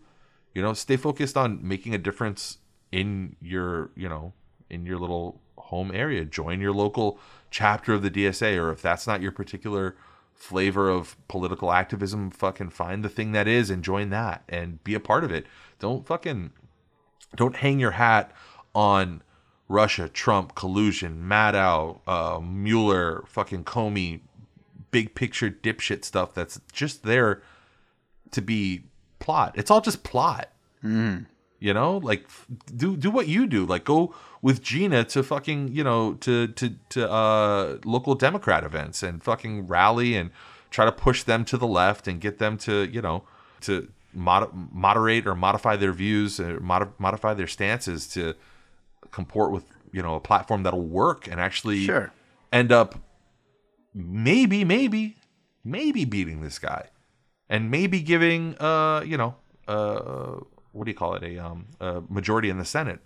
You 0.52 0.60
know, 0.60 0.74
stay 0.74 0.98
focused 0.98 1.38
on 1.38 1.66
making 1.66 1.94
a 1.94 1.98
difference 1.98 2.58
in 2.92 3.36
your, 3.40 3.90
you 3.96 4.10
know, 4.10 4.34
in 4.68 4.84
your 4.84 4.98
little 4.98 5.40
home 5.68 5.90
area. 5.92 6.24
Join 6.24 6.60
your 6.60 6.72
local 6.72 7.18
chapter 7.50 7.94
of 7.94 8.02
the 8.02 8.10
DSA 8.10 8.60
or 8.60 8.70
if 8.70 8.82
that's 8.82 9.06
not 9.06 9.22
your 9.22 9.32
particular 9.32 9.96
flavor 10.34 10.88
of 10.88 11.16
political 11.26 11.72
activism, 11.72 12.30
fucking 12.30 12.70
find 12.70 13.04
the 13.04 13.08
thing 13.08 13.32
that 13.32 13.48
is 13.48 13.70
and 13.70 13.82
join 13.82 14.10
that 14.10 14.44
and 14.48 14.82
be 14.84 14.94
a 14.94 15.00
part 15.00 15.24
of 15.24 15.32
it. 15.32 15.46
Don't 15.78 16.06
fucking 16.06 16.52
don't 17.36 17.56
hang 17.56 17.78
your 17.78 17.92
hat 17.92 18.32
on 18.74 19.22
Russia, 19.68 20.08
Trump, 20.08 20.54
collusion, 20.54 21.22
Maddow, 21.28 22.00
uh, 22.06 22.40
Mueller, 22.40 23.24
fucking 23.26 23.64
Comey, 23.64 24.20
big 24.90 25.14
picture 25.14 25.50
dipshit 25.50 26.04
stuff 26.04 26.32
that's 26.32 26.60
just 26.72 27.02
there 27.02 27.42
to 28.30 28.40
be 28.40 28.84
plot. 29.18 29.52
It's 29.56 29.70
all 29.70 29.80
just 29.80 30.04
plot. 30.04 30.50
You 31.60 31.74
know, 31.74 31.96
like 31.98 32.24
f- 32.26 32.46
do 32.76 32.96
do 32.96 33.10
what 33.10 33.26
you 33.26 33.46
do. 33.46 33.66
Like 33.66 33.84
go 33.84 34.14
with 34.42 34.62
Gina 34.62 35.02
to 35.04 35.22
fucking 35.24 35.74
you 35.74 35.82
know 35.82 36.14
to 36.14 36.46
to 36.48 36.74
to 36.90 37.10
uh, 37.10 37.78
local 37.84 38.14
Democrat 38.14 38.62
events 38.64 39.02
and 39.02 39.22
fucking 39.22 39.66
rally 39.66 40.14
and 40.14 40.30
try 40.70 40.84
to 40.84 40.92
push 40.92 41.24
them 41.24 41.44
to 41.46 41.56
the 41.56 41.66
left 41.66 42.06
and 42.06 42.20
get 42.20 42.38
them 42.38 42.56
to 42.58 42.84
you 42.92 43.02
know 43.02 43.24
to 43.62 43.88
mod- 44.14 44.50
moderate 44.72 45.26
or 45.26 45.34
modify 45.34 45.74
their 45.74 45.92
views 45.92 46.38
or 46.38 46.60
mod- 46.60 46.92
modify 46.98 47.34
their 47.34 47.48
stances 47.48 48.06
to 48.08 48.34
comport 49.10 49.50
with 49.50 49.64
you 49.92 50.02
know 50.02 50.14
a 50.14 50.20
platform 50.20 50.62
that'll 50.62 50.86
work 50.86 51.26
and 51.26 51.40
actually 51.40 51.84
Sure. 51.84 52.12
end 52.52 52.70
up 52.70 52.94
maybe 53.94 54.64
maybe 54.64 55.16
maybe 55.64 56.04
beating 56.04 56.40
this 56.42 56.58
guy 56.58 56.88
and 57.48 57.70
maybe 57.70 58.00
giving 58.00 58.54
uh 58.60 59.02
you 59.04 59.16
know 59.16 59.34
uh 59.66 60.36
what 60.72 60.84
do 60.84 60.90
you 60.90 60.96
call 60.96 61.14
it? 61.14 61.22
A 61.22 61.38
um 61.38 61.66
a 61.80 62.02
majority 62.08 62.50
in 62.50 62.58
the 62.58 62.64
senate 62.64 63.00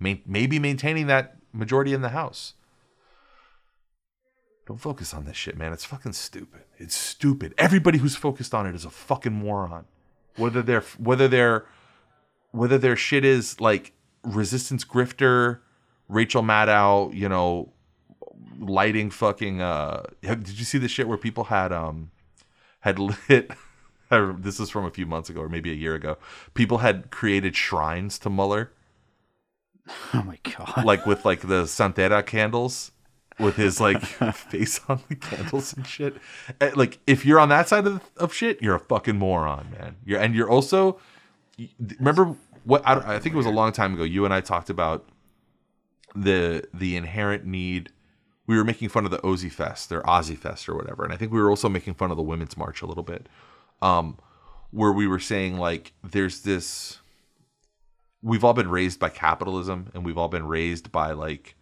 May- 0.00 0.22
maybe 0.26 0.58
maintaining 0.58 1.06
that 1.08 1.36
majority 1.52 1.92
in 1.92 2.02
the 2.02 2.10
house. 2.10 2.54
Don't 4.66 4.80
focus 4.80 5.14
on 5.14 5.24
this 5.24 5.36
shit 5.36 5.56
man. 5.56 5.72
It's 5.72 5.84
fucking 5.84 6.12
stupid. 6.12 6.62
It's 6.76 6.94
stupid. 6.94 7.54
Everybody 7.58 7.98
who's 7.98 8.16
focused 8.16 8.54
on 8.54 8.66
it 8.66 8.74
is 8.74 8.84
a 8.84 8.90
fucking 8.90 9.32
moron. 9.32 9.86
Whether 10.36 10.62
they're 10.62 10.84
whether 10.98 11.26
they're 11.26 11.66
whether 12.50 12.78
their 12.78 12.96
shit 12.96 13.24
is 13.24 13.60
like 13.60 13.92
resistance 14.24 14.84
grifter 14.84 15.60
rachel 16.08 16.42
maddow 16.42 17.14
you 17.14 17.28
know 17.28 17.72
lighting 18.58 19.10
fucking 19.10 19.60
uh 19.60 20.02
did 20.22 20.58
you 20.58 20.64
see 20.64 20.78
the 20.78 20.88
shit 20.88 21.06
where 21.06 21.18
people 21.18 21.44
had 21.44 21.72
um 21.72 22.10
had 22.80 22.98
lit 22.98 23.50
remember- 24.16 24.40
this 24.42 24.60
is 24.60 24.70
from 24.70 24.84
a 24.84 24.90
few 24.90 25.06
months 25.06 25.28
ago 25.30 25.40
or 25.42 25.48
maybe 25.48 25.70
a 25.70 25.74
year 25.74 25.94
ago. 25.94 26.18
People 26.54 26.78
had 26.78 27.10
created 27.10 27.56
shrines 27.56 28.18
to 28.20 28.30
Mueller. 28.30 28.72
Oh 30.12 30.22
my 30.22 30.38
god. 30.42 30.84
like 30.84 31.06
with 31.06 31.24
like 31.24 31.40
the 31.40 31.62
Santera 31.64 32.24
candles 32.24 32.92
with 33.38 33.56
his 33.56 33.80
like 33.80 34.02
face 34.34 34.80
on 34.86 35.00
the 35.08 35.14
candles 35.14 35.72
and 35.72 35.86
shit. 35.86 36.16
Eh, 36.60 36.72
like 36.76 36.98
if 37.06 37.24
you're 37.24 37.40
on 37.40 37.48
that 37.48 37.68
side 37.68 37.86
of, 37.86 38.02
of 38.18 38.34
shit 38.34 38.60
you're 38.60 38.74
a 38.74 38.80
fucking 38.80 39.16
moron 39.16 39.70
man. 39.78 39.96
You're 40.04 40.20
and 40.20 40.34
you're 40.34 40.50
also 40.50 40.98
remember 41.98 42.36
what 42.64 42.82
I, 42.86 43.14
I 43.14 43.18
think 43.18 43.34
it 43.34 43.38
was 43.38 43.46
a 43.46 43.50
long 43.50 43.72
time 43.72 43.94
ago 43.94 44.02
you 44.02 44.26
and 44.26 44.34
I 44.34 44.42
talked 44.42 44.68
about 44.68 45.08
the 46.14 46.68
the 46.74 46.94
inherent 46.96 47.46
need 47.46 47.90
we 48.46 48.56
were 48.56 48.64
making 48.64 48.88
fun 48.90 49.04
of 49.06 49.10
the 49.10 49.18
Ozzy 49.18 49.50
Fest 49.50 49.90
or 49.92 50.02
Ozzy 50.02 50.36
Fest 50.36 50.68
or 50.68 50.74
whatever 50.74 51.02
and 51.04 51.14
I 51.14 51.16
think 51.16 51.32
we 51.32 51.40
were 51.40 51.48
also 51.48 51.68
making 51.70 51.94
fun 51.94 52.10
of 52.10 52.16
the 52.18 52.22
Women's 52.22 52.56
March 52.58 52.82
a 52.82 52.86
little 52.86 53.02
bit 53.02 53.26
um 53.82 54.18
where 54.70 54.92
we 54.92 55.06
were 55.06 55.18
saying 55.18 55.56
like 55.56 55.92
there's 56.02 56.42
this 56.42 56.98
we've 58.22 58.44
all 58.44 58.54
been 58.54 58.70
raised 58.70 58.98
by 58.98 59.08
capitalism 59.08 59.90
and 59.94 60.04
we've 60.04 60.18
all 60.18 60.28
been 60.28 60.46
raised 60.46 60.90
by 60.90 61.12
like 61.12 61.54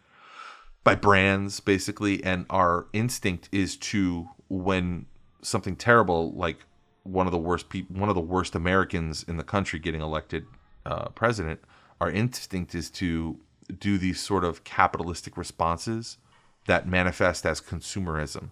by 0.85 0.95
brands 0.95 1.61
basically. 1.61 2.23
And 2.25 2.47
our 2.51 2.87
instinct 2.93 3.49
is 3.53 3.77
to 3.79 4.29
when 4.49 5.07
something 5.43 5.77
terrible 5.77 6.33
like 6.33 6.59
one 7.03 7.27
of 7.27 7.33
the 7.33 7.39
worst 7.39 7.69
people 7.69 7.97
one 7.97 8.09
of 8.09 8.15
the 8.15 8.21
worst 8.21 8.55
Americans 8.55 9.25
in 9.25 9.37
the 9.37 9.45
country 9.45 9.79
getting 9.79 10.01
elected 10.01 10.45
uh, 10.85 11.09
president 11.11 11.61
our 12.01 12.11
instinct 12.11 12.75
is 12.75 12.91
to 12.91 13.39
do 13.79 13.97
these 13.97 14.21
sort 14.21 14.45
of 14.45 14.65
capitalistic 14.65 15.37
responses 15.37 16.19
that 16.67 16.89
manifest 16.89 17.47
as 17.47 17.61
consumerism 17.61 18.51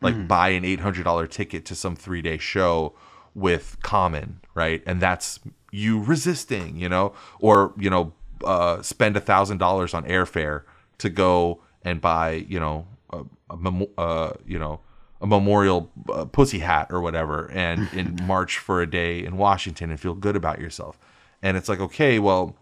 like 0.00 0.28
buy 0.28 0.50
an 0.50 0.64
$800 0.64 1.30
ticket 1.30 1.64
to 1.66 1.74
some 1.74 1.96
3-day 1.96 2.38
show 2.38 2.94
with 3.34 3.76
common 3.82 4.40
right? 4.54 4.82
And 4.86 5.00
that's 5.00 5.40
you 5.72 6.00
resisting 6.02 6.76
you 6.76 6.88
know? 6.88 7.12
Or 7.40 7.72
you 7.78 7.90
know 7.90 8.12
uh, 8.44 8.82
spend 8.82 9.16
a 9.16 9.20
thousand 9.20 9.58
dollars 9.58 9.94
on 9.94 10.04
airfare 10.04 10.62
to 10.98 11.08
go 11.08 11.60
and 11.82 12.00
buy 12.00 12.44
you 12.48 12.60
know 12.60 12.86
a, 13.10 13.24
a 13.50 13.56
memo- 13.56 13.90
uh, 13.98 14.32
you 14.46 14.58
know 14.58 14.80
a 15.20 15.26
memorial 15.26 15.90
uh, 16.12 16.24
pussy 16.26 16.58
hat 16.58 16.88
or 16.90 17.00
whatever 17.00 17.50
and 17.52 17.88
in 17.94 18.18
march 18.24 18.58
for 18.58 18.82
a 18.82 18.86
day 18.90 19.24
in 19.24 19.36
washington 19.36 19.90
and 19.90 20.00
feel 20.00 20.14
good 20.14 20.36
about 20.36 20.60
yourself. 20.60 20.98
And 21.42 21.56
it's 21.56 21.68
like 21.68 21.80
okay 21.80 22.18
well 22.18 22.56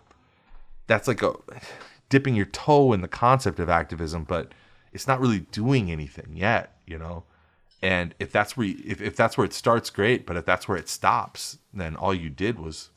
that's 0.87 1.09
like 1.09 1.23
a 1.23 1.35
dipping 2.09 2.35
your 2.35 2.47
toe 2.47 2.93
in 2.93 3.01
the 3.01 3.09
concept 3.09 3.59
of 3.59 3.69
activism 3.69 4.25
but 4.25 4.53
it's 4.93 5.07
not 5.07 5.21
really 5.21 5.41
doing 5.41 5.91
anything 5.91 6.33
yet 6.35 6.72
you 6.87 6.99
know 6.99 7.25
and 7.83 8.15
if 8.21 8.31
that's 8.31 8.57
where 8.57 8.67
you, 8.69 8.77
if, 8.87 9.01
if 9.01 9.17
that's 9.17 9.37
where 9.37 9.45
it 9.45 9.53
starts 9.53 9.91
great 9.91 10.27
but 10.27 10.37
if 10.37 10.45
that's 10.45 10.69
where 10.69 10.79
it 10.79 10.89
stops 10.89 11.59
then 11.73 11.97
all 11.97 12.15
you 12.15 12.31
did 12.31 12.59
was 12.59 12.91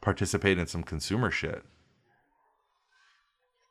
participate 0.00 0.58
in 0.58 0.66
some 0.66 0.82
consumer 0.82 1.30
shit 1.30 1.64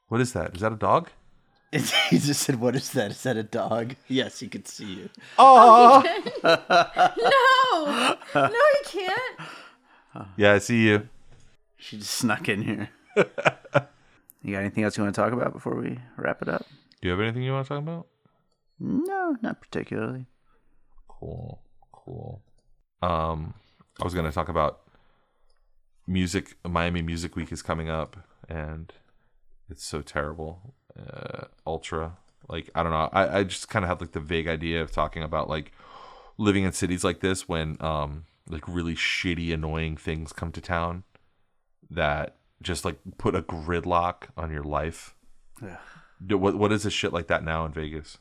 What 0.08 0.22
is 0.22 0.34
that? 0.34 0.56
Is 0.56 0.62
that 0.62 0.72
a 0.72 0.76
dog? 0.76 1.10
he 1.72 2.20
just 2.20 2.42
said, 2.44 2.60
"What 2.62 2.76
is 2.76 2.92
that? 2.92 3.12
Is 3.12 3.24
that 3.24 3.38
a 3.38 3.44
dog?" 3.44 3.96
Yes, 4.08 4.40
he 4.40 4.48
could 4.48 4.68
see 4.68 4.86
you. 4.86 5.10
Oh, 5.38 6.04
oh 6.44 8.18
no, 8.34 8.48
no, 8.48 8.50
you 8.52 8.82
can't. 8.86 9.40
yeah, 10.38 10.54
I 10.54 10.60
see 10.60 10.88
you. 10.88 11.10
She 11.78 11.98
just 11.98 12.12
snuck 12.12 12.48
in 12.48 12.62
here. 12.62 12.90
you 13.16 14.54
got 14.54 14.60
anything 14.60 14.84
else 14.84 14.96
you 14.98 15.04
want 15.04 15.16
to 15.16 15.22
talk 15.22 15.34
about 15.34 15.52
before 15.54 15.76
we 15.76 16.00
wrap 16.18 16.42
it 16.42 16.48
up? 16.50 16.66
Do 17.02 17.08
you 17.08 17.12
have 17.12 17.20
anything 17.20 17.44
you 17.44 17.52
want 17.52 17.66
to 17.68 17.70
talk 17.74 17.80
about? 17.80 18.08
No, 18.80 19.38
not 19.42 19.62
particularly. 19.62 20.26
Cool, 21.08 21.62
cool. 21.92 22.42
Um, 23.02 23.54
I 24.02 24.04
was 24.04 24.14
gonna 24.14 24.32
talk 24.32 24.50
about 24.50 24.82
music. 26.08 26.58
Miami 26.68 27.02
Music 27.02 27.36
Week 27.36 27.52
is 27.52 27.62
coming 27.62 27.90
up, 27.90 28.18
and 28.50 28.92
it's 29.70 29.86
so 29.86 30.02
terrible. 30.02 30.76
Uh, 30.98 31.46
ultra, 31.66 32.18
like 32.50 32.70
I 32.76 32.84
don't 32.84 32.92
know. 32.92 33.10
I 33.14 33.40
I 33.40 33.44
just 33.44 33.70
kind 33.70 33.84
of 33.86 33.90
have 33.90 34.02
like 34.02 34.12
the 34.12 34.20
vague 34.20 34.48
idea 34.48 34.82
of 34.82 34.92
talking 34.92 35.24
about 35.24 35.50
like 35.50 35.72
living 36.38 36.64
in 36.64 36.72
cities 36.74 37.04
like 37.04 37.22
this 37.22 37.48
when 37.48 37.78
um 37.80 38.26
like 38.50 38.68
really 38.68 38.96
shitty, 38.96 39.54
annoying 39.54 39.98
things 39.98 40.34
come 40.34 40.52
to 40.52 40.62
town 40.62 41.04
that 41.90 42.36
just 42.62 42.86
like 42.86 42.98
put 43.18 43.36
a 43.36 43.42
gridlock 43.42 44.28
on 44.38 44.52
your 44.52 44.64
life. 44.64 45.16
Yeah. 45.62 45.78
What 46.36 46.56
what 46.56 46.72
is 46.72 46.84
this 46.84 46.94
shit 46.94 47.14
like 47.14 47.28
that 47.28 47.44
now 47.44 47.66
in 47.66 47.72
Vegas? 47.72 48.18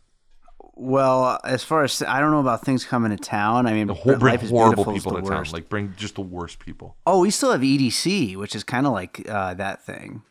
Well, 0.75 1.39
as 1.45 1.63
far 1.63 1.85
as 1.85 2.03
I 2.03 2.21
don't 2.21 2.31
know 2.31 2.41
about 2.41 2.65
things 2.65 2.85
coming 2.85 3.11
to 3.11 3.17
town. 3.17 3.67
I 3.67 3.73
mean, 3.73 3.89
Hor- 3.89 4.17
bring 4.17 4.33
life 4.33 4.43
is 4.43 4.51
horrible 4.51 4.85
people 4.93 5.13
the 5.13 5.23
to 5.23 5.29
town. 5.29 5.45
Like 5.53 5.69
bring 5.69 5.95
just 5.97 6.15
the 6.17 6.23
worst 6.23 6.59
people. 6.59 6.97
Oh, 7.07 7.21
we 7.21 7.31
still 7.31 7.53
have 7.53 7.61
EDC, 7.61 8.37
which 8.37 8.55
is 8.55 8.65
kind 8.65 8.87
of 8.87 8.93
like 8.93 9.29
uh, 9.29 9.55
that 9.55 9.83
thing. 9.83 10.23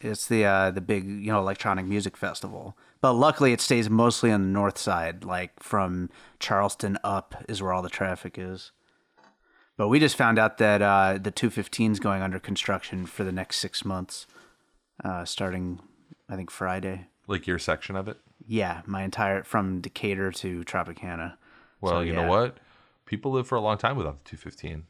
It's 0.00 0.26
the 0.26 0.44
uh, 0.44 0.70
the 0.70 0.80
big 0.80 1.04
you 1.04 1.32
know 1.32 1.38
electronic 1.38 1.86
music 1.86 2.16
festival, 2.16 2.76
but 3.00 3.12
luckily 3.12 3.52
it 3.52 3.60
stays 3.60 3.88
mostly 3.88 4.32
on 4.32 4.42
the 4.42 4.48
north 4.48 4.78
side, 4.78 5.24
like 5.24 5.52
from 5.62 6.10
Charleston 6.40 6.98
up 7.04 7.44
is 7.48 7.62
where 7.62 7.72
all 7.72 7.82
the 7.82 7.88
traffic 7.88 8.36
is. 8.36 8.72
But 9.76 9.88
we 9.88 9.98
just 9.98 10.16
found 10.16 10.38
out 10.38 10.58
that 10.58 10.82
uh, 10.82 11.18
the 11.22 11.30
215 11.30 11.92
is 11.92 12.00
going 12.00 12.20
under 12.20 12.38
construction 12.38 13.06
for 13.06 13.24
the 13.24 13.32
next 13.32 13.56
six 13.56 13.84
months, 13.84 14.26
uh, 15.04 15.24
starting 15.24 15.80
I 16.28 16.36
think 16.36 16.50
Friday. 16.50 17.06
Like 17.26 17.46
your 17.46 17.58
section 17.58 17.94
of 17.94 18.08
it. 18.08 18.18
Yeah, 18.46 18.82
my 18.86 19.02
entire 19.02 19.42
from 19.44 19.80
Decatur 19.80 20.32
to 20.32 20.62
Tropicana. 20.64 21.34
Well, 21.80 21.94
So, 21.94 22.00
you 22.00 22.12
yeah. 22.12 22.22
know 22.22 22.28
what? 22.28 22.58
People 23.06 23.32
live 23.32 23.46
for 23.46 23.56
a 23.56 23.60
long 23.60 23.78
time 23.78 23.96
without 23.96 24.24
the 24.24 24.36
215. 24.36 24.84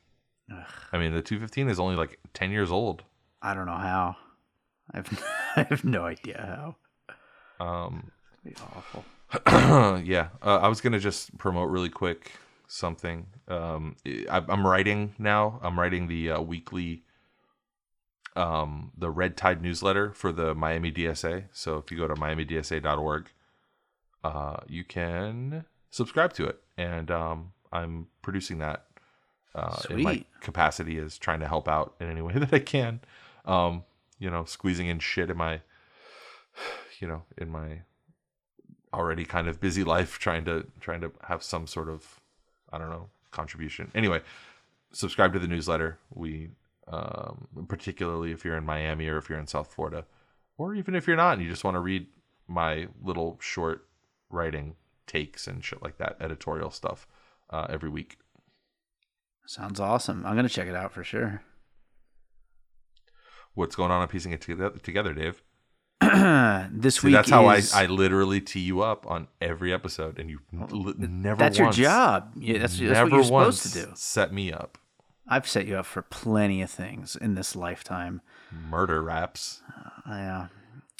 I 0.92 0.98
mean, 0.98 1.12
the 1.14 1.22
215 1.22 1.68
is 1.68 1.80
only 1.80 1.96
like 1.96 2.18
10 2.34 2.50
years 2.50 2.70
old. 2.70 3.04
I 3.40 3.54
don't 3.54 3.66
know 3.66 3.72
how. 3.72 4.16
I 4.92 4.98
have, 4.98 5.24
I 5.56 5.62
have 5.62 5.84
no 5.84 6.04
idea 6.04 6.74
how. 7.58 7.64
Um, 7.64 8.10
It'd 8.44 8.56
be 8.56 8.62
awful. 8.76 9.04
yeah, 10.04 10.28
uh, 10.42 10.58
I 10.58 10.68
was 10.68 10.80
gonna 10.82 10.98
just 10.98 11.36
promote 11.38 11.70
really 11.70 11.88
quick 11.88 12.32
something. 12.66 13.26
Um, 13.48 13.96
I, 14.06 14.42
I'm 14.48 14.66
writing 14.66 15.14
now. 15.18 15.58
I'm 15.62 15.78
writing 15.78 16.06
the 16.08 16.32
uh, 16.32 16.40
weekly, 16.42 17.04
um, 18.36 18.92
the 18.96 19.10
Red 19.10 19.36
Tide 19.38 19.62
newsletter 19.62 20.12
for 20.12 20.32
the 20.32 20.54
Miami 20.54 20.92
DSA. 20.92 21.44
So 21.52 21.78
if 21.78 21.90
you 21.90 21.96
go 21.96 22.06
to 22.08 22.14
miamidsa.org, 22.14 23.30
uh, 24.24 24.56
you 24.68 24.84
can 24.84 25.64
subscribe 25.90 26.32
to 26.34 26.46
it, 26.46 26.60
and 26.76 27.10
um, 27.10 27.52
I'm 27.72 28.06
producing 28.22 28.58
that 28.58 28.86
uh, 29.54 29.76
in 29.90 30.02
my 30.02 30.24
capacity 30.40 30.98
as 30.98 31.18
trying 31.18 31.40
to 31.40 31.48
help 31.48 31.68
out 31.68 31.94
in 32.00 32.08
any 32.08 32.22
way 32.22 32.32
that 32.36 32.52
I 32.52 32.58
can. 32.58 33.00
Um, 33.44 33.84
you 34.18 34.30
know, 34.30 34.44
squeezing 34.44 34.86
in 34.86 35.00
shit 35.00 35.30
in 35.30 35.36
my, 35.36 35.60
you 37.00 37.08
know, 37.08 37.22
in 37.36 37.50
my 37.50 37.80
already 38.94 39.24
kind 39.24 39.48
of 39.48 39.60
busy 39.60 39.82
life, 39.82 40.18
trying 40.18 40.44
to 40.44 40.66
trying 40.80 41.00
to 41.00 41.10
have 41.24 41.42
some 41.42 41.66
sort 41.66 41.88
of, 41.88 42.20
I 42.72 42.78
don't 42.78 42.90
know, 42.90 43.08
contribution. 43.30 43.90
Anyway, 43.94 44.20
subscribe 44.92 45.32
to 45.32 45.38
the 45.38 45.48
newsletter. 45.48 45.98
We, 46.14 46.50
um, 46.86 47.48
particularly 47.68 48.32
if 48.32 48.44
you're 48.44 48.56
in 48.56 48.64
Miami 48.64 49.08
or 49.08 49.18
if 49.18 49.28
you're 49.28 49.38
in 49.38 49.46
South 49.46 49.72
Florida, 49.74 50.04
or 50.56 50.74
even 50.74 50.94
if 50.94 51.06
you're 51.06 51.16
not 51.16 51.34
and 51.34 51.42
you 51.42 51.48
just 51.48 51.64
want 51.64 51.74
to 51.74 51.80
read 51.80 52.06
my 52.46 52.86
little 53.02 53.38
short 53.40 53.86
writing 54.32 54.76
takes 55.06 55.46
and 55.46 55.64
shit 55.64 55.82
like 55.82 55.98
that, 55.98 56.16
editorial 56.20 56.70
stuff, 56.70 57.06
uh, 57.50 57.66
every 57.68 57.88
week. 57.88 58.18
Sounds 59.46 59.80
awesome. 59.80 60.24
I'm 60.24 60.36
gonna 60.36 60.48
check 60.48 60.68
it 60.68 60.76
out 60.76 60.92
for 60.92 61.04
sure. 61.04 61.42
What's 63.54 63.76
going 63.76 63.90
on 63.90 64.00
on 64.00 64.08
piecing 64.08 64.32
it 64.32 64.40
together, 64.40 64.78
together 64.78 65.12
Dave? 65.12 65.42
this 66.72 66.96
See, 66.96 67.08
week 67.08 67.14
that's 67.14 67.30
how 67.30 67.50
is, 67.50 67.72
I, 67.72 67.82
I 67.82 67.86
literally 67.86 68.40
tee 68.40 68.60
you 68.60 68.80
up 68.80 69.06
on 69.08 69.28
every 69.40 69.72
episode, 69.72 70.18
and 70.18 70.30
you 70.30 70.40
li- 70.52 70.94
never. 70.98 71.38
that's 71.38 71.60
once, 71.60 71.78
your 71.78 71.86
job. 71.86 72.32
Yeah, 72.36 72.58
that's, 72.58 72.78
that's 72.78 72.90
never 72.92 73.10
what 73.10 73.16
you're 73.16 73.24
supposed 73.24 73.72
to 73.72 73.86
do. 73.86 73.92
Set 73.94 74.32
me 74.32 74.52
up. 74.52 74.78
I've 75.28 75.46
set 75.46 75.66
you 75.66 75.76
up 75.76 75.86
for 75.86 76.02
plenty 76.02 76.62
of 76.62 76.70
things 76.70 77.14
in 77.14 77.34
this 77.34 77.54
lifetime. 77.54 78.20
Murder 78.50 79.02
raps. 79.02 79.62
Yeah. 80.08 80.48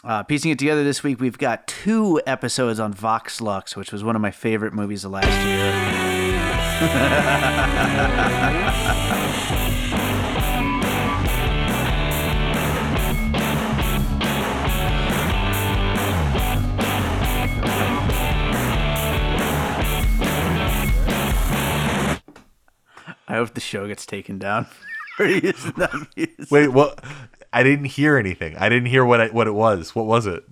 Uh, 0.05 0.20
piecing 0.24 0.50
it 0.50 0.59
together 0.59 0.82
this 0.82 1.05
week, 1.05 1.20
we've 1.20 1.38
got 1.38 1.68
two 1.68 2.20
episodes 2.26 2.80
on 2.80 2.92
Vox 2.92 3.40
Lux, 3.40 3.76
which 3.76 3.92
was 3.92 4.03
one 4.03 4.16
of 4.16 4.22
my 4.22 4.32
favorite 4.32 4.72
movies 4.72 5.05
of 5.05 5.12
last 5.12 5.28
year. 5.46 5.72
I 23.28 23.36
hope 23.36 23.55
the 23.55 23.61
show 23.61 23.86
gets 23.86 24.05
taken 24.05 24.40
down. 24.40 24.66
Wait, 26.50 26.68
what? 26.68 27.05
I 27.53 27.62
didn't 27.62 27.86
hear 27.86 28.16
anything. 28.16 28.57
I 28.57 28.68
didn't 28.68 28.86
hear 28.86 29.05
what 29.05 29.20
I, 29.20 29.26
what 29.28 29.46
it 29.46 29.55
was. 29.55 29.94
What 29.94 30.07
was 30.07 30.26
it? 30.26 30.44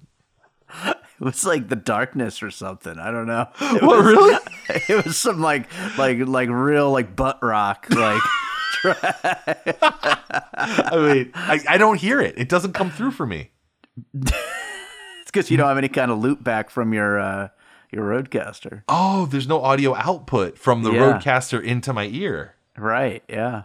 It 1.21 1.25
was 1.25 1.45
like 1.45 1.69
the 1.69 1.77
darkness 1.77 2.43
or 2.43 2.51
something. 2.51 2.99
I 2.99 3.11
don't 3.11 3.27
know. 3.27 3.47
What 3.87 4.03
really? 4.03 4.39
It 4.89 5.05
was 5.05 5.19
some 5.19 5.43
like 5.43 5.69
like 5.99 6.17
like 6.21 6.49
real 6.49 6.91
like 6.91 7.15
butt 7.15 7.43
rock 7.43 7.87
like 7.91 8.23
I 8.83 10.91
mean, 10.97 11.31
I, 11.35 11.61
I 11.69 11.77
don't 11.79 11.99
hear 11.99 12.21
it. 12.21 12.39
It 12.39 12.49
doesn't 12.49 12.73
come 12.73 12.91
through 12.91 13.11
for 13.11 13.27
me. 13.27 13.51
it's 14.15 14.33
because 15.27 15.51
you 15.51 15.57
don't 15.59 15.69
have 15.69 15.77
any 15.79 15.89
kind 15.89 16.11
of 16.11 16.19
loop 16.21 16.43
back 16.43 16.71
from 16.71 16.95
your 16.95 17.21
uh 17.21 17.49
your 17.93 18.05
RODECaster. 18.05 18.85
Oh, 18.89 19.27
there's 19.27 19.49
no 19.49 19.61
audio 19.63 19.95
output 19.97 20.57
from 20.57 20.85
the 20.85 20.93
Yeah. 20.93 21.19
RODECaster 21.21 21.63
into 21.63 21.93
my 21.93 22.07
ear. 22.07 22.55
Right, 22.79 23.23
yeah. 23.29 23.65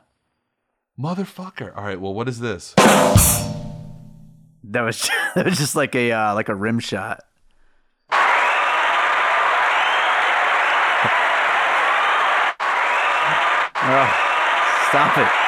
Motherfucker. 0.99 1.75
All 1.75 1.83
right, 1.83 1.99
well, 1.99 2.13
what 2.13 2.29
is 2.29 2.39
this? 2.39 2.73
That 2.77 4.81
was 4.81 5.09
that 5.35 5.45
was 5.45 5.57
just 5.57 5.75
like 5.75 5.95
a 5.95 6.11
uh, 6.11 6.35
like 6.35 6.49
a 6.49 6.55
rim 6.55 6.79
shot. 6.79 7.23
Oh, 13.87 14.87
stop 14.89 15.15
it. 15.19 15.44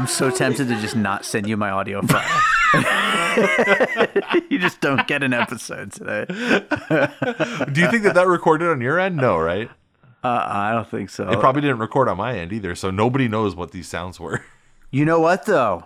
I'm 0.00 0.06
so 0.06 0.30
tempted 0.30 0.68
to 0.68 0.80
just 0.80 0.96
not 0.96 1.26
send 1.26 1.46
you 1.46 1.58
my 1.58 1.68
audio 1.68 2.00
file. 2.00 2.42
you 4.48 4.58
just 4.58 4.80
don't 4.80 5.06
get 5.06 5.22
an 5.22 5.34
episode 5.34 5.92
today. 5.92 6.24
Do 6.26 7.82
you 7.82 7.90
think 7.90 8.04
that 8.04 8.12
that 8.14 8.26
recorded 8.26 8.70
on 8.70 8.80
your 8.80 8.98
end? 8.98 9.18
No, 9.18 9.36
right? 9.36 9.68
Uh, 10.24 10.42
I 10.48 10.72
don't 10.72 10.88
think 10.88 11.10
so. 11.10 11.28
It 11.28 11.38
probably 11.38 11.60
didn't 11.60 11.80
record 11.80 12.08
on 12.08 12.16
my 12.16 12.38
end 12.38 12.50
either, 12.50 12.74
so 12.74 12.90
nobody 12.90 13.28
knows 13.28 13.54
what 13.54 13.72
these 13.72 13.88
sounds 13.88 14.18
were. 14.18 14.42
You 14.90 15.04
know 15.04 15.20
what 15.20 15.44
though? 15.44 15.84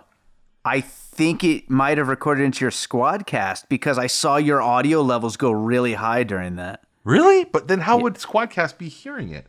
I 0.63 0.79
think 0.79 1.43
it 1.43 1.69
might 1.69 1.97
have 1.97 2.07
recorded 2.07 2.45
into 2.45 2.63
your 2.63 2.71
squadcast 2.71 3.65
because 3.67 3.97
I 3.97 4.07
saw 4.07 4.37
your 4.37 4.61
audio 4.61 5.01
levels 5.01 5.35
go 5.35 5.51
really 5.51 5.95
high 5.95 6.23
during 6.23 6.55
that. 6.55 6.85
Really? 7.03 7.43
But 7.43 7.67
then 7.67 7.81
how 7.81 7.99
would 7.99 8.15
Squadcast 8.15 8.77
be 8.77 8.87
hearing 8.87 9.29
it? 9.29 9.45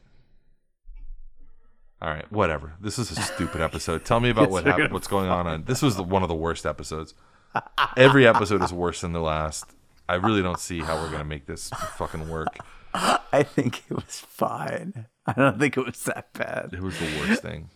All 2.03 2.11
right, 2.11 2.30
whatever. 2.30 2.74
This 2.80 2.99
is 2.99 3.11
a 3.11 3.20
stupid 3.20 3.61
episode. 3.61 4.05
Tell 4.05 4.20
me 4.20 4.30
about 4.30 4.51
what 4.51 4.66
happened. 4.66 4.92
What's 4.92 5.09
going 5.09 5.28
on? 5.28 5.47
on 5.47 5.64
This 5.64 5.82
was 5.82 5.97
the, 5.97 6.03
one 6.03 6.22
of 6.22 6.28
the 6.28 6.34
worst 6.34 6.66
episodes. 6.66 7.14
Every 7.97 8.26
episode 8.26 8.62
is 8.62 8.72
worse 8.72 9.01
than 9.01 9.12
the 9.12 9.20
last. 9.20 9.64
I 10.09 10.14
really 10.16 10.42
don't 10.42 10.61
see 10.61 10.80
how 10.80 10.97
we're 10.97 11.11
gonna 11.11 11.24
make 11.24 11.47
this 11.47 11.70
fucking 11.70 12.28
work. 12.28 12.59
I 12.94 13.42
think 13.42 13.82
it 13.90 13.94
was 13.94 14.20
fine. 14.20 15.07
I 15.26 15.32
don't 15.32 15.59
think 15.59 15.76
it 15.76 15.84
was 15.84 16.03
that 16.05 16.32
bad. 16.32 16.70
It 16.72 16.80
was 16.80 16.99
the 16.99 17.07
worst 17.18 17.42
thing. 17.42 17.70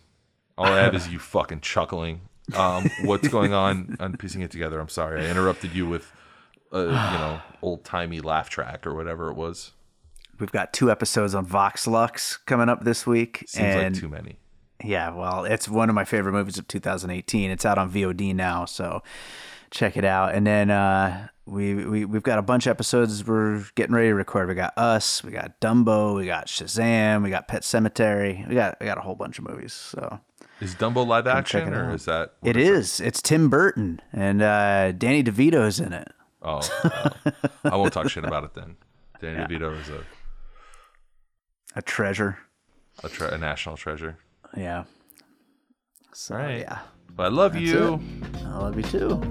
All 0.57 0.65
I 0.65 0.79
have 0.79 0.95
is 0.95 1.09
you 1.09 1.19
fucking 1.19 1.61
chuckling. 1.61 2.21
Um, 2.55 2.89
what's 3.03 3.27
going 3.27 3.53
on 3.53 3.97
on 3.99 4.15
piecing 4.17 4.41
it 4.41 4.51
together? 4.51 4.79
I'm 4.79 4.89
sorry, 4.89 5.25
I 5.25 5.29
interrupted 5.29 5.73
you 5.73 5.87
with 5.87 6.11
a 6.71 6.79
you 6.79 6.85
know 6.91 7.41
old 7.61 7.83
timey 7.83 8.19
laugh 8.21 8.49
track 8.49 8.87
or 8.87 8.93
whatever 8.93 9.29
it 9.29 9.35
was. 9.35 9.71
We've 10.41 10.51
got 10.51 10.73
two 10.73 10.89
episodes 10.91 11.35
on 11.35 11.45
Vox 11.45 11.85
Lux 11.87 12.35
coming 12.37 12.67
up 12.67 12.83
this 12.83 13.05
week, 13.05 13.45
Seems 13.47 13.63
and 13.75 13.93
like 13.93 14.01
too 14.01 14.09
many. 14.09 14.39
yeah, 14.83 15.11
well, 15.11 15.45
it's 15.45 15.69
one 15.69 15.87
of 15.87 15.93
my 15.95 16.03
favorite 16.03 16.33
movies 16.33 16.57
of 16.57 16.67
2018. 16.67 17.51
It's 17.51 17.63
out 17.65 17.77
on 17.77 17.91
VOD 17.91 18.33
now, 18.35 18.65
so 18.65 19.03
check 19.69 19.95
it 19.95 20.03
out. 20.03 20.33
And 20.33 20.45
then 20.47 20.71
uh, 20.71 21.27
we, 21.45 21.85
we 21.85 22.05
we've 22.05 22.23
got 22.23 22.39
a 22.39 22.41
bunch 22.41 22.65
of 22.65 22.71
episodes 22.71 23.25
we're 23.25 23.63
getting 23.75 23.95
ready 23.95 24.07
to 24.09 24.15
record. 24.15 24.49
We 24.49 24.55
got 24.55 24.73
Us, 24.77 25.23
we 25.23 25.31
got 25.31 25.61
Dumbo, 25.61 26.15
we 26.15 26.25
got 26.25 26.47
Shazam, 26.47 27.21
we 27.23 27.29
got 27.29 27.47
Pet 27.47 27.61
Sematary. 27.61 28.47
We 28.49 28.55
got 28.55 28.77
we 28.79 28.87
got 28.87 28.97
a 28.97 29.01
whole 29.01 29.15
bunch 29.15 29.37
of 29.37 29.47
movies. 29.47 29.73
So 29.73 30.19
Is 30.59 30.73
Dumbo 30.73 31.05
live 31.05 31.27
action 31.27 31.71
or 31.73 31.93
is 31.93 32.05
that? 32.05 32.33
it 32.43 32.57
is. 32.57 32.99
It's 32.99 33.21
Tim 33.21 33.47
Burton 33.49 34.01
and 34.11 34.41
uh, 34.41 34.91
Danny 34.93 35.23
DeVito's 35.23 35.79
in 35.79 35.93
it. 35.93 36.07
Oh, 36.41 36.61
well, 36.83 37.73
I 37.73 37.75
won't 37.77 37.93
talk 37.93 38.09
shit 38.09 38.25
about 38.25 38.43
it 38.43 38.55
then. 38.55 38.75
Danny 39.21 39.43
DeVito 39.59 39.79
is 39.79 39.89
a 39.89 40.03
A 41.75 41.81
treasure. 41.81 42.37
a, 43.03 43.09
tre- 43.09 43.29
a 43.31 43.37
national 43.37 43.77
treasure. 43.77 44.17
Yeah. 44.55 44.83
So 46.13 46.35
Right. 46.35 46.59
yeah. 46.59 46.79
But 47.15 47.23
I 47.27 47.29
love 47.29 47.55
you. 47.55 48.01
I 48.45 48.57
love 48.57 48.75
you 48.77 48.83
too. 48.83 49.21